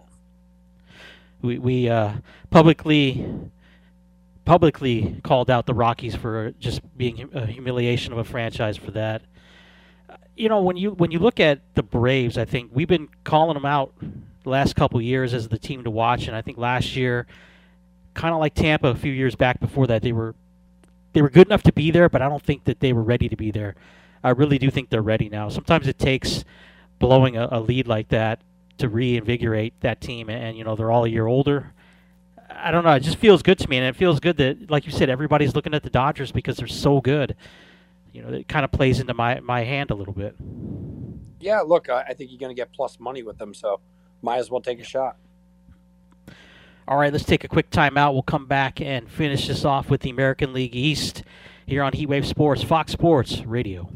We 1.42 1.58
we 1.58 1.90
uh, 1.90 2.14
publicly 2.50 3.26
publicly 4.46 5.20
called 5.24 5.50
out 5.50 5.66
the 5.66 5.74
Rockies 5.74 6.16
for 6.16 6.52
just 6.60 6.82
being 6.98 7.30
a 7.34 7.46
humiliation 7.46 8.12
of 8.12 8.20
a 8.20 8.24
franchise 8.24 8.78
for 8.78 8.92
that. 8.92 9.22
Uh, 10.10 10.18
you 10.36 10.50
know, 10.50 10.62
when 10.62 10.78
you 10.78 10.92
when 10.92 11.12
you 11.12 11.20
look 11.20 11.40
at 11.40 11.62
the 11.76 11.84
Braves, 11.84 12.38
I 12.38 12.46
think 12.46 12.72
we've 12.74 12.88
been 12.88 13.10
calling 13.24 13.54
them 13.54 13.66
out 13.66 13.94
the 14.44 14.50
last 14.50 14.76
couple 14.76 15.02
years 15.02 15.34
as 15.34 15.48
the 15.48 15.58
team 15.58 15.84
to 15.86 15.90
watch, 15.90 16.28
and 16.28 16.36
I 16.36 16.42
think 16.42 16.58
last 16.58 16.96
year, 16.96 17.26
kind 18.14 18.34
of 18.34 18.40
like 18.40 18.54
Tampa 18.54 18.90
a 18.90 18.96
few 18.96 19.12
years 19.12 19.36
back 19.36 19.60
before 19.60 19.88
that, 19.88 20.02
they 20.02 20.12
were 20.12 20.36
they 21.14 21.22
were 21.22 21.30
good 21.30 21.48
enough 21.48 21.64
to 21.64 21.74
be 21.74 21.92
there, 21.92 22.10
but 22.10 22.22
I 22.22 22.28
don't 22.28 22.44
think 22.44 22.66
that 22.66 22.80
they 22.80 22.92
were 22.92 23.04
ready 23.04 23.30
to 23.30 23.36
be 23.36 23.52
there. 23.52 23.76
I 24.24 24.32
really 24.32 24.58
do 24.58 24.70
think 24.70 24.90
they're 24.90 25.02
ready 25.02 25.30
now. 25.30 25.50
Sometimes 25.50 25.88
it 25.88 26.00
takes 26.00 26.44
blowing 27.00 27.38
a, 27.38 27.48
a 27.52 27.60
lead 27.60 27.88
like 27.88 28.10
that 28.10 28.42
to 28.78 28.90
reinvigorate 28.90 29.80
that 29.82 30.02
team, 30.02 30.30
and, 30.30 30.44
and 30.44 30.58
you 30.58 30.64
know 30.64 30.76
they're 30.76 30.92
all 30.92 31.06
a 31.06 31.10
year 31.10 31.28
older 31.28 31.74
I 32.56 32.72
don't 32.72 32.84
know. 32.84 32.92
It 32.92 33.02
just 33.02 33.18
feels 33.18 33.42
good 33.42 33.60
to 33.60 33.70
me, 33.70 33.78
and 33.78 33.86
it 33.86 33.96
feels 33.96 34.20
good 34.20 34.38
that, 34.38 34.70
like 34.70 34.86
you 34.86 34.92
said, 34.92 35.10
everybody's 35.10 35.56
looking 35.56 35.74
at 35.74 35.84
the 35.84 35.90
Dodgers 35.90 36.32
because 36.32 36.58
they're 36.58 36.68
so 36.68 37.02
good. 37.02 37.36
You 38.12 38.22
know, 38.22 38.30
it 38.30 38.48
kind 38.48 38.64
of 38.64 38.72
plays 38.72 39.00
into 39.00 39.14
my 39.14 39.40
my 39.40 39.64
hand 39.64 39.92
a 39.92 39.96
little 39.96 40.14
bit. 40.14 40.36
Yeah, 41.40 41.62
look, 41.62 41.90
I, 41.90 42.02
I 42.10 42.14
think 42.14 42.32
you're 42.32 42.40
going 42.40 42.56
to 42.56 42.60
get 42.60 42.72
plus 42.72 43.00
money 43.00 43.24
with 43.24 43.38
them, 43.38 43.54
so 43.54 43.80
might 44.22 44.38
as 44.38 44.50
well 44.50 44.62
take 44.62 44.80
a 44.80 44.84
shot. 44.84 45.18
All 46.88 46.98
right, 46.98 47.12
let's 47.12 47.26
take 47.26 47.44
a 47.44 47.48
quick 47.48 47.70
timeout. 47.70 48.14
We'll 48.14 48.24
come 48.24 48.46
back 48.46 48.82
and 48.82 49.10
finish 49.10 49.48
this 49.48 49.64
off 49.64 49.90
with 49.90 50.02
the 50.02 50.10
American 50.10 50.54
League 50.54 50.76
East 50.76 51.24
here 51.66 51.82
on 51.82 51.94
Heatwave 51.94 52.26
Sports, 52.26 52.62
Fox 52.62 52.92
Sports 52.92 53.42
Radio. 53.46 53.90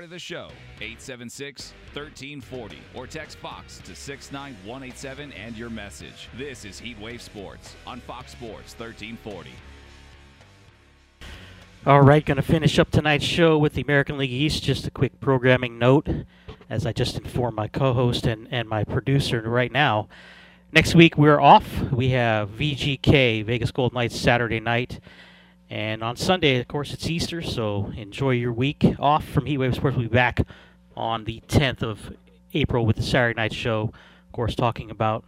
Part 0.00 0.04
of 0.06 0.10
the 0.10 0.18
show, 0.18 0.48
876 0.76 1.74
1340, 1.92 2.78
or 2.94 3.06
text 3.06 3.36
Fox 3.36 3.80
to 3.80 3.94
69187 3.94 5.30
and 5.32 5.54
your 5.58 5.68
message. 5.68 6.30
This 6.38 6.64
is 6.64 6.80
Heatwave 6.80 7.20
Sports 7.20 7.76
on 7.86 8.00
Fox 8.00 8.32
Sports 8.32 8.74
1340. 8.78 9.50
All 11.84 12.00
right, 12.00 12.24
going 12.24 12.36
to 12.36 12.42
finish 12.42 12.78
up 12.78 12.90
tonight's 12.90 13.26
show 13.26 13.58
with 13.58 13.74
the 13.74 13.82
American 13.82 14.16
League 14.16 14.32
East. 14.32 14.62
Just 14.62 14.86
a 14.86 14.90
quick 14.90 15.20
programming 15.20 15.78
note, 15.78 16.08
as 16.70 16.86
I 16.86 16.94
just 16.94 17.18
informed 17.18 17.56
my 17.56 17.68
co 17.68 17.92
host 17.92 18.26
and, 18.26 18.48
and 18.50 18.70
my 18.70 18.84
producer 18.84 19.42
right 19.42 19.70
now. 19.70 20.08
Next 20.72 20.94
week, 20.94 21.18
we're 21.18 21.40
off. 21.40 21.92
We 21.92 22.08
have 22.10 22.48
VGK, 22.48 23.44
Vegas 23.44 23.70
Gold 23.70 23.92
Knights, 23.92 24.18
Saturday 24.18 24.60
night. 24.60 24.98
And 25.70 26.02
on 26.02 26.16
Sunday, 26.16 26.58
of 26.58 26.66
course, 26.66 26.92
it's 26.92 27.08
Easter, 27.08 27.40
so 27.40 27.92
enjoy 27.96 28.32
your 28.32 28.52
week 28.52 28.84
off 28.98 29.24
from 29.24 29.44
Heatwave 29.44 29.76
Sports. 29.76 29.96
We'll 29.96 30.08
be 30.08 30.12
back 30.12 30.44
on 30.96 31.24
the 31.24 31.42
10th 31.46 31.84
of 31.84 32.12
April 32.52 32.84
with 32.84 32.96
the 32.96 33.04
Saturday 33.04 33.40
night 33.40 33.54
show, 33.54 33.82
of 33.82 34.32
course, 34.32 34.56
talking 34.56 34.90
about 34.90 35.22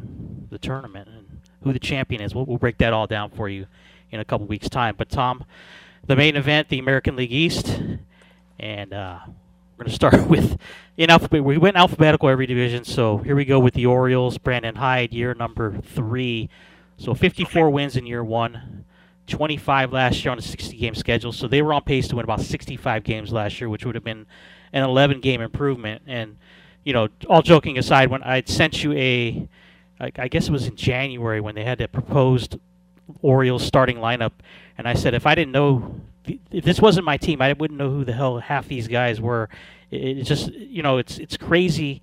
the 0.50 0.58
tournament 0.58 1.08
and 1.08 1.40
who 1.62 1.72
the 1.72 1.78
champion 1.78 2.20
is. 2.20 2.34
We'll, 2.34 2.44
we'll 2.44 2.58
break 2.58 2.78
that 2.78 2.92
all 2.92 3.06
down 3.06 3.30
for 3.30 3.48
you 3.48 3.68
in 4.10 4.18
a 4.18 4.24
couple 4.24 4.48
weeks' 4.48 4.68
time. 4.68 4.96
But, 4.98 5.10
Tom, 5.10 5.44
the 6.04 6.16
main 6.16 6.34
event, 6.34 6.70
the 6.70 6.80
American 6.80 7.14
League 7.14 7.32
East, 7.32 7.80
and 8.58 8.92
uh, 8.92 9.20
we're 9.24 9.84
going 9.84 9.90
to 9.90 9.94
start 9.94 10.26
with 10.28 10.58
in 10.96 11.08
alphabet. 11.08 11.44
We 11.44 11.56
went 11.56 11.76
alphabetical 11.76 12.28
every 12.28 12.46
division, 12.46 12.82
so 12.82 13.18
here 13.18 13.36
we 13.36 13.44
go 13.44 13.60
with 13.60 13.74
the 13.74 13.86
Orioles. 13.86 14.38
Brandon 14.38 14.74
Hyde, 14.74 15.12
year 15.12 15.34
number 15.34 15.78
three. 15.78 16.50
So 16.96 17.14
54 17.14 17.70
wins 17.70 17.96
in 17.96 18.06
year 18.06 18.24
one. 18.24 18.86
25 19.32 19.92
last 19.92 20.22
year 20.24 20.30
on 20.30 20.38
a 20.38 20.42
60 20.42 20.76
game 20.76 20.94
schedule. 20.94 21.32
So 21.32 21.48
they 21.48 21.62
were 21.62 21.72
on 21.72 21.82
pace 21.82 22.06
to 22.08 22.16
win 22.16 22.24
about 22.24 22.42
65 22.42 23.02
games 23.02 23.32
last 23.32 23.60
year, 23.60 23.68
which 23.68 23.84
would 23.86 23.94
have 23.94 24.04
been 24.04 24.26
an 24.72 24.84
11 24.84 25.20
game 25.20 25.40
improvement. 25.40 26.02
And, 26.06 26.36
you 26.84 26.92
know, 26.92 27.08
all 27.28 27.42
joking 27.42 27.78
aside, 27.78 28.10
when 28.10 28.22
I 28.22 28.42
sent 28.46 28.84
you 28.84 28.92
a, 28.92 29.48
I 29.98 30.28
guess 30.28 30.48
it 30.48 30.52
was 30.52 30.66
in 30.66 30.76
January 30.76 31.40
when 31.40 31.54
they 31.54 31.64
had 31.64 31.78
that 31.78 31.92
proposed 31.92 32.58
Orioles 33.22 33.64
starting 33.64 33.96
lineup, 33.96 34.32
and 34.76 34.86
I 34.86 34.94
said 34.94 35.14
if 35.14 35.26
I 35.26 35.34
didn't 35.34 35.52
know, 35.52 36.00
if 36.50 36.64
this 36.64 36.80
wasn't 36.80 37.06
my 37.06 37.16
team, 37.16 37.40
I 37.40 37.52
wouldn't 37.52 37.78
know 37.78 37.90
who 37.90 38.04
the 38.04 38.12
hell 38.12 38.38
half 38.38 38.68
these 38.68 38.88
guys 38.88 39.20
were. 39.20 39.48
It's 39.90 40.28
just, 40.28 40.52
you 40.52 40.82
know, 40.82 40.98
it's 40.98 41.18
it's 41.18 41.36
crazy 41.36 42.02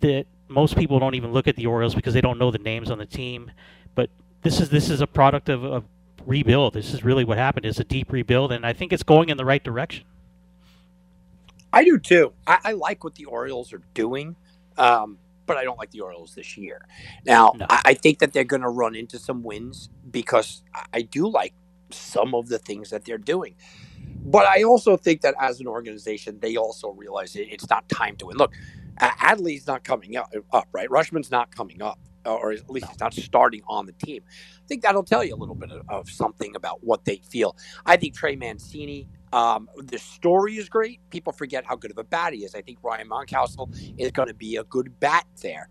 that 0.00 0.26
most 0.48 0.76
people 0.76 0.98
don't 0.98 1.14
even 1.14 1.32
look 1.32 1.46
at 1.46 1.56
the 1.56 1.66
Orioles 1.66 1.94
because 1.94 2.14
they 2.14 2.20
don't 2.20 2.38
know 2.38 2.50
the 2.50 2.58
names 2.58 2.90
on 2.90 2.98
the 2.98 3.06
team. 3.06 3.52
But 3.94 4.10
this 4.42 4.60
is 4.60 4.70
this 4.70 4.90
is 4.90 5.00
a 5.00 5.06
product 5.06 5.48
of, 5.48 5.64
of 5.64 5.84
rebuild. 6.26 6.74
This 6.74 6.94
is 6.94 7.04
really 7.04 7.24
what 7.24 7.38
happened. 7.38 7.66
Is 7.66 7.80
a 7.80 7.84
deep 7.84 8.12
rebuild, 8.12 8.52
and 8.52 8.66
I 8.66 8.72
think 8.74 8.92
it's 8.92 9.04
going 9.04 9.30
in 9.30 9.38
the 9.38 9.44
right 9.46 9.64
direction. 9.64 10.06
I 11.72 11.84
do 11.84 11.98
too. 11.98 12.34
I, 12.48 12.58
I 12.64 12.72
like 12.74 13.04
what 13.04 13.16
the 13.16 13.26
Orioles 13.26 13.72
are 13.74 13.82
doing, 13.94 14.36
um, 14.78 15.18
but 15.46 15.58
I 15.58 15.64
don't 15.64 15.78
like 15.78 15.92
the 15.92 16.02
Orioles 16.02 16.34
this 16.36 16.58
year. 16.58 16.86
Now, 17.26 17.54
No. 17.54 17.68
I, 17.70 17.82
I 17.86 17.94
think 17.94 18.20
that 18.20 18.34
they're 18.34 18.44
going 18.44 18.62
to 18.62 18.70
run 18.70 18.96
into 18.96 19.20
some 19.20 19.44
wins 19.44 19.90
because 20.10 20.64
I- 20.74 20.88
do 21.02 21.28
like 21.28 21.54
some 21.92 22.34
of 22.34 22.48
the 22.48 22.58
things 22.60 22.90
that 22.90 23.06
they're 23.06 23.18
doing. 23.18 23.56
But 24.24 24.46
I 24.46 24.64
also 24.64 24.96
think 24.98 25.22
that 25.22 25.34
as 25.40 25.60
an 25.60 25.68
organization, 25.68 26.40
they 26.40 26.56
also 26.56 26.90
realize 26.92 27.36
it, 27.36 27.48
it's 27.50 27.70
not 27.70 27.88
time 27.88 28.16
to 28.18 28.26
win. 28.26 28.38
Look, 28.38 28.52
Adley's 29.00 29.66
not 29.66 29.84
coming 29.84 30.16
up, 30.16 30.32
up, 30.52 30.68
right? 30.72 30.88
Rutschman's 30.90 31.30
not 31.30 31.54
coming 31.54 31.82
up, 31.82 32.00
or 32.24 32.52
at 32.52 32.68
least 32.70 32.88
he's 32.88 33.00
not 33.00 33.14
starting 33.14 33.62
on 33.68 33.86
the 33.86 33.92
team. 33.92 34.22
I 34.28 34.66
think 34.66 34.82
that'll 34.82 35.04
tell 35.04 35.24
you 35.24 35.34
a 35.34 35.36
little 35.36 35.54
bit 35.54 35.70
of, 35.70 35.82
of 35.88 36.10
something 36.10 36.54
about 36.56 36.84
what 36.84 37.04
they 37.04 37.16
feel. 37.28 37.56
I 37.86 37.96
think 37.96 38.14
Trey 38.14 38.36
Mancini, 38.36 39.08
um, 39.32 39.68
the 39.76 39.98
story 39.98 40.56
is 40.56 40.68
great. 40.68 41.00
People 41.10 41.32
forget 41.32 41.64
how 41.64 41.76
good 41.76 41.90
of 41.90 41.98
a 41.98 42.04
bat 42.04 42.32
he 42.32 42.44
is. 42.44 42.54
I 42.54 42.62
think 42.62 42.78
Ryan 42.82 43.08
Mountcastle 43.08 43.74
is 43.98 44.10
going 44.10 44.28
to 44.28 44.34
be 44.34 44.56
a 44.56 44.64
good 44.64 44.98
bat 45.00 45.26
there. 45.42 45.68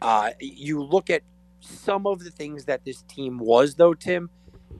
Uh, 0.00 0.30
you 0.40 0.82
look 0.82 1.10
at 1.10 1.22
some 1.60 2.06
of 2.06 2.22
the 2.22 2.30
things 2.30 2.66
that 2.66 2.84
this 2.84 3.02
team 3.02 3.38
was, 3.38 3.74
though, 3.74 3.94
Tim, 3.94 4.30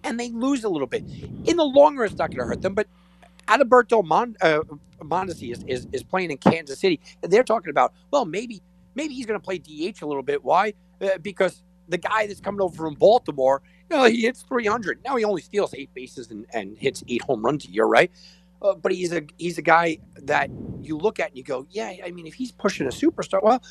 and 0.02 0.18
they 0.20 0.30
lose 0.30 0.64
a 0.64 0.68
little 0.68 0.86
bit. 0.86 1.04
In 1.44 1.56
the 1.56 1.64
long 1.64 1.96
run, 1.96 2.06
it's 2.06 2.18
not 2.18 2.30
going 2.30 2.40
to 2.40 2.46
hurt 2.46 2.62
them. 2.62 2.74
But 2.74 2.88
Adalberto 3.48 4.04
Mon- 4.04 4.36
uh, 4.40 4.60
Mondesi 5.00 5.52
is, 5.52 5.64
is, 5.66 5.86
is 5.92 6.02
playing 6.02 6.30
in 6.30 6.38
Kansas 6.38 6.78
City, 6.78 7.00
and 7.22 7.32
they're 7.32 7.44
talking 7.44 7.70
about, 7.70 7.94
well, 8.10 8.24
maybe 8.24 8.62
maybe 8.94 9.14
he's 9.14 9.26
going 9.26 9.38
to 9.40 9.44
play 9.44 9.58
DH 9.58 10.02
a 10.02 10.06
little 10.06 10.22
bit. 10.22 10.44
Why? 10.44 10.74
Uh, 11.00 11.18
because 11.22 11.62
the 11.88 11.98
guy 11.98 12.26
that's 12.26 12.40
coming 12.40 12.60
over 12.60 12.76
from 12.76 12.94
Baltimore, 12.94 13.62
you 13.90 13.96
know, 13.96 14.04
he 14.04 14.22
hits 14.22 14.42
300. 14.42 15.00
Now 15.04 15.16
he 15.16 15.24
only 15.24 15.42
steals 15.42 15.74
eight 15.74 15.92
bases 15.94 16.30
and, 16.30 16.46
and 16.52 16.76
hits 16.78 17.02
eight 17.08 17.22
home 17.22 17.44
runs 17.44 17.66
a 17.66 17.70
year, 17.70 17.84
right? 17.84 18.10
Uh, 18.62 18.74
but 18.74 18.92
he's 18.92 19.12
a 19.12 19.22
he's 19.36 19.58
a 19.58 19.62
guy 19.62 19.98
that 20.22 20.50
you 20.80 20.96
look 20.96 21.20
at 21.20 21.28
and 21.28 21.36
you 21.36 21.44
go, 21.44 21.66
yeah. 21.70 21.92
I 22.04 22.10
mean, 22.10 22.26
if 22.26 22.34
he's 22.34 22.50
pushing 22.52 22.86
a 22.86 22.90
superstar, 22.90 23.42
well, 23.42 23.62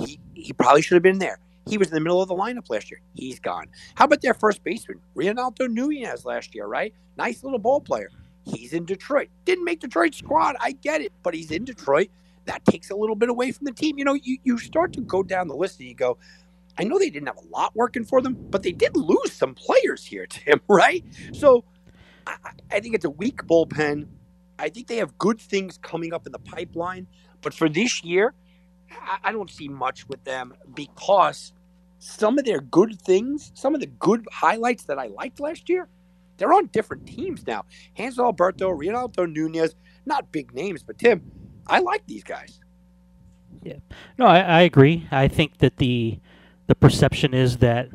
he 0.00 0.18
he 0.34 0.52
probably 0.52 0.82
should 0.82 0.94
have 0.94 1.02
been 1.02 1.18
there. 1.18 1.38
He 1.68 1.76
was 1.76 1.88
in 1.88 1.94
the 1.94 2.00
middle 2.00 2.22
of 2.22 2.28
the 2.28 2.34
lineup 2.34 2.70
last 2.70 2.90
year. 2.90 3.00
He's 3.14 3.38
gone. 3.38 3.66
How 3.94 4.06
about 4.06 4.22
their 4.22 4.32
first 4.32 4.64
baseman, 4.64 5.00
Ronaldo 5.14 5.68
Nunez, 5.68 6.24
last 6.24 6.54
year, 6.54 6.66
right? 6.66 6.94
Nice 7.18 7.44
little 7.44 7.58
ball 7.58 7.80
player. 7.80 8.10
He's 8.44 8.72
in 8.72 8.86
Detroit. 8.86 9.28
Didn't 9.44 9.64
make 9.64 9.80
Detroit 9.80 10.14
squad. 10.14 10.56
I 10.60 10.72
get 10.72 11.02
it, 11.02 11.12
but 11.22 11.34
he's 11.34 11.50
in 11.50 11.64
Detroit. 11.64 12.08
That 12.46 12.64
takes 12.64 12.88
a 12.88 12.96
little 12.96 13.16
bit 13.16 13.28
away 13.28 13.52
from 13.52 13.66
the 13.66 13.72
team. 13.72 13.98
You 13.98 14.06
know, 14.06 14.14
you, 14.14 14.38
you 14.44 14.56
start 14.56 14.94
to 14.94 15.02
go 15.02 15.22
down 15.22 15.48
the 15.48 15.54
list 15.56 15.78
and 15.80 15.88
you 15.88 15.94
go, 15.94 16.16
I 16.78 16.84
know 16.84 16.98
they 16.98 17.10
didn't 17.10 17.26
have 17.26 17.38
a 17.38 17.48
lot 17.48 17.74
working 17.74 18.04
for 18.04 18.20
them, 18.22 18.34
but 18.50 18.62
they 18.62 18.72
did 18.72 18.96
lose 18.96 19.32
some 19.32 19.54
players 19.54 20.04
here, 20.04 20.26
Tim, 20.30 20.60
right? 20.68 21.04
So 21.32 21.64
I, 22.26 22.36
I- 22.70 22.80
think 22.80 22.94
it's 22.94 23.04
a 23.04 23.10
weak 23.10 23.42
bullpen. 23.44 24.06
I 24.58 24.68
think 24.68 24.86
they 24.88 24.96
have 24.96 25.16
good 25.18 25.40
things 25.40 25.78
coming 25.78 26.12
up 26.14 26.26
in 26.26 26.32
the 26.32 26.38
pipeline. 26.38 27.06
But 27.42 27.54
for 27.54 27.68
this 27.68 28.02
year, 28.04 28.34
I, 28.90 29.18
I 29.24 29.32
don't 29.32 29.50
see 29.50 29.68
much 29.68 30.08
with 30.08 30.22
them 30.24 30.54
because 30.74 31.52
some 31.98 32.38
of 32.38 32.44
their 32.44 32.60
good 32.60 33.00
things, 33.02 33.52
some 33.54 33.74
of 33.74 33.80
the 33.80 33.86
good 33.86 34.26
highlights 34.32 34.84
that 34.84 34.98
I 34.98 35.06
liked 35.08 35.40
last 35.40 35.68
year, 35.68 35.88
they're 36.36 36.52
on 36.52 36.66
different 36.66 37.06
teams 37.06 37.46
now. 37.46 37.64
Hanser 37.98 38.24
Alberto, 38.24 38.70
Ronaldo 38.70 39.30
Nunez, 39.32 39.74
not 40.06 40.30
big 40.32 40.54
names, 40.54 40.82
but 40.82 40.98
Tim, 40.98 41.30
I 41.66 41.80
like 41.80 42.06
these 42.06 42.24
guys. 42.24 42.60
Yeah. 43.62 43.76
No, 44.18 44.26
I, 44.26 44.40
I 44.40 44.60
agree. 44.62 45.06
I 45.10 45.28
think 45.28 45.58
that 45.58 45.78
the 45.78 46.18
the 46.68 46.74
perception 46.74 47.34
is 47.34 47.56
that 47.58 47.88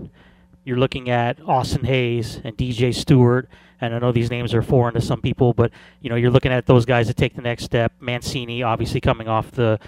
you're 0.66 0.78
looking 0.78 1.10
at 1.10 1.40
Austin 1.48 1.86
Hays 1.86 2.42
and 2.44 2.58
DJ 2.58 2.94
Stewart, 2.94 3.48
and 3.80 3.94
I 3.94 4.00
know 4.00 4.12
these 4.12 4.32
names 4.32 4.54
are 4.54 4.62
foreign 4.62 4.96
to 4.96 5.02
some 5.02 5.22
people, 5.22 5.54
but 5.54 5.72
you 6.02 6.10
know 6.10 6.16
you're 6.16 6.32
looking 6.32 6.52
at 6.52 6.66
those 6.66 6.86
guys 6.86 7.08
to 7.08 7.14
take 7.14 7.36
the 7.36 7.42
next 7.42 7.64
step. 7.64 7.94
Mancini, 8.00 8.64
obviously 8.64 9.00
coming 9.00 9.28
off 9.28 9.52
the 9.52 9.80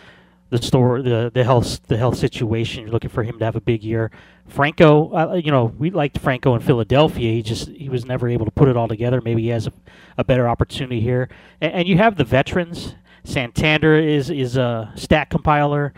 the 0.52 0.62
store 0.62 1.02
the 1.02 1.32
the 1.34 1.44
health 1.44 1.82
the 1.88 1.98
health 1.98 2.18
situation, 2.18 2.84
you're 2.84 2.92
looking 2.92 3.10
for 3.10 3.24
him 3.24 3.40
to 3.40 3.46
have 3.46 3.56
a 3.56 3.62
big 3.62 3.84
year. 3.84 4.12
Franco, 4.48 5.12
uh, 5.14 5.34
you 5.34 5.50
know, 5.50 5.66
we 5.66 5.90
liked 5.90 6.20
Franco 6.20 6.54
in 6.54 6.62
Philadelphia. 6.62 7.32
He 7.32 7.42
just 7.42 7.70
he 7.70 7.90
was 7.90 8.06
never 8.06 8.28
able 8.30 8.46
to 8.46 8.52
put 8.52 8.68
it 8.68 8.78
all 8.78 8.88
together. 8.88 9.22
Maybe 9.22 9.44
he 9.44 9.48
has 9.50 9.66
a, 9.66 9.74
a 10.18 10.24
better 10.24 10.48
opportunity 10.48 11.02
here. 11.02 11.30
And, 11.60 11.74
and 11.74 11.88
you 11.88 11.98
have 11.98 12.18
the 12.18 12.24
veterans. 12.24 12.96
Santander 13.24 13.98
is 13.98 14.30
is 14.30 14.56
a 14.56 14.92
stat 14.96 15.32
compiler. 15.32 15.94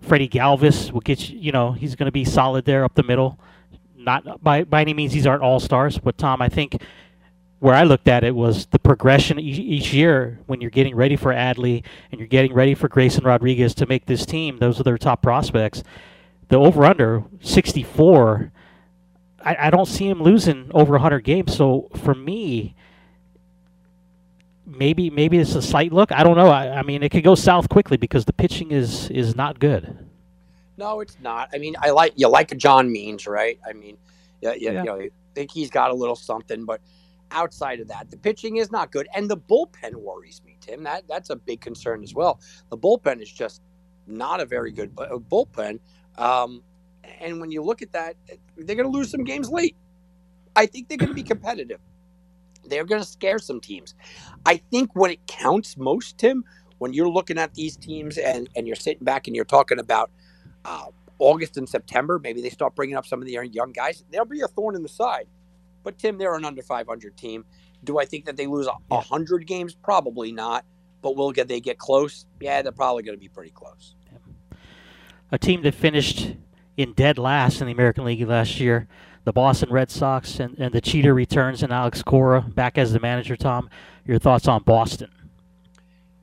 Freddy 0.00 0.28
Galvis 0.28 0.92
will 0.92 1.00
get 1.00 1.28
you, 1.28 1.38
you 1.38 1.52
know, 1.52 1.72
he's 1.72 1.94
going 1.94 2.06
to 2.06 2.12
be 2.12 2.24
solid 2.24 2.64
there 2.64 2.84
up 2.84 2.94
the 2.94 3.02
middle. 3.02 3.38
Not 3.96 4.42
by 4.42 4.64
by 4.64 4.80
any 4.80 4.94
means 4.94 5.12
these 5.12 5.26
aren't 5.26 5.42
all 5.42 5.60
stars, 5.60 5.98
but 5.98 6.16
Tom, 6.16 6.40
I 6.40 6.48
think 6.48 6.80
where 7.60 7.74
I 7.74 7.84
looked 7.84 8.08
at 8.08 8.24
it 8.24 8.34
was 8.34 8.66
the 8.66 8.78
progression 8.78 9.38
each, 9.38 9.58
each 9.58 9.92
year 9.92 10.40
when 10.46 10.60
you're 10.62 10.70
getting 10.70 10.96
ready 10.96 11.14
for 11.14 11.32
Adley 11.32 11.84
and 12.10 12.18
you're 12.18 12.26
getting 12.26 12.54
ready 12.54 12.74
for 12.74 12.88
Grayson 12.88 13.24
Rodriguez 13.24 13.74
to 13.74 13.86
make 13.86 14.06
this 14.06 14.24
team. 14.24 14.56
Those 14.58 14.80
are 14.80 14.82
their 14.82 14.98
top 14.98 15.20
prospects. 15.22 15.82
The 16.48 16.56
over 16.56 16.84
under 16.84 17.24
64. 17.40 18.50
I, 19.44 19.56
I 19.66 19.70
don't 19.70 19.86
see 19.86 20.08
him 20.08 20.22
losing 20.22 20.70
over 20.72 20.92
100 20.92 21.20
games. 21.20 21.54
So 21.54 21.90
for 21.94 22.14
me, 22.14 22.74
maybe 24.70 25.10
maybe 25.10 25.38
it's 25.38 25.54
a 25.56 25.62
slight 25.62 25.92
look. 25.92 26.12
I 26.12 26.24
don't 26.24 26.36
know. 26.36 26.48
I, 26.48 26.78
I 26.80 26.82
mean, 26.82 27.02
it 27.02 27.10
could 27.10 27.24
go 27.24 27.34
south 27.34 27.68
quickly 27.68 27.96
because 27.96 28.24
the 28.26 28.32
pitching 28.32 28.72
is 28.72 29.10
is 29.10 29.36
not 29.36 29.58
good. 29.60 30.08
No, 30.76 31.00
it's 31.00 31.18
not. 31.20 31.50
I 31.54 31.58
mean, 31.58 31.76
I 31.80 31.90
like 31.90 32.14
you 32.16 32.28
like 32.28 32.56
John 32.56 32.90
Means, 32.90 33.26
right? 33.26 33.58
I 33.68 33.72
mean, 33.74 33.98
yeah, 34.40 34.54
yeah, 34.56 34.72
Yeah. 34.72 34.80
you 34.80 34.84
know, 34.86 35.00
I 35.00 35.10
think 35.34 35.50
he's 35.52 35.70
got 35.70 35.90
a 35.90 35.94
little 35.94 36.16
something, 36.16 36.64
but 36.64 36.80
outside 37.30 37.80
of 37.80 37.88
that, 37.88 38.10
the 38.10 38.16
pitching 38.16 38.56
is 38.56 38.72
not 38.72 38.92
good, 38.92 39.08
and 39.14 39.30
the 39.30 39.36
bullpen 39.36 39.94
worries 39.96 40.42
me, 40.44 40.56
Tim. 40.60 40.84
That 40.84 41.06
that's 41.08 41.30
a 41.30 41.36
big 41.36 41.60
concern 41.60 42.02
as 42.02 42.14
well. 42.14 42.40
The 42.70 42.78
bullpen 42.78 43.22
is 43.22 43.30
just 43.30 43.62
not 44.06 44.40
a 44.40 44.46
very 44.46 44.72
good 44.72 44.94
bullpen, 44.96 45.80
um, 46.18 46.62
and 47.20 47.40
when 47.40 47.50
you 47.52 47.62
look 47.62 47.82
at 47.82 47.92
that, 47.92 48.16
they're 48.56 48.76
going 48.76 48.90
to 48.90 48.96
lose 48.96 49.10
some 49.10 49.24
games 49.24 49.50
late. 49.50 49.76
I 50.56 50.66
think 50.66 50.88
they're 50.88 50.98
going 50.98 51.10
to 51.10 51.14
be 51.14 51.22
competitive. 51.34 51.80
They're 52.70 52.86
going 52.86 53.02
to 53.02 53.08
scare 53.08 53.40
some 53.40 53.60
teams. 53.60 53.94
I 54.46 54.58
think 54.72 54.96
when 54.96 55.12
it 55.12 55.26
counts 55.28 55.76
most, 55.78 56.18
Tim, 56.18 56.44
when 56.78 56.94
you're 56.94 57.10
looking 57.10 57.38
at 57.38 57.54
these 57.54 57.76
teams 57.76 58.18
and 58.18 58.48
and 58.56 58.66
you're 58.66 58.76
sitting 58.76 59.04
back 59.04 59.26
and 59.28 59.36
you're 59.36 59.44
talking 59.46 59.80
about 59.80 60.10
uh, 60.64 60.86
August 61.18 61.56
and 61.58 61.68
September, 61.68 62.20
maybe 62.20 62.42
they 62.42 62.50
start 62.50 62.76
bringing 62.76 62.96
up 62.96 63.06
some 63.06 63.20
of 63.22 63.26
the 63.26 63.32
young 63.52 63.72
guys. 63.72 64.04
There'll 64.10 64.26
be 64.26 64.42
a 64.42 64.48
thorn 64.48 64.76
in 64.76 64.82
the 64.82 64.88
side. 64.90 65.26
But 65.84 65.98
Tim, 65.98 66.18
they're 66.18 66.34
an 66.36 66.44
under 66.44 66.62
500 66.62 67.16
team. 67.16 67.44
Do 67.84 67.98
I 67.98 68.06
think 68.06 68.26
that 68.26 68.36
they 68.36 68.46
lose 68.46 68.66
a 68.68 68.72
Yeah. 68.90 69.02
hundred 69.02 69.46
games? 69.46 69.74
Probably 69.74 70.32
not. 70.32 70.64
But 71.02 71.16
will 71.16 71.32
get 71.32 71.48
they 71.48 71.60
get 71.60 71.78
close? 71.78 72.26
Yeah, 72.40 72.62
they're 72.62 72.72
probably 72.72 73.02
going 73.04 73.16
to 73.16 73.20
be 73.20 73.28
pretty 73.28 73.52
close. 73.52 73.96
a 75.32 75.38
team 75.38 75.62
that 75.62 75.74
finished 75.74 76.34
in 76.76 76.92
dead 76.94 77.18
last 77.18 77.60
in 77.60 77.66
the 77.66 77.72
American 77.72 78.04
League 78.04 78.26
last 78.28 78.60
year, 78.60 78.88
the 79.24 79.32
Boston 79.32 79.70
Red 79.70 79.90
Sox, 79.90 80.40
and, 80.40 80.58
and 80.58 80.72
the 80.72 80.80
cheater 80.80 81.14
returns 81.14 81.62
and 81.62 81.72
Alex 81.72 82.02
Cora 82.02 82.40
back 82.40 82.78
as 82.78 82.92
the 82.92 83.00
manager. 83.00 83.36
Tom, 83.36 83.68
your 84.04 84.18
thoughts 84.18 84.48
on 84.48 84.62
Boston? 84.62 85.10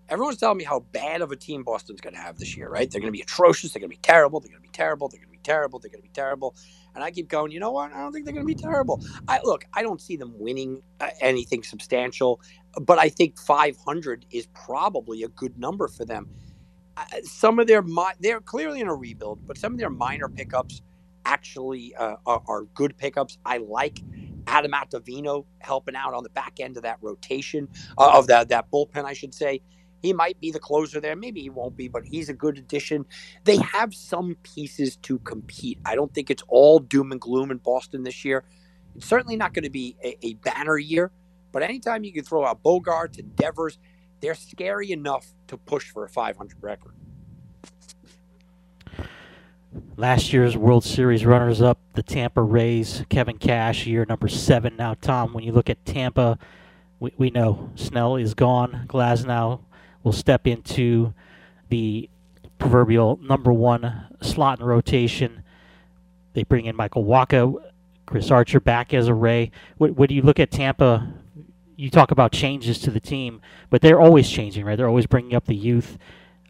Everyone's 0.10 0.38
telling 0.38 0.58
me 0.58 0.64
how 0.64 0.80
bad 0.80 1.22
of 1.22 1.32
a 1.32 1.36
team 1.36 1.64
Boston's 1.64 2.00
going 2.00 2.14
to 2.14 2.20
have 2.20 2.38
this 2.38 2.56
year, 2.56 2.70
right? 2.70 2.89
They're 2.89 3.02
going 3.02 3.12
to 3.12 3.18
be 3.18 3.22
atrocious. 3.22 3.74
They're 3.74 3.82
going 3.82 3.89
to 3.89 3.95
be 3.95 4.02
terrible. 4.02 4.39
They're 4.39 4.50
going 4.50 4.62
to 4.62 4.68
be 4.68 4.72
terrible. 4.72 5.10
They're 5.10 5.20
going 5.20 5.32
to 5.32 5.38
be 5.38 5.43
terrible. 5.43 5.80
They're 5.80 5.91
going 5.91 6.02
to 6.02 6.08
be 6.08 6.14
terrible. 6.14 6.56
And 6.95 7.04
I 7.04 7.12
keep 7.12 7.28
going, 7.28 7.52
you 7.52 7.60
know 7.60 7.72
what? 7.72 7.93
I 7.93 8.00
don't 8.00 8.14
think 8.14 8.26
they're 8.26 8.34
going 8.34 8.48
to 8.48 8.54
be 8.54 8.60
terrible. 8.60 9.04
I 9.28 9.39
look, 9.43 9.66
I 9.74 9.84
don't 9.84 10.02
see 10.02 10.16
them 10.16 10.34
winning 10.39 10.82
uh, 11.00 11.10
anything 11.22 11.62
substantial, 11.62 12.41
but 12.82 12.98
I 12.98 13.10
think 13.10 13.38
500 13.38 14.26
is 14.32 14.48
probably 14.48 15.24
a 15.24 15.28
good 15.28 15.60
number 15.60 15.88
for 15.88 16.06
them. 16.06 16.30
Uh, 16.95 17.04
some 17.24 17.60
of 17.60 17.68
their 17.68 17.84
they're 18.20 18.41
clearly 18.41 18.82
in 18.82 18.88
a 18.88 18.95
rebuild, 18.95 19.45
but 19.45 19.58
some 19.58 19.74
of 19.74 19.78
their 19.78 19.91
minor 19.91 20.28
pickups 20.28 20.82
actually 21.28 21.95
uh, 21.95 22.17
are, 22.25 22.43
are 22.47 22.63
good 22.75 22.97
pickups. 22.97 23.39
I 23.45 23.59
like 23.59 24.03
Adam 24.47 24.73
Ottavino 24.73 25.45
helping 25.59 25.95
out 25.95 26.15
on 26.15 26.23
the 26.23 26.32
back 26.32 26.55
end 26.61 26.78
of 26.78 26.84
that 26.86 26.99
rotation 27.01 27.69
uh, 27.99 28.11
of 28.15 28.28
that 28.30 28.49
that 28.49 28.71
bullpen, 28.71 29.05
I 29.05 29.13
should 29.13 29.36
say. 29.36 29.61
He 30.01 30.13
might 30.13 30.39
be 30.41 30.51
the 30.51 30.59
closer 30.59 31.01
there. 31.01 31.15
Maybe 31.17 31.41
he 31.41 31.51
won't 31.51 31.78
be, 31.78 31.89
but 31.89 32.05
he's 32.05 32.30
a 32.30 32.34
good 32.34 32.57
addition. 32.57 33.05
They 33.45 33.57
have 33.57 33.93
some 33.95 34.38
pieces 34.43 34.97
to 34.99 35.19
compete. 35.19 35.80
I 35.86 35.95
don't 35.95 36.13
think 36.13 36.32
it's 36.32 36.43
all 36.49 36.80
doom 36.80 37.11
and 37.13 37.21
gloom 37.21 37.51
in 37.51 37.57
Boston 37.59 38.03
this 38.03 38.25
year. 38.25 38.45
It's 38.95 39.07
certainly 39.07 39.38
not 39.38 39.53
going 39.53 39.65
to 39.65 39.71
be 39.71 39.97
a, 40.03 40.17
a 40.28 40.36
banner 40.36 40.78
year, 40.80 41.11
but 41.53 41.63
anytime 41.63 42.05
you 42.05 42.13
can 42.13 42.25
throw 42.25 42.45
out 42.45 42.63
Bogaerts 42.63 43.19
and 43.19 43.36
Devers, 43.36 43.80
they're 44.21 44.36
scary 44.36 44.91
enough 44.91 45.28
to 45.49 45.57
push 45.57 45.91
for 45.91 46.05
a 46.05 46.09
500 46.09 46.57
record. 46.63 46.95
Last 49.95 50.32
year's 50.32 50.55
World 50.55 50.84
Series 50.84 51.25
runners-up, 51.25 51.80
the 51.93 52.03
Tampa 52.03 52.41
Rays, 52.41 53.03
Kevin 53.09 53.38
Cash, 53.38 53.86
year 53.86 54.05
number 54.07 54.28
seven. 54.28 54.75
Now, 54.75 54.93
Tom, 54.93 55.34
when 55.34 55.43
you 55.43 55.51
look 55.51 55.69
at 55.69 55.86
Tampa, 55.86 56.38
we, 56.99 57.13
we 57.17 57.30
know 57.30 57.71
Snell 57.75 58.15
is 58.15 58.34
gone. 58.34 58.86
Glasnow 58.88 59.61
will 60.03 60.11
step 60.11 60.47
into 60.47 61.13
the 61.69 62.09
proverbial 62.59 63.19
number 63.21 63.51
one 63.51 64.05
slot 64.21 64.59
in 64.59 64.65
rotation. 64.65 65.43
They 66.34 66.43
bring 66.43 66.65
in 66.65 66.75
Michael 66.75 67.03
Wacha, 67.03 67.55
Chris 68.05 68.32
Archer 68.32 68.59
back 68.59 68.93
as 68.93 69.07
a 69.07 69.13
Ray. 69.13 69.51
Do 69.80 70.05
you 70.09 70.21
look 70.21 70.39
at 70.39 70.51
Tampa? 70.51 71.13
You 71.75 71.89
talk 71.89 72.11
about 72.11 72.32
changes 72.32 72.80
to 72.80 72.91
the 72.91 72.99
team, 72.99 73.41
but 73.69 73.82
they're 73.82 73.99
always 73.99 74.30
changing, 74.30 74.65
right? 74.65 74.75
They're 74.75 74.88
always 74.88 75.07
bringing 75.07 75.36
up 75.36 75.45
the 75.45 75.55
youth. 75.55 75.97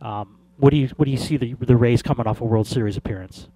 Um, 0.01 0.37
What 0.57 0.71
do 0.71 0.77
you 0.77 0.87
what 0.95 1.05
do 1.05 1.11
you 1.11 1.17
see 1.17 1.37
the 1.37 1.53
the 1.53 1.75
Rays 1.75 2.01
coming 2.01 2.27
off 2.27 2.41
a 2.41 2.45
World 2.45 2.67
Series 2.67 2.97
appearance? 2.97 3.47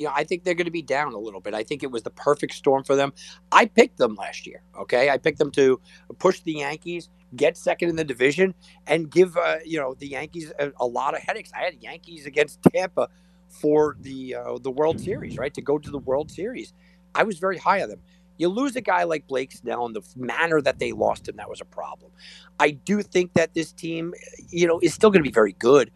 you 0.00 0.06
know, 0.06 0.12
I 0.16 0.24
think 0.24 0.44
they're 0.44 0.54
going 0.54 0.64
to 0.64 0.70
be 0.70 0.80
down 0.80 1.12
a 1.12 1.18
little 1.18 1.42
bit. 1.42 1.52
I 1.52 1.62
think 1.62 1.82
it 1.82 1.90
was 1.90 2.02
the 2.02 2.10
perfect 2.10 2.54
storm 2.54 2.84
for 2.84 2.96
them. 2.96 3.12
I 3.52 3.66
picked 3.66 3.98
them 3.98 4.14
last 4.14 4.46
year. 4.46 4.62
Okay, 4.78 5.10
I 5.10 5.18
picked 5.18 5.38
them 5.38 5.50
to 5.50 5.78
push 6.18 6.40
the 6.40 6.54
Yankees, 6.54 7.10
get 7.36 7.58
second 7.58 7.90
in 7.90 7.96
the 7.96 8.04
division, 8.04 8.54
and 8.86 9.10
give 9.10 9.36
uh, 9.36 9.56
you 9.62 9.78
know 9.78 9.92
the 9.92 10.08
Yankees 10.08 10.54
a, 10.58 10.72
a, 10.80 10.86
lot 10.86 11.14
of 11.14 11.20
headaches. 11.20 11.50
I 11.54 11.64
had 11.64 11.74
Yankees 11.82 12.24
against 12.24 12.62
Tampa 12.62 13.08
for 13.50 13.98
the 14.00 14.36
uh, 14.36 14.58
the 14.58 14.70
World 14.70 14.98
Series, 15.00 15.36
right? 15.36 15.52
To 15.52 15.60
go 15.60 15.76
to 15.78 15.90
the 15.90 15.98
World 15.98 16.30
Series, 16.30 16.72
I 17.14 17.24
was 17.24 17.38
very 17.38 17.58
high 17.58 17.82
on 17.82 17.90
them. 17.90 18.00
You 18.38 18.48
lose 18.48 18.74
a 18.76 18.80
guy 18.80 19.04
like 19.04 19.26
Blake 19.28 19.52
Snell 19.52 19.84
in 19.84 19.92
the 19.92 20.00
manner 20.16 20.62
that 20.62 20.78
they 20.78 20.92
lost 20.92 21.28
him, 21.28 21.36
that 21.36 21.50
was 21.50 21.60
a 21.60 21.66
problem. 21.66 22.10
I 22.58 22.70
do 22.70 23.02
think 23.02 23.34
that 23.34 23.52
this 23.52 23.70
team, 23.70 24.14
you 24.48 24.66
know, 24.66 24.80
is 24.82 24.94
still 24.94 25.10
going 25.10 25.22
to 25.22 25.28
be 25.28 25.32
very 25.32 25.52
good 25.58 25.90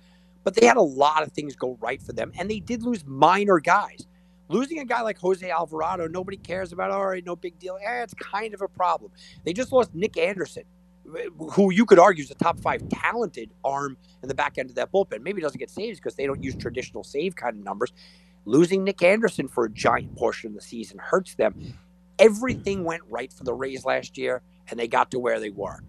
but 0.45 0.55
they 0.55 0.66
had 0.66 0.76
a 0.76 0.82
lot 0.82 1.22
of 1.22 1.32
things 1.32 1.57
go 1.57 1.78
right 1.80 2.03
for 2.03 2.12
them, 2.12 2.32
and 2.38 2.51
they 2.51 2.61
did 2.61 2.82
lose 2.82 3.05
minor 3.07 3.59
guys. 3.59 4.07
Losing 4.49 4.78
a 4.78 4.84
guy 4.84 5.01
like 5.01 5.18
Jose 5.18 5.49
Alvarado, 5.51 6.07
nobody 6.07 6.36
cares 6.36 6.72
about. 6.72 6.90
All 6.90 7.07
right, 7.07 7.24
no 7.24 7.34
big 7.34 7.59
deal. 7.59 7.78
Eh, 7.82 8.03
it's 8.03 8.14
kind 8.14 8.55
of 8.55 8.61
a 8.61 8.68
problem. 8.68 9.11
They 9.45 9.55
just 9.55 9.72
lost 9.72 9.95
Nick 9.95 10.18
Anderson, 10.18 10.64
who 11.53 11.72
you 11.72 11.86
could 11.86 11.99
argue 11.99 12.24
is 12.24 12.30
a 12.30 12.34
top 12.34 12.61
five 12.61 12.86
talented 12.90 13.51
arm 13.64 13.97
in 14.22 14.28
the 14.28 14.34
back 14.34 14.59
end 14.59 14.68
of 14.68 14.76
that 14.76 14.92
bullpen. 14.92 15.22
Maybe 15.22 15.40
doesn't 15.40 15.59
get 15.59 15.70
saves 15.70 15.99
because 15.99 16.14
they 16.14 16.26
don't 16.26 16.45
use 16.45 16.55
traditional 16.57 17.05
save 17.05 17.36
kind 17.36 17.57
of 17.57 17.64
numbers. 17.64 17.92
Losing 18.45 18.84
Nick 18.84 19.03
Anderson 19.03 19.49
for 19.49 19.64
a 19.64 19.70
giant 19.70 20.16
portion 20.16 20.49
of 20.51 20.55
the 20.55 20.62
season 20.62 20.99
hurts 20.99 21.34
them. 21.36 21.74
Everything 22.18 22.84
went 22.84 23.03
right 23.09 23.32
for 23.32 23.45
the 23.45 23.55
Rays 23.55 23.84
last 23.86 24.18
year, 24.18 24.42
and 24.70 24.78
they 24.78 24.88
got 24.88 25.11
to 25.12 25.18
where 25.18 25.40
they 25.40 25.51
were. 25.51 25.80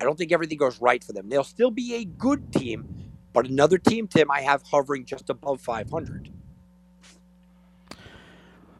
I 0.00 0.04
don't 0.04 0.16
think 0.16 0.32
everything 0.32 0.58
goes 0.58 0.80
right 0.80 1.02
for 1.02 1.12
them. 1.12 1.28
They'll 1.28 1.44
still 1.44 1.70
be 1.70 1.94
a 1.96 2.04
good 2.04 2.52
team, 2.52 2.88
but 3.34 3.46
another 3.48 3.76
team, 3.76 4.06
Tim, 4.06 4.30
I 4.30 4.40
have 4.40 4.62
hovering 4.62 5.04
just 5.04 5.28
above 5.28 5.60
500. 5.60 6.30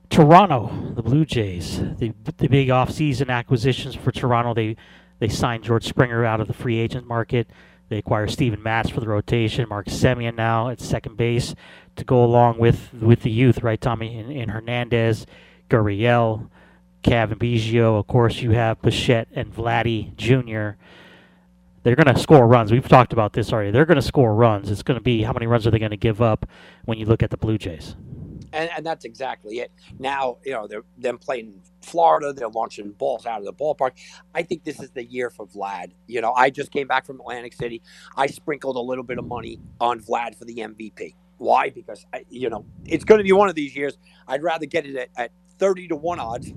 Toronto, 0.09 0.92
the 0.94 1.02
Blue 1.02 1.24
Jays, 1.24 1.80
the 1.98 2.14
the 2.36 2.48
big 2.48 2.68
offseason 2.68 3.30
acquisitions 3.30 3.96
for 3.96 4.12
Toronto. 4.12 4.55
They 4.55 4.76
they 5.18 5.28
signed 5.28 5.64
George 5.64 5.84
Springer 5.84 6.24
out 6.24 6.40
of 6.40 6.46
the 6.46 6.52
free 6.52 6.78
agent 6.78 7.09
market. 7.09 7.48
They 7.88 7.98
acquire 7.98 8.28
Steven 8.28 8.62
Matz 8.62 8.90
for 8.90 9.00
the 9.00 9.09
rotation. 9.09 9.68
Mark 9.68 9.86
Semien 9.86 10.36
now 10.36 10.68
at 10.68 10.80
second 10.80 11.16
base 11.16 11.57
to 11.96 12.05
go 12.05 12.24
along 12.24 12.59
with 12.59 12.94
with 12.94 13.22
the 13.22 13.30
youth, 13.30 13.64
right, 13.64 13.80
Tommy? 13.80 14.16
In, 14.16 14.30
in 14.30 14.50
Hernandez, 14.50 15.26
Gurriel, 15.68 16.48
Cavan 17.02 17.38
Biggio. 17.40 17.98
Of 17.98 18.07
course, 18.07 18.40
you 18.40 18.52
have 18.52 18.80
Bichette 18.82 19.26
and 19.34 19.52
Vladdy 19.52 20.14
Jr 20.14 20.78
they're 21.85 21.95
going 21.95 22.12
to 22.12 22.20
score 22.20 22.47
runs. 22.47 22.72
We've 22.72 22.89
talked 22.89 23.12
about 23.12 23.35
this 23.35 23.53
already. 23.53 23.70
They're 23.70 23.85
going 23.85 23.97
to 23.97 24.03
score 24.03 24.35
runs. 24.35 24.70
It's 24.70 24.82
going 24.82 24.99
to 24.99 25.05
be 25.05 25.22
how 25.22 25.32
many 25.32 25.47
runs 25.47 25.66
are 25.66 25.70
they 25.70 25.78
going 25.78 25.91
to 25.91 25.97
give 25.97 26.20
up 26.20 26.47
when 26.87 26.99
you 26.99 27.07
look 27.07 27.22
at 27.22 27.30
the 27.30 27.37
Blue 27.37 27.59
Jays. 27.59 27.95
And, 28.53 28.70
and 28.76 28.87
that's 28.87 29.05
exactly 29.05 29.59
it. 29.59 29.70
Now, 29.99 30.39
you 30.45 30.53
know, 30.53 30.66
they're 30.66 30.85
them 30.97 31.18
playing 31.18 31.61
Florida. 31.82 32.32
They're 32.32 32.49
launching 32.49 32.93
balls 32.93 33.26
out 33.26 33.39
of 33.39 33.45
the 33.45 33.53
ballpark. 33.53 33.93
I 34.35 34.43
think 34.43 34.64
this 34.64 34.80
is 34.80 34.91
the 34.91 35.05
year 35.05 35.28
for 35.28 35.47
Vlad. 35.47 35.93
You 36.07 36.20
know, 36.20 36.32
I 36.32 36.51
just 36.51 36.72
came 36.72 36.87
back 36.87 37.05
from 37.05 37.20
Atlantic 37.20 37.53
City. 37.53 37.82
I 38.16 38.28
sprinkled 38.28 38.76
a 38.76 38.80
little 38.80 39.05
bit 39.05 39.18
of 39.18 39.26
money 39.26 39.61
on 39.80 40.01
Vlad 40.01 40.37
for 40.39 40.47
the 40.47 40.57
MVP. 40.57 41.14
Why? 41.37 41.68
Because 41.68 42.07
I, 42.14 42.24
you 42.30 42.49
know 42.49 42.64
it's 42.87 43.05
going 43.05 43.18
to 43.18 43.24
be 43.24 43.32
one 43.32 43.49
of 43.49 43.55
these 43.55 43.74
years. 43.74 43.99
I'd 44.26 44.43
rather 44.43 44.66
get 44.66 44.87
it 44.87 44.97
at, 44.97 45.09
at 45.16 45.32
30 45.64 45.88
to 45.88 45.96
1 45.96 46.20
odds 46.20 46.52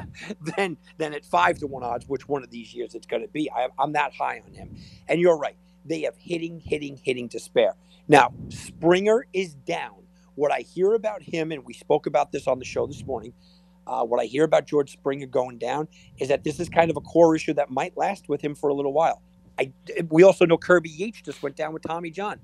than 0.56 0.76
than 0.98 1.14
at 1.14 1.24
5 1.24 1.58
to 1.58 1.66
1 1.66 1.82
odds 1.82 2.08
which 2.08 2.28
one 2.28 2.44
of 2.44 2.50
these 2.52 2.72
years 2.72 2.94
it's 2.94 3.08
going 3.08 3.22
to 3.22 3.28
be. 3.28 3.50
I, 3.50 3.66
i'm 3.76 3.92
that 3.94 4.12
high 4.14 4.40
on 4.46 4.52
him. 4.54 4.76
And 5.08 5.20
you're 5.20 5.36
right 5.36 5.56
they 5.84 6.02
have 6.02 6.14
hitting 6.16 6.60
hitting 6.64 6.96
hitting 7.02 7.28
to 7.30 7.40
spare. 7.40 7.74
Now 8.06 8.32
springer 8.50 9.26
is 9.32 9.54
down. 9.54 10.04
What 10.36 10.52
i 10.52 10.60
hear 10.60 10.94
about 10.94 11.24
him 11.24 11.50
and 11.50 11.64
we 11.66 11.72
spoke 11.74 12.06
about 12.06 12.30
this 12.30 12.46
on 12.46 12.60
the 12.60 12.64
show 12.64 12.86
this 12.86 13.04
morning 13.04 13.32
uh, 13.88 14.04
what 14.04 14.20
i 14.20 14.26
hear 14.26 14.44
about 14.44 14.64
george 14.68 14.92
springer 14.92 15.26
going 15.26 15.58
down 15.58 15.88
is 16.18 16.28
that 16.28 16.44
this 16.44 16.60
is 16.60 16.68
kind 16.68 16.88
of 16.92 16.96
a 16.96 17.00
core 17.02 17.34
issue 17.34 17.54
that 17.54 17.68
might 17.68 17.96
last 17.96 18.28
with 18.28 18.40
him 18.40 18.54
for 18.54 18.70
a 18.70 18.74
little 18.74 18.92
while. 18.92 19.22
I, 19.58 19.72
we 20.08 20.22
also 20.22 20.46
know 20.46 20.56
kirby 20.56 20.90
yates 20.90 21.20
just 21.20 21.42
went 21.42 21.56
down 21.56 21.72
with 21.72 21.82
tommy 21.82 22.12
john. 22.12 22.38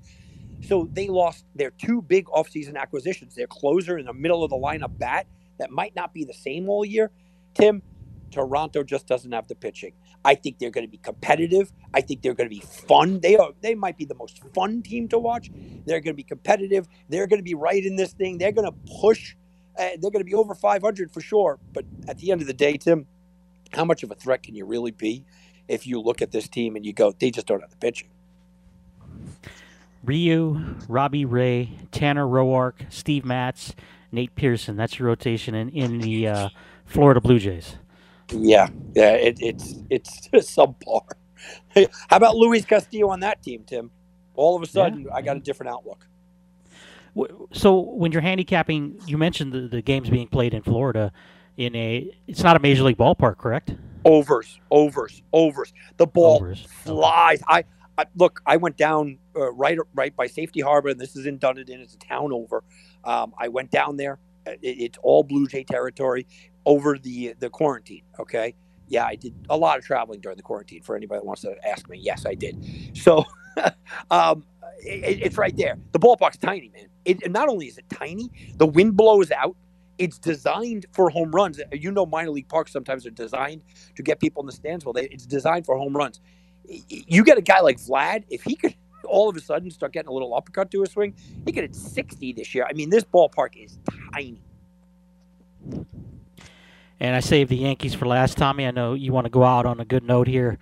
So 0.67 0.89
they 0.91 1.07
lost 1.07 1.45
their 1.55 1.71
two 1.71 2.01
big 2.01 2.25
offseason 2.25 2.75
acquisitions 2.75 3.35
their 3.35 3.47
closer 3.47 3.97
in 3.97 4.05
the 4.05 4.13
middle 4.13 4.43
of 4.43 4.49
the 4.49 4.57
lineup 4.57 4.97
bat 4.97 5.25
that 5.59 5.71
might 5.71 5.95
not 5.95 6.13
be 6.13 6.23
the 6.23 6.33
same 6.33 6.69
all 6.69 6.83
year. 6.83 7.11
Tim, 7.53 7.81
Toronto 8.31 8.83
just 8.83 9.07
doesn't 9.07 9.31
have 9.31 9.47
the 9.47 9.55
pitching. 9.55 9.93
I 10.25 10.35
think 10.35 10.59
they're 10.59 10.71
going 10.71 10.85
to 10.85 10.91
be 10.91 10.97
competitive. 10.97 11.71
I 11.93 12.01
think 12.01 12.21
they're 12.21 12.33
going 12.33 12.49
to 12.49 12.55
be 12.55 12.61
fun. 12.61 13.19
They 13.21 13.37
are 13.37 13.51
they 13.61 13.75
might 13.75 13.97
be 13.97 14.05
the 14.05 14.15
most 14.15 14.41
fun 14.53 14.81
team 14.81 15.07
to 15.09 15.19
watch. 15.19 15.49
They're 15.85 16.01
going 16.01 16.13
to 16.13 16.17
be 16.17 16.23
competitive. 16.23 16.87
They're 17.07 17.27
going 17.27 17.39
to 17.39 17.43
be 17.43 17.55
right 17.55 17.83
in 17.83 17.95
this 17.95 18.13
thing. 18.13 18.37
They're 18.37 18.51
going 18.51 18.69
to 18.69 18.77
push. 18.99 19.35
Uh, 19.77 19.89
they're 19.99 20.11
going 20.11 20.19
to 20.19 20.25
be 20.25 20.33
over 20.33 20.53
500 20.53 21.11
for 21.11 21.21
sure. 21.21 21.57
But 21.73 21.85
at 22.07 22.17
the 22.17 22.31
end 22.31 22.41
of 22.41 22.47
the 22.47 22.53
day, 22.53 22.77
Tim, 22.77 23.07
how 23.71 23.85
much 23.85 24.03
of 24.03 24.11
a 24.11 24.15
threat 24.15 24.43
can 24.43 24.55
you 24.55 24.65
really 24.65 24.91
be 24.91 25.25
if 25.67 25.87
you 25.87 26.01
look 26.01 26.21
at 26.21 26.31
this 26.31 26.47
team 26.49 26.75
and 26.75 26.85
you 26.85 26.91
go, 26.91 27.13
they 27.17 27.31
just 27.31 27.47
don't 27.47 27.61
have 27.61 27.69
the 27.69 27.77
pitching? 27.77 28.09
Ryu, 30.03 30.75
Robbie 30.87 31.25
Ray, 31.25 31.71
Tanner 31.91 32.25
Roark, 32.25 32.73
Steve 32.89 33.25
Matz, 33.25 33.75
Nate 34.11 34.35
Pearson. 34.35 34.75
That's 34.75 34.99
your 34.99 35.07
rotation 35.07 35.55
in 35.55 35.69
in 35.69 35.99
the 35.99 36.27
uh, 36.27 36.49
Florida 36.85 37.21
Blue 37.21 37.39
Jays. 37.39 37.77
Yeah, 38.31 38.69
yeah, 38.95 39.13
it, 39.13 39.37
it's 39.41 39.75
it's 39.89 40.27
subpar. 40.33 41.01
How 41.75 42.17
about 42.17 42.35
Luis 42.35 42.65
Castillo 42.65 43.09
on 43.09 43.21
that 43.21 43.41
team, 43.41 43.63
Tim? 43.65 43.91
All 44.35 44.55
of 44.55 44.61
a 44.61 44.65
sudden, 44.65 45.01
yeah. 45.01 45.13
I 45.13 45.21
got 45.21 45.37
a 45.37 45.39
different 45.39 45.71
outlook. 45.71 46.05
So 47.51 47.79
when 47.79 48.11
you're 48.11 48.21
handicapping, 48.21 48.99
you 49.05 49.17
mentioned 49.17 49.51
the, 49.51 49.61
the 49.61 49.81
games 49.81 50.09
being 50.09 50.27
played 50.27 50.53
in 50.53 50.61
Florida. 50.61 51.11
In 51.57 51.75
a, 51.75 52.09
it's 52.27 52.41
not 52.41 52.55
a 52.55 52.59
major 52.59 52.83
league 52.83 52.97
ballpark, 52.97 53.37
correct? 53.37 53.75
Overs, 54.05 54.59
overs, 54.71 55.21
overs. 55.33 55.73
The 55.97 56.07
ball 56.07 56.37
overs. 56.37 56.65
flies. 56.69 57.41
I, 57.49 57.65
I, 57.99 58.05
look. 58.15 58.41
I 58.45 58.57
went 58.57 58.77
down 58.77 59.19
uh, 59.35 59.51
right, 59.51 59.77
right 59.93 60.15
by 60.15 60.27
Safety 60.27 60.61
Harbor, 60.61 60.89
and 60.89 60.99
this 60.99 61.15
is 61.15 61.25
in 61.25 61.37
Dunedin. 61.37 61.81
It's 61.81 61.95
a 61.95 61.99
town 61.99 62.31
over. 62.31 62.63
Um, 63.03 63.33
I 63.37 63.49
went 63.49 63.71
down 63.71 63.97
there. 63.97 64.19
Uh, 64.47 64.51
it, 64.61 64.81
it's 64.81 64.97
all 65.03 65.23
Blue 65.23 65.47
Jay 65.47 65.63
territory 65.63 66.25
over 66.65 66.97
the 66.97 67.33
the 67.39 67.49
quarantine. 67.49 68.03
Okay. 68.19 68.55
Yeah, 68.87 69.05
I 69.05 69.15
did 69.15 69.35
a 69.49 69.57
lot 69.57 69.77
of 69.77 69.85
traveling 69.85 70.19
during 70.19 70.37
the 70.37 70.43
quarantine. 70.43 70.81
For 70.81 70.95
anybody 70.95 71.19
that 71.19 71.25
wants 71.25 71.41
to 71.43 71.55
ask 71.67 71.87
me, 71.89 71.99
yes, 72.01 72.25
I 72.25 72.33
did. 72.33 72.97
So, 72.97 73.25
um, 74.11 74.43
it, 74.79 75.21
it's 75.23 75.37
right 75.37 75.55
there. 75.55 75.77
The 75.91 75.99
ballpark's 75.99 76.37
tiny, 76.37 76.71
man. 76.73 76.87
It 77.05 77.31
not 77.31 77.49
only 77.49 77.67
is 77.67 77.77
it 77.77 77.85
tiny, 77.93 78.31
the 78.55 78.65
wind 78.65 78.97
blows 78.97 79.29
out. 79.31 79.55
It's 79.97 80.17
designed 80.17 80.85
for 80.93 81.09
home 81.09 81.31
runs. 81.31 81.59
You 81.73 81.91
know, 81.91 82.05
minor 82.05 82.31
league 82.31 82.47
parks 82.47 82.71
sometimes 82.71 83.05
are 83.05 83.11
designed 83.11 83.63
to 83.95 84.03
get 84.03 84.19
people 84.19 84.41
in 84.41 84.45
the 84.45 84.53
stands. 84.53 84.85
Well, 84.85 84.93
they, 84.93 85.07
it's 85.09 85.25
designed 85.25 85.65
for 85.65 85.77
home 85.77 85.95
runs. 85.95 86.21
You 86.87 87.23
get 87.23 87.37
a 87.37 87.41
guy 87.41 87.61
like 87.61 87.77
Vlad, 87.77 88.23
if 88.29 88.43
he 88.43 88.55
could 88.55 88.75
all 89.05 89.29
of 89.29 89.35
a 89.35 89.41
sudden 89.41 89.71
start 89.71 89.93
getting 89.93 90.09
a 90.09 90.13
little 90.13 90.35
uppercut 90.35 90.71
to 90.71 90.81
his 90.81 90.91
swing, 90.91 91.15
he 91.45 91.51
could 91.51 91.63
hit 91.63 91.75
60 91.75 92.33
this 92.33 92.53
year. 92.53 92.65
I 92.69 92.73
mean, 92.73 92.89
this 92.89 93.03
ballpark 93.03 93.55
is 93.55 93.77
tiny. 94.13 94.41
And 96.99 97.15
I 97.15 97.21
saved 97.21 97.49
the 97.49 97.57
Yankees 97.57 97.95
for 97.95 98.05
last, 98.05 98.37
Tommy. 98.37 98.67
I 98.67 98.71
know 98.71 98.93
you 98.93 99.13
want 99.13 99.25
to 99.25 99.29
go 99.29 99.43
out 99.43 99.65
on 99.65 99.79
a 99.79 99.85
good 99.85 100.03
note 100.03 100.27
here. 100.27 100.59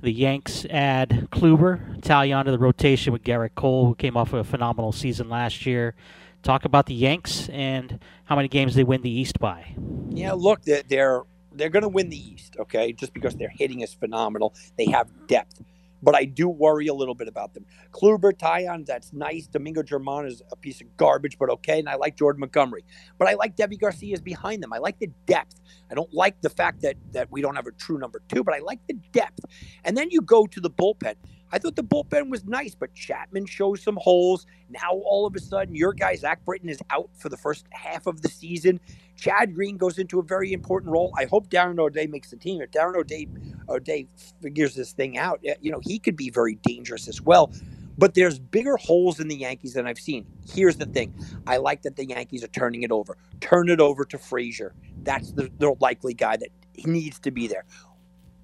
The 0.00 0.12
Yanks 0.12 0.64
add 0.70 1.28
Kluber, 1.30 2.00
Taillon 2.00 2.44
to 2.44 2.50
the 2.50 2.58
rotation 2.58 3.12
with 3.12 3.24
Gerrit 3.24 3.54
Cole, 3.54 3.86
who 3.86 3.94
came 3.94 4.16
off 4.16 4.32
of 4.32 4.40
a 4.40 4.44
phenomenal 4.44 4.92
season 4.92 5.28
last 5.28 5.66
year. 5.66 5.94
Talk 6.42 6.64
about 6.64 6.86
the 6.86 6.94
Yanks 6.94 7.48
and 7.48 7.98
how 8.24 8.36
many 8.36 8.48
games 8.48 8.74
they 8.74 8.84
win 8.84 9.02
the 9.02 9.10
East 9.10 9.40
by. 9.40 9.74
Yeah, 10.10 10.32
look, 10.32 10.62
they're 10.62 11.22
they're, 11.58 11.68
going 11.68 11.82
to 11.82 11.88
win 11.88 12.08
the 12.08 12.16
East, 12.16 12.56
okay? 12.58 12.92
Just 12.92 13.12
because 13.12 13.36
their 13.36 13.50
hitting 13.50 13.80
is 13.80 13.92
phenomenal, 13.94 14.54
they 14.76 14.86
have 14.86 15.08
depth 15.26 15.60
but 16.02 16.14
I 16.14 16.24
do 16.24 16.48
worry 16.48 16.86
a 16.86 16.94
little 16.94 17.14
bit 17.14 17.28
about 17.28 17.54
them. 17.54 17.64
Kluber, 17.92 18.32
Taillon, 18.32 18.86
that's 18.86 19.12
nice. 19.12 19.46
Domingo 19.46 19.82
German 19.82 20.26
is 20.26 20.42
a 20.52 20.56
piece 20.56 20.80
of 20.80 20.96
garbage, 20.96 21.38
but 21.38 21.50
okay. 21.50 21.78
And 21.78 21.88
I 21.88 21.96
like 21.96 22.16
Jordan 22.16 22.40
Montgomery, 22.40 22.84
but 23.18 23.28
I 23.28 23.34
like 23.34 23.56
Deivi 23.56 23.78
Garcia's 23.78 24.20
behind 24.20 24.62
them. 24.62 24.72
I 24.72 24.78
like 24.78 24.98
the 24.98 25.10
depth. 25.26 25.60
I 25.90 25.94
don't 25.94 26.12
like 26.12 26.40
the 26.40 26.50
fact 26.50 26.82
that 26.82 26.96
that 27.12 27.30
we 27.30 27.42
don't 27.42 27.56
have 27.56 27.66
a 27.66 27.72
true 27.72 27.98
number 27.98 28.22
two, 28.28 28.44
but 28.44 28.54
I 28.54 28.58
like 28.58 28.80
the 28.86 28.94
depth. 29.12 29.44
And 29.84 29.96
then 29.96 30.10
you 30.10 30.20
go 30.20 30.46
to 30.46 30.60
the 30.60 30.70
bullpen. 30.70 31.14
I 31.50 31.58
thought 31.58 31.76
the 31.76 31.84
bullpen 31.84 32.30
was 32.30 32.44
nice, 32.44 32.74
but 32.74 32.94
Chapman 32.94 33.46
shows 33.46 33.82
some 33.82 33.96
holes. 33.96 34.46
Now 34.68 34.90
all 34.90 35.26
of 35.26 35.34
a 35.34 35.40
sudden, 35.40 35.74
your 35.74 35.92
guy 35.92 36.14
Zach 36.14 36.44
Britton 36.44 36.68
is 36.68 36.80
out 36.90 37.10
for 37.14 37.28
the 37.28 37.36
first 37.36 37.66
half 37.70 38.06
of 38.06 38.22
the 38.22 38.28
season. 38.28 38.80
Chad 39.16 39.54
Green 39.54 39.76
goes 39.76 39.98
into 39.98 40.20
a 40.20 40.22
very 40.22 40.52
important 40.52 40.92
role. 40.92 41.12
I 41.16 41.24
hope 41.24 41.48
Darren 41.48 41.78
O'Day 41.78 42.06
makes 42.06 42.30
the 42.30 42.36
team. 42.36 42.60
If 42.60 42.70
Darren 42.70 42.96
O'Day 42.96 43.26
O'Day 43.68 44.06
figures 44.40 44.74
this 44.74 44.92
thing 44.92 45.18
out, 45.18 45.40
you 45.60 45.72
know 45.72 45.80
he 45.82 45.98
could 45.98 46.16
be 46.16 46.30
very 46.30 46.56
dangerous 46.56 47.08
as 47.08 47.20
well. 47.20 47.52
But 47.96 48.14
there's 48.14 48.38
bigger 48.38 48.76
holes 48.76 49.18
in 49.18 49.26
the 49.26 49.34
Yankees 49.34 49.74
than 49.74 49.88
I've 49.88 49.98
seen. 49.98 50.24
Here's 50.48 50.76
the 50.76 50.86
thing: 50.86 51.12
I 51.46 51.56
like 51.56 51.82
that 51.82 51.96
the 51.96 52.06
Yankees 52.06 52.44
are 52.44 52.48
turning 52.48 52.84
it 52.84 52.92
over. 52.92 53.16
Turn 53.40 53.68
it 53.68 53.80
over 53.80 54.04
to 54.04 54.18
Frazier. 54.18 54.74
That's 55.02 55.32
the, 55.32 55.50
the 55.58 55.74
likely 55.80 56.14
guy 56.14 56.36
that 56.36 56.50
he 56.74 56.88
needs 56.88 57.18
to 57.20 57.32
be 57.32 57.48
there. 57.48 57.64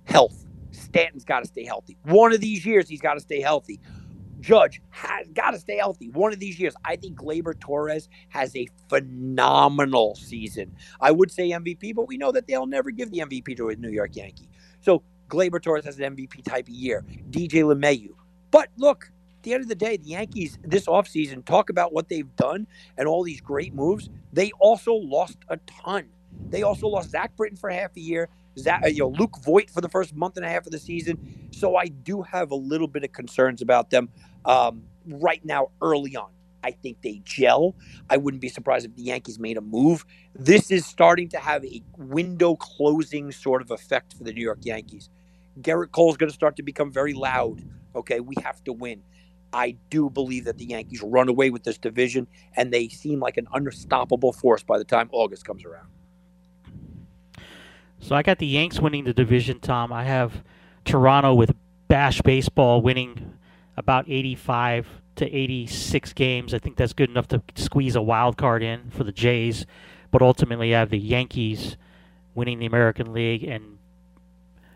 Health. 0.05 0.44
Stanton's 0.75 1.25
got 1.25 1.41
to 1.41 1.47
stay 1.47 1.64
healthy. 1.64 1.97
One 2.03 2.33
of 2.33 2.41
these 2.41 2.64
years, 2.66 2.89
he's 2.89 3.01
got 3.01 3.14
to 3.14 3.20
stay 3.20 3.41
healthy. 3.41 3.81
Judge 4.41 4.83
has 4.91 5.27
got 5.29 5.53
to 5.53 5.59
stay 5.59 5.79
healthy 5.79 6.11
one 6.11 6.33
of 6.33 6.39
these 6.39 6.61
years. 6.61 6.75
I 6.85 6.97
think 6.97 7.18
Gleyber 7.18 7.59
Torres 7.59 8.11
has 8.29 8.55
a 8.55 8.68
phenomenal 8.91 10.14
season. 10.16 10.77
I 11.01 11.12
would 11.12 11.31
say 11.31 11.51
MVP, 11.51 11.95
but 11.95 12.07
we 12.07 12.18
know 12.18 12.31
that 12.31 12.47
they'll 12.47 12.66
never 12.66 12.91
give 12.91 13.11
the 13.11 13.20
MVP 13.20 13.57
to 13.57 13.70
a 13.70 13.77
New 13.77 13.89
York 13.89 14.14
Yankee. 14.16 14.51
So 14.81 15.03
Gleyber 15.29 15.62
Torres 15.62 15.87
has 15.87 15.99
an 15.99 16.14
MVP 16.14 16.45
type 16.45 16.68
of 16.68 16.75
year. 16.75 17.05
DJ 17.31 17.62
LeMahieu. 17.62 18.11
But 18.51 18.68
look, 18.77 19.11
at 19.39 19.43
the 19.45 19.55
end 19.55 19.62
of 19.62 19.68
the 19.68 19.75
day, 19.75 19.97
the 19.97 20.11
Yankees 20.11 20.59
this 20.62 20.87
offseason 20.87 21.45
talk 21.47 21.70
about 21.70 21.95
what 21.95 22.11
they've 22.11 22.37
done 22.37 22.66
and 22.99 23.09
all 23.09 23.22
these 23.22 23.41
great 23.41 23.75
moves. 23.75 24.11
They 24.35 24.53
also 24.61 24.93
lost 24.93 25.39
a 25.49 25.57
ton. 25.66 26.11
They 26.51 26.62
also 26.62 26.87
lost 26.87 27.11
Zach 27.11 27.35
Britton 27.35 27.57
for 27.57 27.70
half 27.70 27.97
a 27.97 28.01
year. 28.01 28.29
Zach, 28.59 28.82
uh, 28.84 28.88
you 28.88 29.00
know, 29.00 29.09
Luke 29.09 29.38
Voit 29.44 29.70
for 29.70 29.80
the 29.80 29.88
first 29.88 30.14
month 30.14 30.36
and 30.36 30.46
a 30.46 30.48
half 30.48 30.66
of 30.66 30.72
the 30.72 30.78
season. 30.78 31.48
So 31.52 31.76
I 31.76 31.86
do 31.86 32.22
have 32.22 32.50
a 32.50 32.57
little 32.57 32.88
bit 32.88 33.05
of 33.05 33.12
concerns 33.12 33.62
about 33.62 33.90
them 33.90 34.09
um, 34.44 34.84
right 35.07 35.44
now, 35.44 35.68
early 35.82 36.16
on. 36.16 36.28
I 36.62 36.70
think 36.70 37.02
they 37.02 37.20
gel. 37.24 37.74
I 38.09 38.16
wouldn't 38.16 38.40
be 38.40 38.48
surprised 38.48 38.86
if 38.86 38.96
the 38.96 39.02
Yankees 39.02 39.38
made 39.38 39.59
a 39.59 39.61
move. 39.61 40.05
This 40.34 40.70
is 40.70 40.86
starting 40.86 41.28
to 41.30 41.38
have 41.38 41.64
a 41.64 41.82
window 41.98 42.57
closing 42.57 43.32
sort 43.32 43.61
of 43.62 43.70
effect 43.70 44.14
for 44.16 44.24
the 44.24 44.32
New 44.32 44.42
York 44.42 44.61
Yankees. 44.62 45.11
Gerrit 45.61 45.92
Cole's 45.92 46.16
going 46.16 46.30
to 46.30 46.34
start 46.34 46.57
to 46.57 46.62
become 46.62 46.90
very 46.90 47.12
loud. 47.12 47.62
Okay, 47.94 48.20
we 48.20 48.34
have 48.42 48.64
to 48.64 48.72
win. 48.72 49.02
I 49.52 49.76
do 49.90 50.11
believe 50.11 50.46
that 50.46 50.59
the 50.59 50.64
Yankees 50.64 51.02
run 51.02 51.28
away 51.28 51.50
with 51.50 51.62
this 51.64 51.78
division, 51.78 52.26
and 52.57 52.72
they 52.72 52.88
seem 52.88 53.20
like 53.20 53.36
an 53.36 53.46
unstoppable 53.52 54.32
force 54.32 54.62
by 54.64 54.78
the 54.78 54.84
time 54.84 55.09
August 55.12 55.44
comes 55.44 55.64
around. 55.64 55.88
So 58.05 58.14
I 58.14 58.22
got 58.22 58.38
the 58.38 58.46
Yanks 58.46 58.78
winning 58.78 59.05
the 59.05 59.14
division, 59.14 59.61
Tom. 59.61 59.90
I 59.90 60.05
have 60.05 60.44
Toronto 60.84 61.32
with 61.32 61.57
Bash 61.88 62.20
Baseball 62.20 62.82
winning 62.82 63.32
about 63.78 64.05
85 64.07 64.86
to 65.16 65.24
86 65.34 66.12
games. 66.12 66.52
I 66.52 66.59
think 66.59 66.76
that's 66.76 66.92
good 66.92 67.09
enough 67.09 67.28
to 67.28 67.40
squeeze 67.55 67.96
a 67.96 68.02
wild 68.02 68.36
card 68.36 68.62
in 68.62 68.90
for 68.90 69.05
the 69.05 69.11
Jays. 69.11 69.64
But 70.11 70.20
ultimately, 70.20 70.74
I 70.74 70.80
have 70.80 70.90
the 70.90 70.98
Yankees 70.98 71.78
winning 72.34 72.59
the 72.59 72.66
American 72.66 73.14
League 73.14 73.42
and 73.42 73.78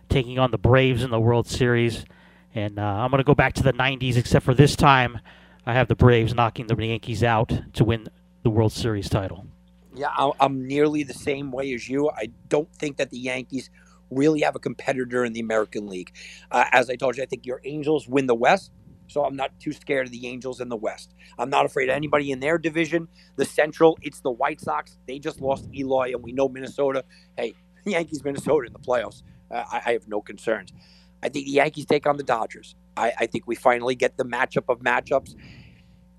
taking 0.08 0.38
on 0.38 0.50
the 0.50 0.56
Braves 0.56 1.02
in 1.02 1.10
the 1.10 1.20
World 1.20 1.46
Series. 1.46 2.06
And 2.54 2.78
uh, 2.78 2.82
I'm 2.82 3.10
going 3.10 3.18
to 3.18 3.24
go 3.24 3.34
back 3.34 3.52
to 3.56 3.62
the 3.62 3.74
90s, 3.74 4.16
except 4.16 4.42
for 4.42 4.54
this 4.54 4.74
time, 4.74 5.20
I 5.66 5.74
have 5.74 5.88
the 5.88 5.94
Braves 5.94 6.32
knocking 6.32 6.66
the 6.66 6.82
Yankees 6.82 7.22
out 7.22 7.52
to 7.74 7.84
win 7.84 8.08
the 8.42 8.48
World 8.48 8.72
Series 8.72 9.10
title. 9.10 9.47
Yeah, 9.94 10.08
I'm 10.38 10.66
nearly 10.66 11.02
the 11.02 11.14
same 11.14 11.50
way 11.50 11.72
as 11.74 11.88
you. 11.88 12.10
I 12.10 12.30
don't 12.48 12.72
think 12.74 12.98
that 12.98 13.10
the 13.10 13.18
Yankees 13.18 13.70
really 14.10 14.40
have 14.40 14.54
a 14.54 14.58
competitor 14.58 15.24
in 15.24 15.32
the 15.32 15.40
American 15.40 15.88
League. 15.88 16.14
Uh, 16.50 16.64
as 16.72 16.90
I 16.90 16.96
told 16.96 17.16
you, 17.16 17.22
I 17.22 17.26
think 17.26 17.46
your 17.46 17.60
Angels 17.64 18.08
win 18.08 18.26
the 18.26 18.34
West. 18.34 18.70
So 19.08 19.24
I'm 19.24 19.36
not 19.36 19.58
too 19.58 19.72
scared 19.72 20.06
of 20.06 20.12
the 20.12 20.26
Angels 20.26 20.60
in 20.60 20.68
the 20.68 20.76
West. 20.76 21.14
I'm 21.38 21.48
not 21.48 21.64
afraid 21.64 21.88
of 21.88 21.94
anybody 21.94 22.30
in 22.30 22.40
their 22.40 22.58
division. 22.58 23.08
The 23.36 23.44
Central, 23.44 23.98
it's 24.02 24.20
the 24.20 24.30
White 24.30 24.60
Sox. 24.60 24.98
They 25.06 25.18
just 25.18 25.40
lost 25.40 25.66
Eloy, 25.74 26.12
and 26.12 26.22
we 26.22 26.32
know 26.32 26.48
Minnesota. 26.48 27.04
Hey, 27.36 27.54
Yankees, 27.86 28.22
Minnesota 28.22 28.66
in 28.66 28.72
the 28.74 28.78
playoffs. 28.78 29.22
Uh, 29.50 29.64
I, 29.72 29.82
I, 29.86 29.92
have 29.92 30.06
no 30.08 30.20
concerns. 30.20 30.74
I 31.22 31.30
think 31.30 31.46
the 31.46 31.52
Yankees 31.52 31.86
take 31.86 32.06
on 32.06 32.18
the 32.18 32.22
Dodgers. 32.22 32.74
I, 32.98 33.12
I 33.20 33.26
think 33.26 33.46
we 33.46 33.54
finally 33.54 33.94
get 33.94 34.18
the 34.18 34.24
matchup 34.24 34.64
of 34.68 34.80
matchups. 34.80 35.34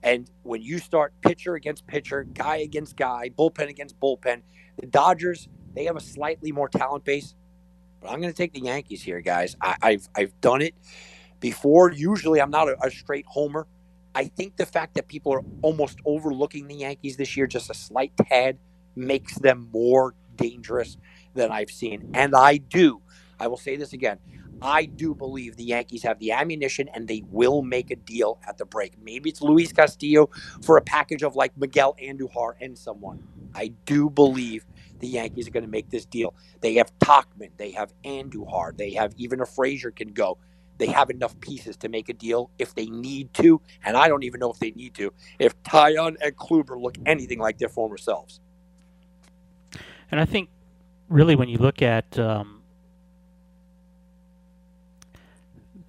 And 0.04 0.30
when 0.44 0.62
you 0.62 0.80
start 0.80 1.14
pitcher 1.22 1.56
against 1.56 1.86
pitcher, 1.88 2.24
guy 2.24 2.58
against 2.58 2.96
guy, 2.96 3.30
bullpen 3.38 3.70
against 3.70 4.00
bullpen, 4.00 4.42
the 4.80 4.88
Dodgers, 4.88 5.50
they 5.76 5.86
have 5.86 5.96
a 5.96 6.02
slightly 6.02 6.52
more 6.52 6.70
talent 6.70 7.04
base. 7.04 7.36
But 8.02 8.12
I'm 8.12 8.22
going 8.22 8.32
to 8.32 8.38
take 8.38 8.54
the 8.54 8.62
Yankees 8.62 9.04
here, 9.04 9.20
guys. 9.20 9.56
I, 9.62 9.76
I've 9.82 10.08
I've 10.16 10.42
done 10.42 10.62
it 10.62 10.74
before. 11.40 11.92
Usually, 11.92 12.42
I'm 12.42 12.52
not 12.52 12.70
a, 12.70 12.78
a 12.82 12.90
straight 12.90 13.26
homer. 13.28 13.68
I 14.16 14.26
think 14.26 14.56
the 14.58 14.66
fact 14.66 14.96
that 14.96 15.08
people 15.08 15.34
are 15.34 15.44
almost 15.62 16.00
overlooking 16.06 16.68
the 16.68 16.76
Yankees 16.76 17.18
this 17.18 17.36
year, 17.38 17.46
just 17.48 17.70
a 17.70 17.74
slight 17.74 18.14
tad, 18.18 18.58
makes 18.96 19.36
them 19.36 19.70
more 19.72 20.16
dangerous 20.36 20.98
than 21.34 21.52
I've 21.52 21.70
seen. 21.70 22.10
And 22.14 22.36
I 22.36 22.58
do. 22.58 23.02
I 23.40 23.48
will 23.48 23.58
say 23.58 23.76
this 23.76 23.94
again. 23.94 24.18
I 24.62 24.86
do 24.86 25.16
believe 25.16 25.56
the 25.56 25.64
Yankees 25.64 26.04
have 26.04 26.20
the 26.20 26.32
ammunition 26.32 26.90
and 26.94 27.08
they 27.08 27.24
will 27.30 27.62
make 27.62 27.92
a 27.92 27.96
deal 27.96 28.40
at 28.48 28.58
the 28.58 28.66
break. 28.66 28.94
Maybe 29.02 29.30
it's 29.30 29.42
Luis 29.42 29.72
Castillo 29.72 30.30
for 30.62 30.78
a 30.78 30.82
package 30.82 31.24
of 31.24 31.36
like 31.36 31.56
Miguel 31.58 31.96
Andujar 32.02 32.54
and 32.60 32.78
someone. 32.78 33.24
I 33.56 33.74
do 33.86 34.10
believe 34.10 34.66
the 35.00 35.08
Yankees 35.08 35.48
are 35.48 35.52
going 35.52 35.66
to 35.66 35.70
make 35.70 35.90
this 35.90 36.06
deal. 36.06 36.34
They 36.62 36.76
have 36.76 36.98
Tauchman, 37.00 37.52
they 37.58 37.72
have 37.72 37.94
Andujar, 38.04 38.78
they 38.78 38.92
have 38.92 39.14
even 39.18 39.42
a 39.42 39.46
Frazier 39.46 39.92
can 39.92 40.10
go. 40.10 40.38
They 40.78 40.88
have 40.88 41.10
enough 41.10 41.38
pieces 41.42 41.76
to 41.78 41.90
make 41.90 42.08
a 42.08 42.14
deal 42.14 42.52
if 42.58 42.74
they 42.74 42.86
need 42.86 43.34
to, 43.36 43.62
and 43.84 43.98
I 43.98 44.08
don't 44.08 44.24
even 44.24 44.40
know 44.40 44.50
if 44.50 44.60
they 44.60 44.72
need 44.72 44.94
to. 44.96 45.14
If 45.38 45.62
Taillon 45.64 46.16
and 46.22 46.36
Kluber 46.38 46.82
look 46.82 46.98
anything 47.06 47.38
like 47.38 47.58
their 47.58 47.68
former 47.68 47.98
selves, 47.98 48.40
and 50.10 50.22
I 50.22 50.26
think 50.26 50.50
really 51.10 51.36
when 51.36 51.50
you 51.50 51.58
look 51.58 51.82
at 51.82 52.18
um, 52.18 52.59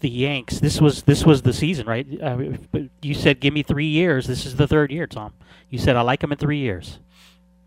the 0.01 0.11
Yanks, 0.11 0.61
this 0.61 0.81
was 0.81 1.03
this 1.03 1.25
was 1.25 1.43
the 1.43 1.53
season, 1.53 1.87
right? 1.87 2.07
Uh, 2.21 2.39
you 3.03 3.15
said 3.15 3.41
give 3.41 3.55
me 3.55 3.63
three 3.63 3.87
years. 3.87 4.27
This 4.27 4.47
is 4.47 4.57
the 4.57 4.67
third 4.67 4.91
year, 4.91 5.07
Tom. 5.07 5.33
You 5.69 5.79
said 5.79 5.97
I 5.97 6.03
like 6.03 6.21
them 6.21 6.33
in 6.33 6.39
three 6.39 6.59
years. 6.59 6.99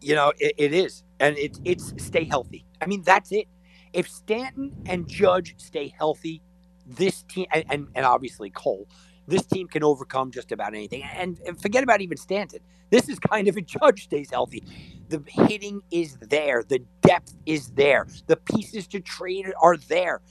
You 0.01 0.15
know 0.15 0.33
it, 0.39 0.53
it 0.57 0.73
is, 0.73 1.03
and 1.19 1.37
it's 1.37 1.59
it's 1.63 1.93
stay 1.97 2.25
healthy. 2.25 2.65
I 2.81 2.87
mean 2.87 3.03
that's 3.03 3.31
it. 3.31 3.47
If 3.93 4.09
Stanton 4.09 4.73
and 4.87 5.07
Judge 5.07 5.55
stay 5.57 5.93
healthy, 5.97 6.41
this 6.85 7.23
team, 7.23 7.45
and, 7.51 7.63
and, 7.69 7.87
and 7.95 8.05
obviously 8.05 8.49
Cole, 8.49 8.87
this 9.27 9.45
team 9.45 9.67
can 9.67 9.83
overcome 9.83 10.31
just 10.31 10.51
about 10.51 10.73
anything. 10.73 11.03
And, 11.03 11.39
and, 11.45 11.61
forget 11.61 11.83
about 11.83 12.01
even 12.01 12.17
Stanton. 12.17 12.59
This 12.89 13.09
is 13.09 13.19
kind 13.19 13.47
of 13.47 13.57
a 13.57 13.61
judge 13.61 14.03
stays 14.03 14.29
healthy. 14.29 14.63
The 15.09 15.23
hitting 15.27 15.81
is 15.91 16.17
there. 16.17 16.63
The 16.63 16.79
depth 17.01 17.33
is 17.45 17.69
there. 17.69 18.07
The 18.27 18.35
pieces 18.35 18.87
to 18.87 18.99
trade 18.99 19.51
are 19.61 19.77
there. 19.77 20.21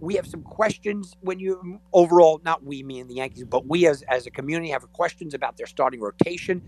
We 0.00 0.14
have 0.16 0.26
some 0.26 0.42
questions 0.42 1.16
when 1.20 1.38
you 1.38 1.80
overall, 1.92 2.40
not 2.44 2.64
we, 2.64 2.82
me 2.82 3.00
and 3.00 3.10
the 3.10 3.14
Yankees, 3.14 3.44
but 3.44 3.66
we 3.66 3.86
as, 3.86 4.02
as 4.08 4.26
a 4.26 4.30
community 4.30 4.70
have 4.70 4.90
questions 4.92 5.34
about 5.34 5.56
their 5.56 5.66
starting 5.66 6.00
rotation. 6.00 6.62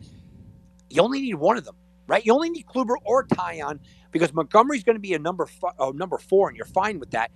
You 0.90 1.02
only 1.02 1.20
need 1.20 1.34
one 1.34 1.56
of 1.58 1.64
them, 1.64 1.76
right? 2.06 2.24
You 2.24 2.34
only 2.34 2.50
need 2.50 2.66
Kluber 2.66 2.96
or 3.04 3.24
Taillon 3.26 3.80
because 4.12 4.32
Montgomery's 4.32 4.84
going 4.84 4.96
to 4.96 5.00
be 5.00 5.14
a 5.14 5.18
number, 5.18 5.44
f- 5.46 5.74
uh, 5.78 5.92
number 5.94 6.18
four, 6.18 6.48
and 6.48 6.56
you're 6.56 6.66
fine 6.66 6.98
with 7.00 7.10
that. 7.12 7.30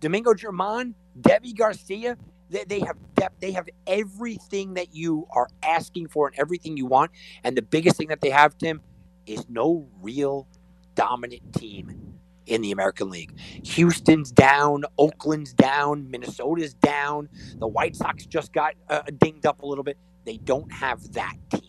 Domingo 0.00 0.34
German, 0.34 0.94
Deivi 1.20 1.56
Garcia, 1.56 2.18
they, 2.50 2.64
they 2.64 2.80
have 2.80 2.96
depth. 3.14 3.40
They 3.40 3.52
have 3.52 3.68
everything 3.86 4.74
that 4.74 4.94
you 4.94 5.26
are 5.32 5.48
asking 5.62 6.08
for 6.08 6.28
and 6.28 6.38
everything 6.38 6.76
you 6.76 6.86
want. 6.86 7.12
And 7.44 7.56
the 7.56 7.62
biggest 7.62 7.96
thing 7.96 8.08
that 8.08 8.20
they 8.20 8.30
have, 8.30 8.58
Tim, 8.58 8.82
is 9.26 9.46
no 9.48 9.88
real 10.02 10.48
dominant 10.94 11.54
team 11.54 12.07
in 12.48 12.62
the 12.62 12.72
American 12.72 13.10
League. 13.10 13.38
Houston's 13.38 14.32
down, 14.32 14.84
Oakland's 14.98 15.52
down, 15.52 16.10
Minnesota's 16.10 16.74
down. 16.74 17.28
The 17.58 17.66
White 17.66 17.94
Sox 17.94 18.26
just 18.26 18.52
got 18.52 18.74
uh, 18.88 19.02
dinged 19.18 19.46
up 19.46 19.62
a 19.62 19.66
little 19.66 19.84
bit. 19.84 19.96
They 20.24 20.38
don't 20.38 20.72
have 20.72 21.12
that 21.12 21.36
team. 21.50 21.62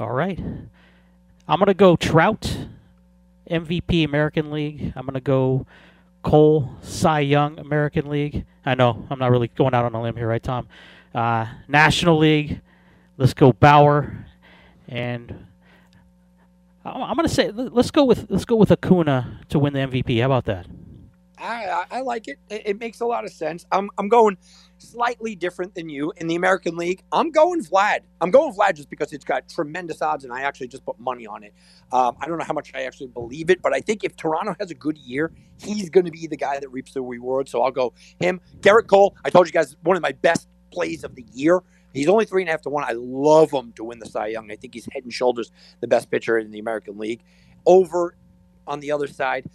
All 0.00 0.12
right. 0.12 0.38
I'm 1.46 1.58
going 1.58 1.66
to 1.66 1.74
go 1.74 1.96
Trout 1.96 2.56
MVP 3.50 4.04
American 4.04 4.50
League. 4.50 4.92
I'm 4.96 5.04
going 5.04 5.14
to 5.14 5.20
go 5.20 5.66
Cole 6.22 6.70
Cy 6.82 7.20
Young 7.20 7.58
American 7.58 8.08
League. 8.08 8.46
I 8.64 8.74
know 8.74 9.06
I'm 9.10 9.18
not 9.18 9.30
really 9.30 9.48
going 9.48 9.74
out 9.74 9.84
on 9.84 9.94
a 9.94 10.02
limb 10.02 10.16
here, 10.16 10.26
right, 10.26 10.42
Tom? 10.42 10.66
Uh, 11.14 11.46
National 11.68 12.18
League. 12.18 12.60
Let's 13.16 13.34
go 13.34 13.52
Bauer, 13.52 14.26
and 14.88 15.46
I'm 16.84 17.16
going 17.16 17.26
to 17.26 17.34
say 17.34 17.50
let's 17.50 17.90
go 17.90 18.04
with 18.04 18.26
let's 18.28 18.44
go 18.44 18.56
with 18.56 18.70
Acuna 18.70 19.40
to 19.48 19.58
win 19.58 19.72
the 19.72 19.80
MVP. 19.80 20.20
How 20.20 20.26
about 20.26 20.44
that? 20.44 20.66
I, 21.44 21.84
I 21.90 22.00
like 22.00 22.28
it. 22.28 22.38
it. 22.48 22.62
it. 22.66 22.80
makes 22.80 23.00
a 23.00 23.06
lot 23.06 23.24
of 23.24 23.30
sense. 23.30 23.66
I'm, 23.70 23.90
I'm 23.98 24.08
going 24.08 24.38
slightly 24.78 25.34
different 25.34 25.74
than 25.74 25.88
you 25.88 26.12
in 26.16 26.26
the 26.26 26.36
American 26.36 26.76
League. 26.76 27.02
I'm 27.12 27.30
going 27.30 27.62
Vlad. 27.62 28.00
I'm 28.20 28.30
going 28.30 28.54
Vlad 28.54 28.74
just 28.76 28.88
because 28.88 29.12
it's 29.12 29.24
got 29.24 29.48
tremendous 29.48 30.00
odds, 30.00 30.24
and 30.24 30.32
I 30.32 30.42
actually 30.42 30.68
just 30.68 30.84
put 30.84 30.98
money 30.98 31.26
on 31.26 31.42
it. 31.42 31.52
Um, 31.92 32.16
I 32.20 32.26
don't 32.26 32.38
know 32.38 32.44
how 32.44 32.54
much 32.54 32.72
I 32.74 32.82
actually 32.82 33.08
believe 33.08 33.50
it, 33.50 33.62
but 33.62 33.74
I 33.74 33.80
think 33.80 34.04
if 34.04 34.16
Toronto 34.16 34.54
has 34.60 34.70
a 34.70 34.74
good 34.74 34.96
year, 34.98 35.32
he's 35.60 35.90
going 35.90 36.06
to 36.06 36.12
be 36.12 36.26
the 36.26 36.36
guy 36.36 36.58
that 36.58 36.68
reaps 36.70 36.92
the 36.94 37.02
reward. 37.02 37.48
So 37.48 37.62
I'll 37.62 37.70
go 37.70 37.92
him. 38.20 38.40
Gerrit 38.60 38.86
Cole. 38.86 39.16
I 39.24 39.30
told 39.30 39.46
you 39.46 39.52
guys 39.52 39.76
one 39.82 39.96
of 39.96 40.02
my 40.02 40.12
best 40.12 40.48
plays 40.70 41.04
of 41.04 41.14
the 41.14 41.26
year. 41.32 41.62
He's 41.94 42.08
only 42.08 42.24
three 42.24 42.42
and 42.42 42.48
a 42.48 42.52
half 42.52 42.62
to 42.62 42.70
one. 42.70 42.84
I 42.84 42.92
love 42.94 43.52
him 43.52 43.72
to 43.76 43.84
win 43.84 44.00
the 44.00 44.06
Cy 44.06 44.26
Young. 44.28 44.50
I 44.50 44.56
think 44.56 44.74
he's 44.74 44.86
head 44.92 45.04
and 45.04 45.12
shoulders 45.12 45.52
the 45.80 45.86
best 45.86 46.10
pitcher 46.10 46.38
in 46.38 46.50
the 46.50 46.58
American 46.58 46.98
League. 46.98 47.22
Over 47.64 48.16
on 48.66 48.80
the 48.80 48.90
other 48.92 49.06
side, 49.06 49.48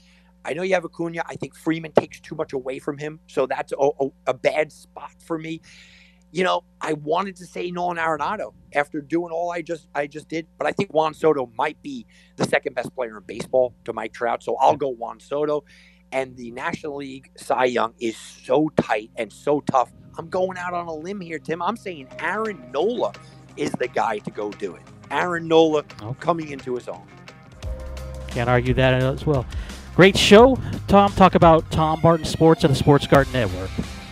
I 0.45 0.53
know 0.53 0.63
you 0.63 0.73
have 0.73 0.85
Acuna. 0.85 1.23
I 1.27 1.35
think 1.35 1.55
Freeman 1.55 1.91
takes 1.91 2.19
too 2.19 2.35
much 2.35 2.53
away 2.53 2.79
from 2.79 2.97
him, 2.97 3.19
so 3.27 3.45
that's 3.45 3.73
a, 3.73 3.89
a, 3.99 4.07
a 4.27 4.33
bad 4.33 4.71
spot 4.71 5.11
for 5.19 5.37
me. 5.37 5.61
You 6.31 6.43
know, 6.43 6.63
I 6.79 6.93
wanted 6.93 7.35
to 7.37 7.45
say 7.45 7.71
Nolan 7.71 7.97
Arenado 7.97 8.53
after 8.73 9.01
doing 9.01 9.31
all 9.31 9.51
I 9.51 9.61
just 9.61 9.87
I 9.93 10.07
just 10.07 10.29
did, 10.29 10.47
but 10.57 10.67
I 10.67 10.71
think 10.71 10.93
Juan 10.93 11.13
Soto 11.13 11.51
might 11.57 11.81
be 11.81 12.05
the 12.35 12.45
second 12.45 12.75
best 12.75 12.95
player 12.95 13.17
in 13.17 13.23
baseball 13.25 13.73
to 13.85 13.93
Mike 13.93 14.13
Trout, 14.13 14.43
so 14.43 14.55
I'll 14.57 14.77
go 14.77 14.89
Juan 14.89 15.19
Soto. 15.19 15.63
And 16.11 16.35
the 16.35 16.51
National 16.51 16.97
League 16.97 17.29
Cy 17.37 17.65
Young 17.65 17.93
is 17.99 18.17
so 18.17 18.69
tight 18.81 19.11
and 19.15 19.31
so 19.31 19.61
tough. 19.61 19.91
I'm 20.17 20.29
going 20.29 20.57
out 20.57 20.73
on 20.73 20.87
a 20.87 20.93
limb 20.93 21.21
here, 21.21 21.39
Tim. 21.39 21.61
I'm 21.61 21.77
saying 21.77 22.07
Aaron 22.19 22.69
Nola 22.73 23.13
is 23.57 23.71
the 23.73 23.87
guy 23.87 24.19
to 24.19 24.31
go 24.31 24.51
do 24.51 24.75
it. 24.75 24.81
Aaron 25.11 25.47
Nola 25.47 25.83
coming 26.19 26.49
into 26.49 26.75
his 26.75 26.87
own. 26.87 27.05
Can't 28.27 28.49
argue 28.49 28.73
that 28.75 29.01
as 29.01 29.25
well. 29.25 29.45
Great 29.95 30.17
show, 30.17 30.57
Tom. 30.87 31.11
Talk 31.13 31.35
about 31.35 31.69
Tom 31.71 31.99
Barton 32.01 32.25
Sports 32.25 32.63
and 32.63 32.71
the 32.71 32.75
Sports 32.77 33.07
Garden 33.07 33.33
Network. 33.33 33.69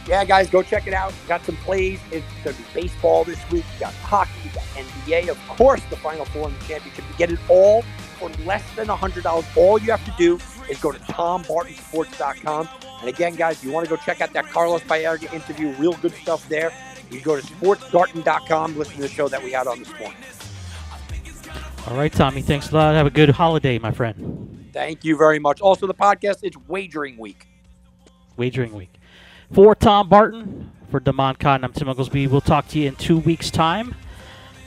Yeah, 0.08 0.24
guys, 0.24 0.50
go 0.50 0.64
check 0.64 0.88
it 0.88 0.94
out. 0.94 1.14
Got 1.28 1.46
some 1.46 1.58
plays. 1.58 2.00
It's 2.12 2.26
going 2.44 2.56
to 2.56 2.62
be 2.62 2.68
baseball 2.82 3.26
this 3.26 3.40
week. 3.52 3.66
You 3.76 3.82
got 3.82 3.94
hockey, 3.96 4.32
you 4.46 4.50
got 4.52 4.64
NBA, 4.64 5.30
of 5.30 5.48
course, 5.48 5.82
the 5.90 5.98
Final 5.98 6.26
Four 6.26 6.48
and 6.48 6.58
the 6.58 6.66
championship. 6.66 7.04
You 7.10 7.18
get 7.18 7.32
it 7.32 7.40
all 7.50 7.82
for 8.18 8.30
less 8.46 8.64
than 8.76 8.88
$100. 8.88 9.58
All 9.58 9.78
you 9.80 9.92
have 9.92 10.04
to 10.06 10.14
do 10.18 10.40
is 10.70 10.80
go 10.80 10.92
to 10.92 11.00
tombartonsports.com. 11.00 12.70
And 13.00 13.10
again, 13.10 13.36
guys, 13.36 13.58
if 13.58 13.64
you 13.64 13.72
want 13.72 13.86
to 13.88 13.90
go 13.90 14.02
check 14.04 14.22
out 14.22 14.34
that 14.34 14.48
Carlos 14.48 14.82
Baerga 14.82 15.32
interview, 15.34 15.72
real 15.74 15.94
good 15.94 16.14
stuff 16.14 16.48
there. 16.50 16.72
You 17.12 17.22
go 17.22 17.40
to 17.40 17.42
sportsgarden.com, 17.42 18.78
listen 18.78 18.96
to 18.96 19.02
the 19.02 19.08
show 19.08 19.28
that 19.28 19.42
we 19.42 19.52
had 19.52 19.68
on 19.68 19.80
this 19.80 19.90
morning. 20.00 20.18
All 21.88 21.96
right, 21.96 22.12
Tommy. 22.12 22.42
Thanks 22.42 22.72
a 22.72 22.76
lot. 22.76 22.96
Have 22.96 23.08
a 23.08 23.12
good 23.12 23.30
holiday, 23.30 23.80
my 23.80 23.92
friend. 23.92 24.70
Thank 24.74 25.06
you 25.06 25.16
very 25.16 25.40
much. 25.40 25.62
Also, 25.62 25.88
the 25.88 25.94
podcast, 25.94 26.40
it's 26.44 26.58
wagering 26.68 27.18
week. 27.18 27.48
Wagering 28.36 28.74
week. 28.74 28.94
For 29.54 29.74
Tom 29.74 30.10
Barton, 30.10 30.72
for 30.92 31.00
Damon 31.00 31.36
Cotton, 31.36 31.64
I'm 31.64 31.72
Tim 31.72 31.88
Oglesby. 31.88 32.28
We'll 32.28 32.42
talk 32.42 32.68
to 32.70 32.80
you 32.80 32.90
in 32.90 32.96
two 32.96 33.20
weeks' 33.20 33.50
time. 33.50 33.96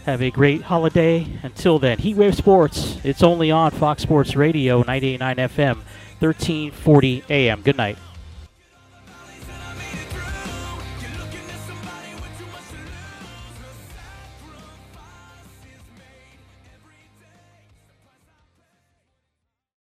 Have 0.07 0.23
a 0.23 0.31
great 0.31 0.63
holiday. 0.63 1.27
Until 1.43 1.79
then, 1.79 1.99
Heatwave 1.99 2.35
Sports. 2.35 2.99
It's 3.05 3.23
only 3.23 3.51
on 3.51 3.71
Fox 3.71 4.03
Sports 4.03 4.35
Radio, 4.35 4.83
98.9 4.83 5.37
FM, 5.37 5.77
1340 6.21 7.25
AM. 7.29 7.61
Good 7.63 7.77
night. 7.77 7.99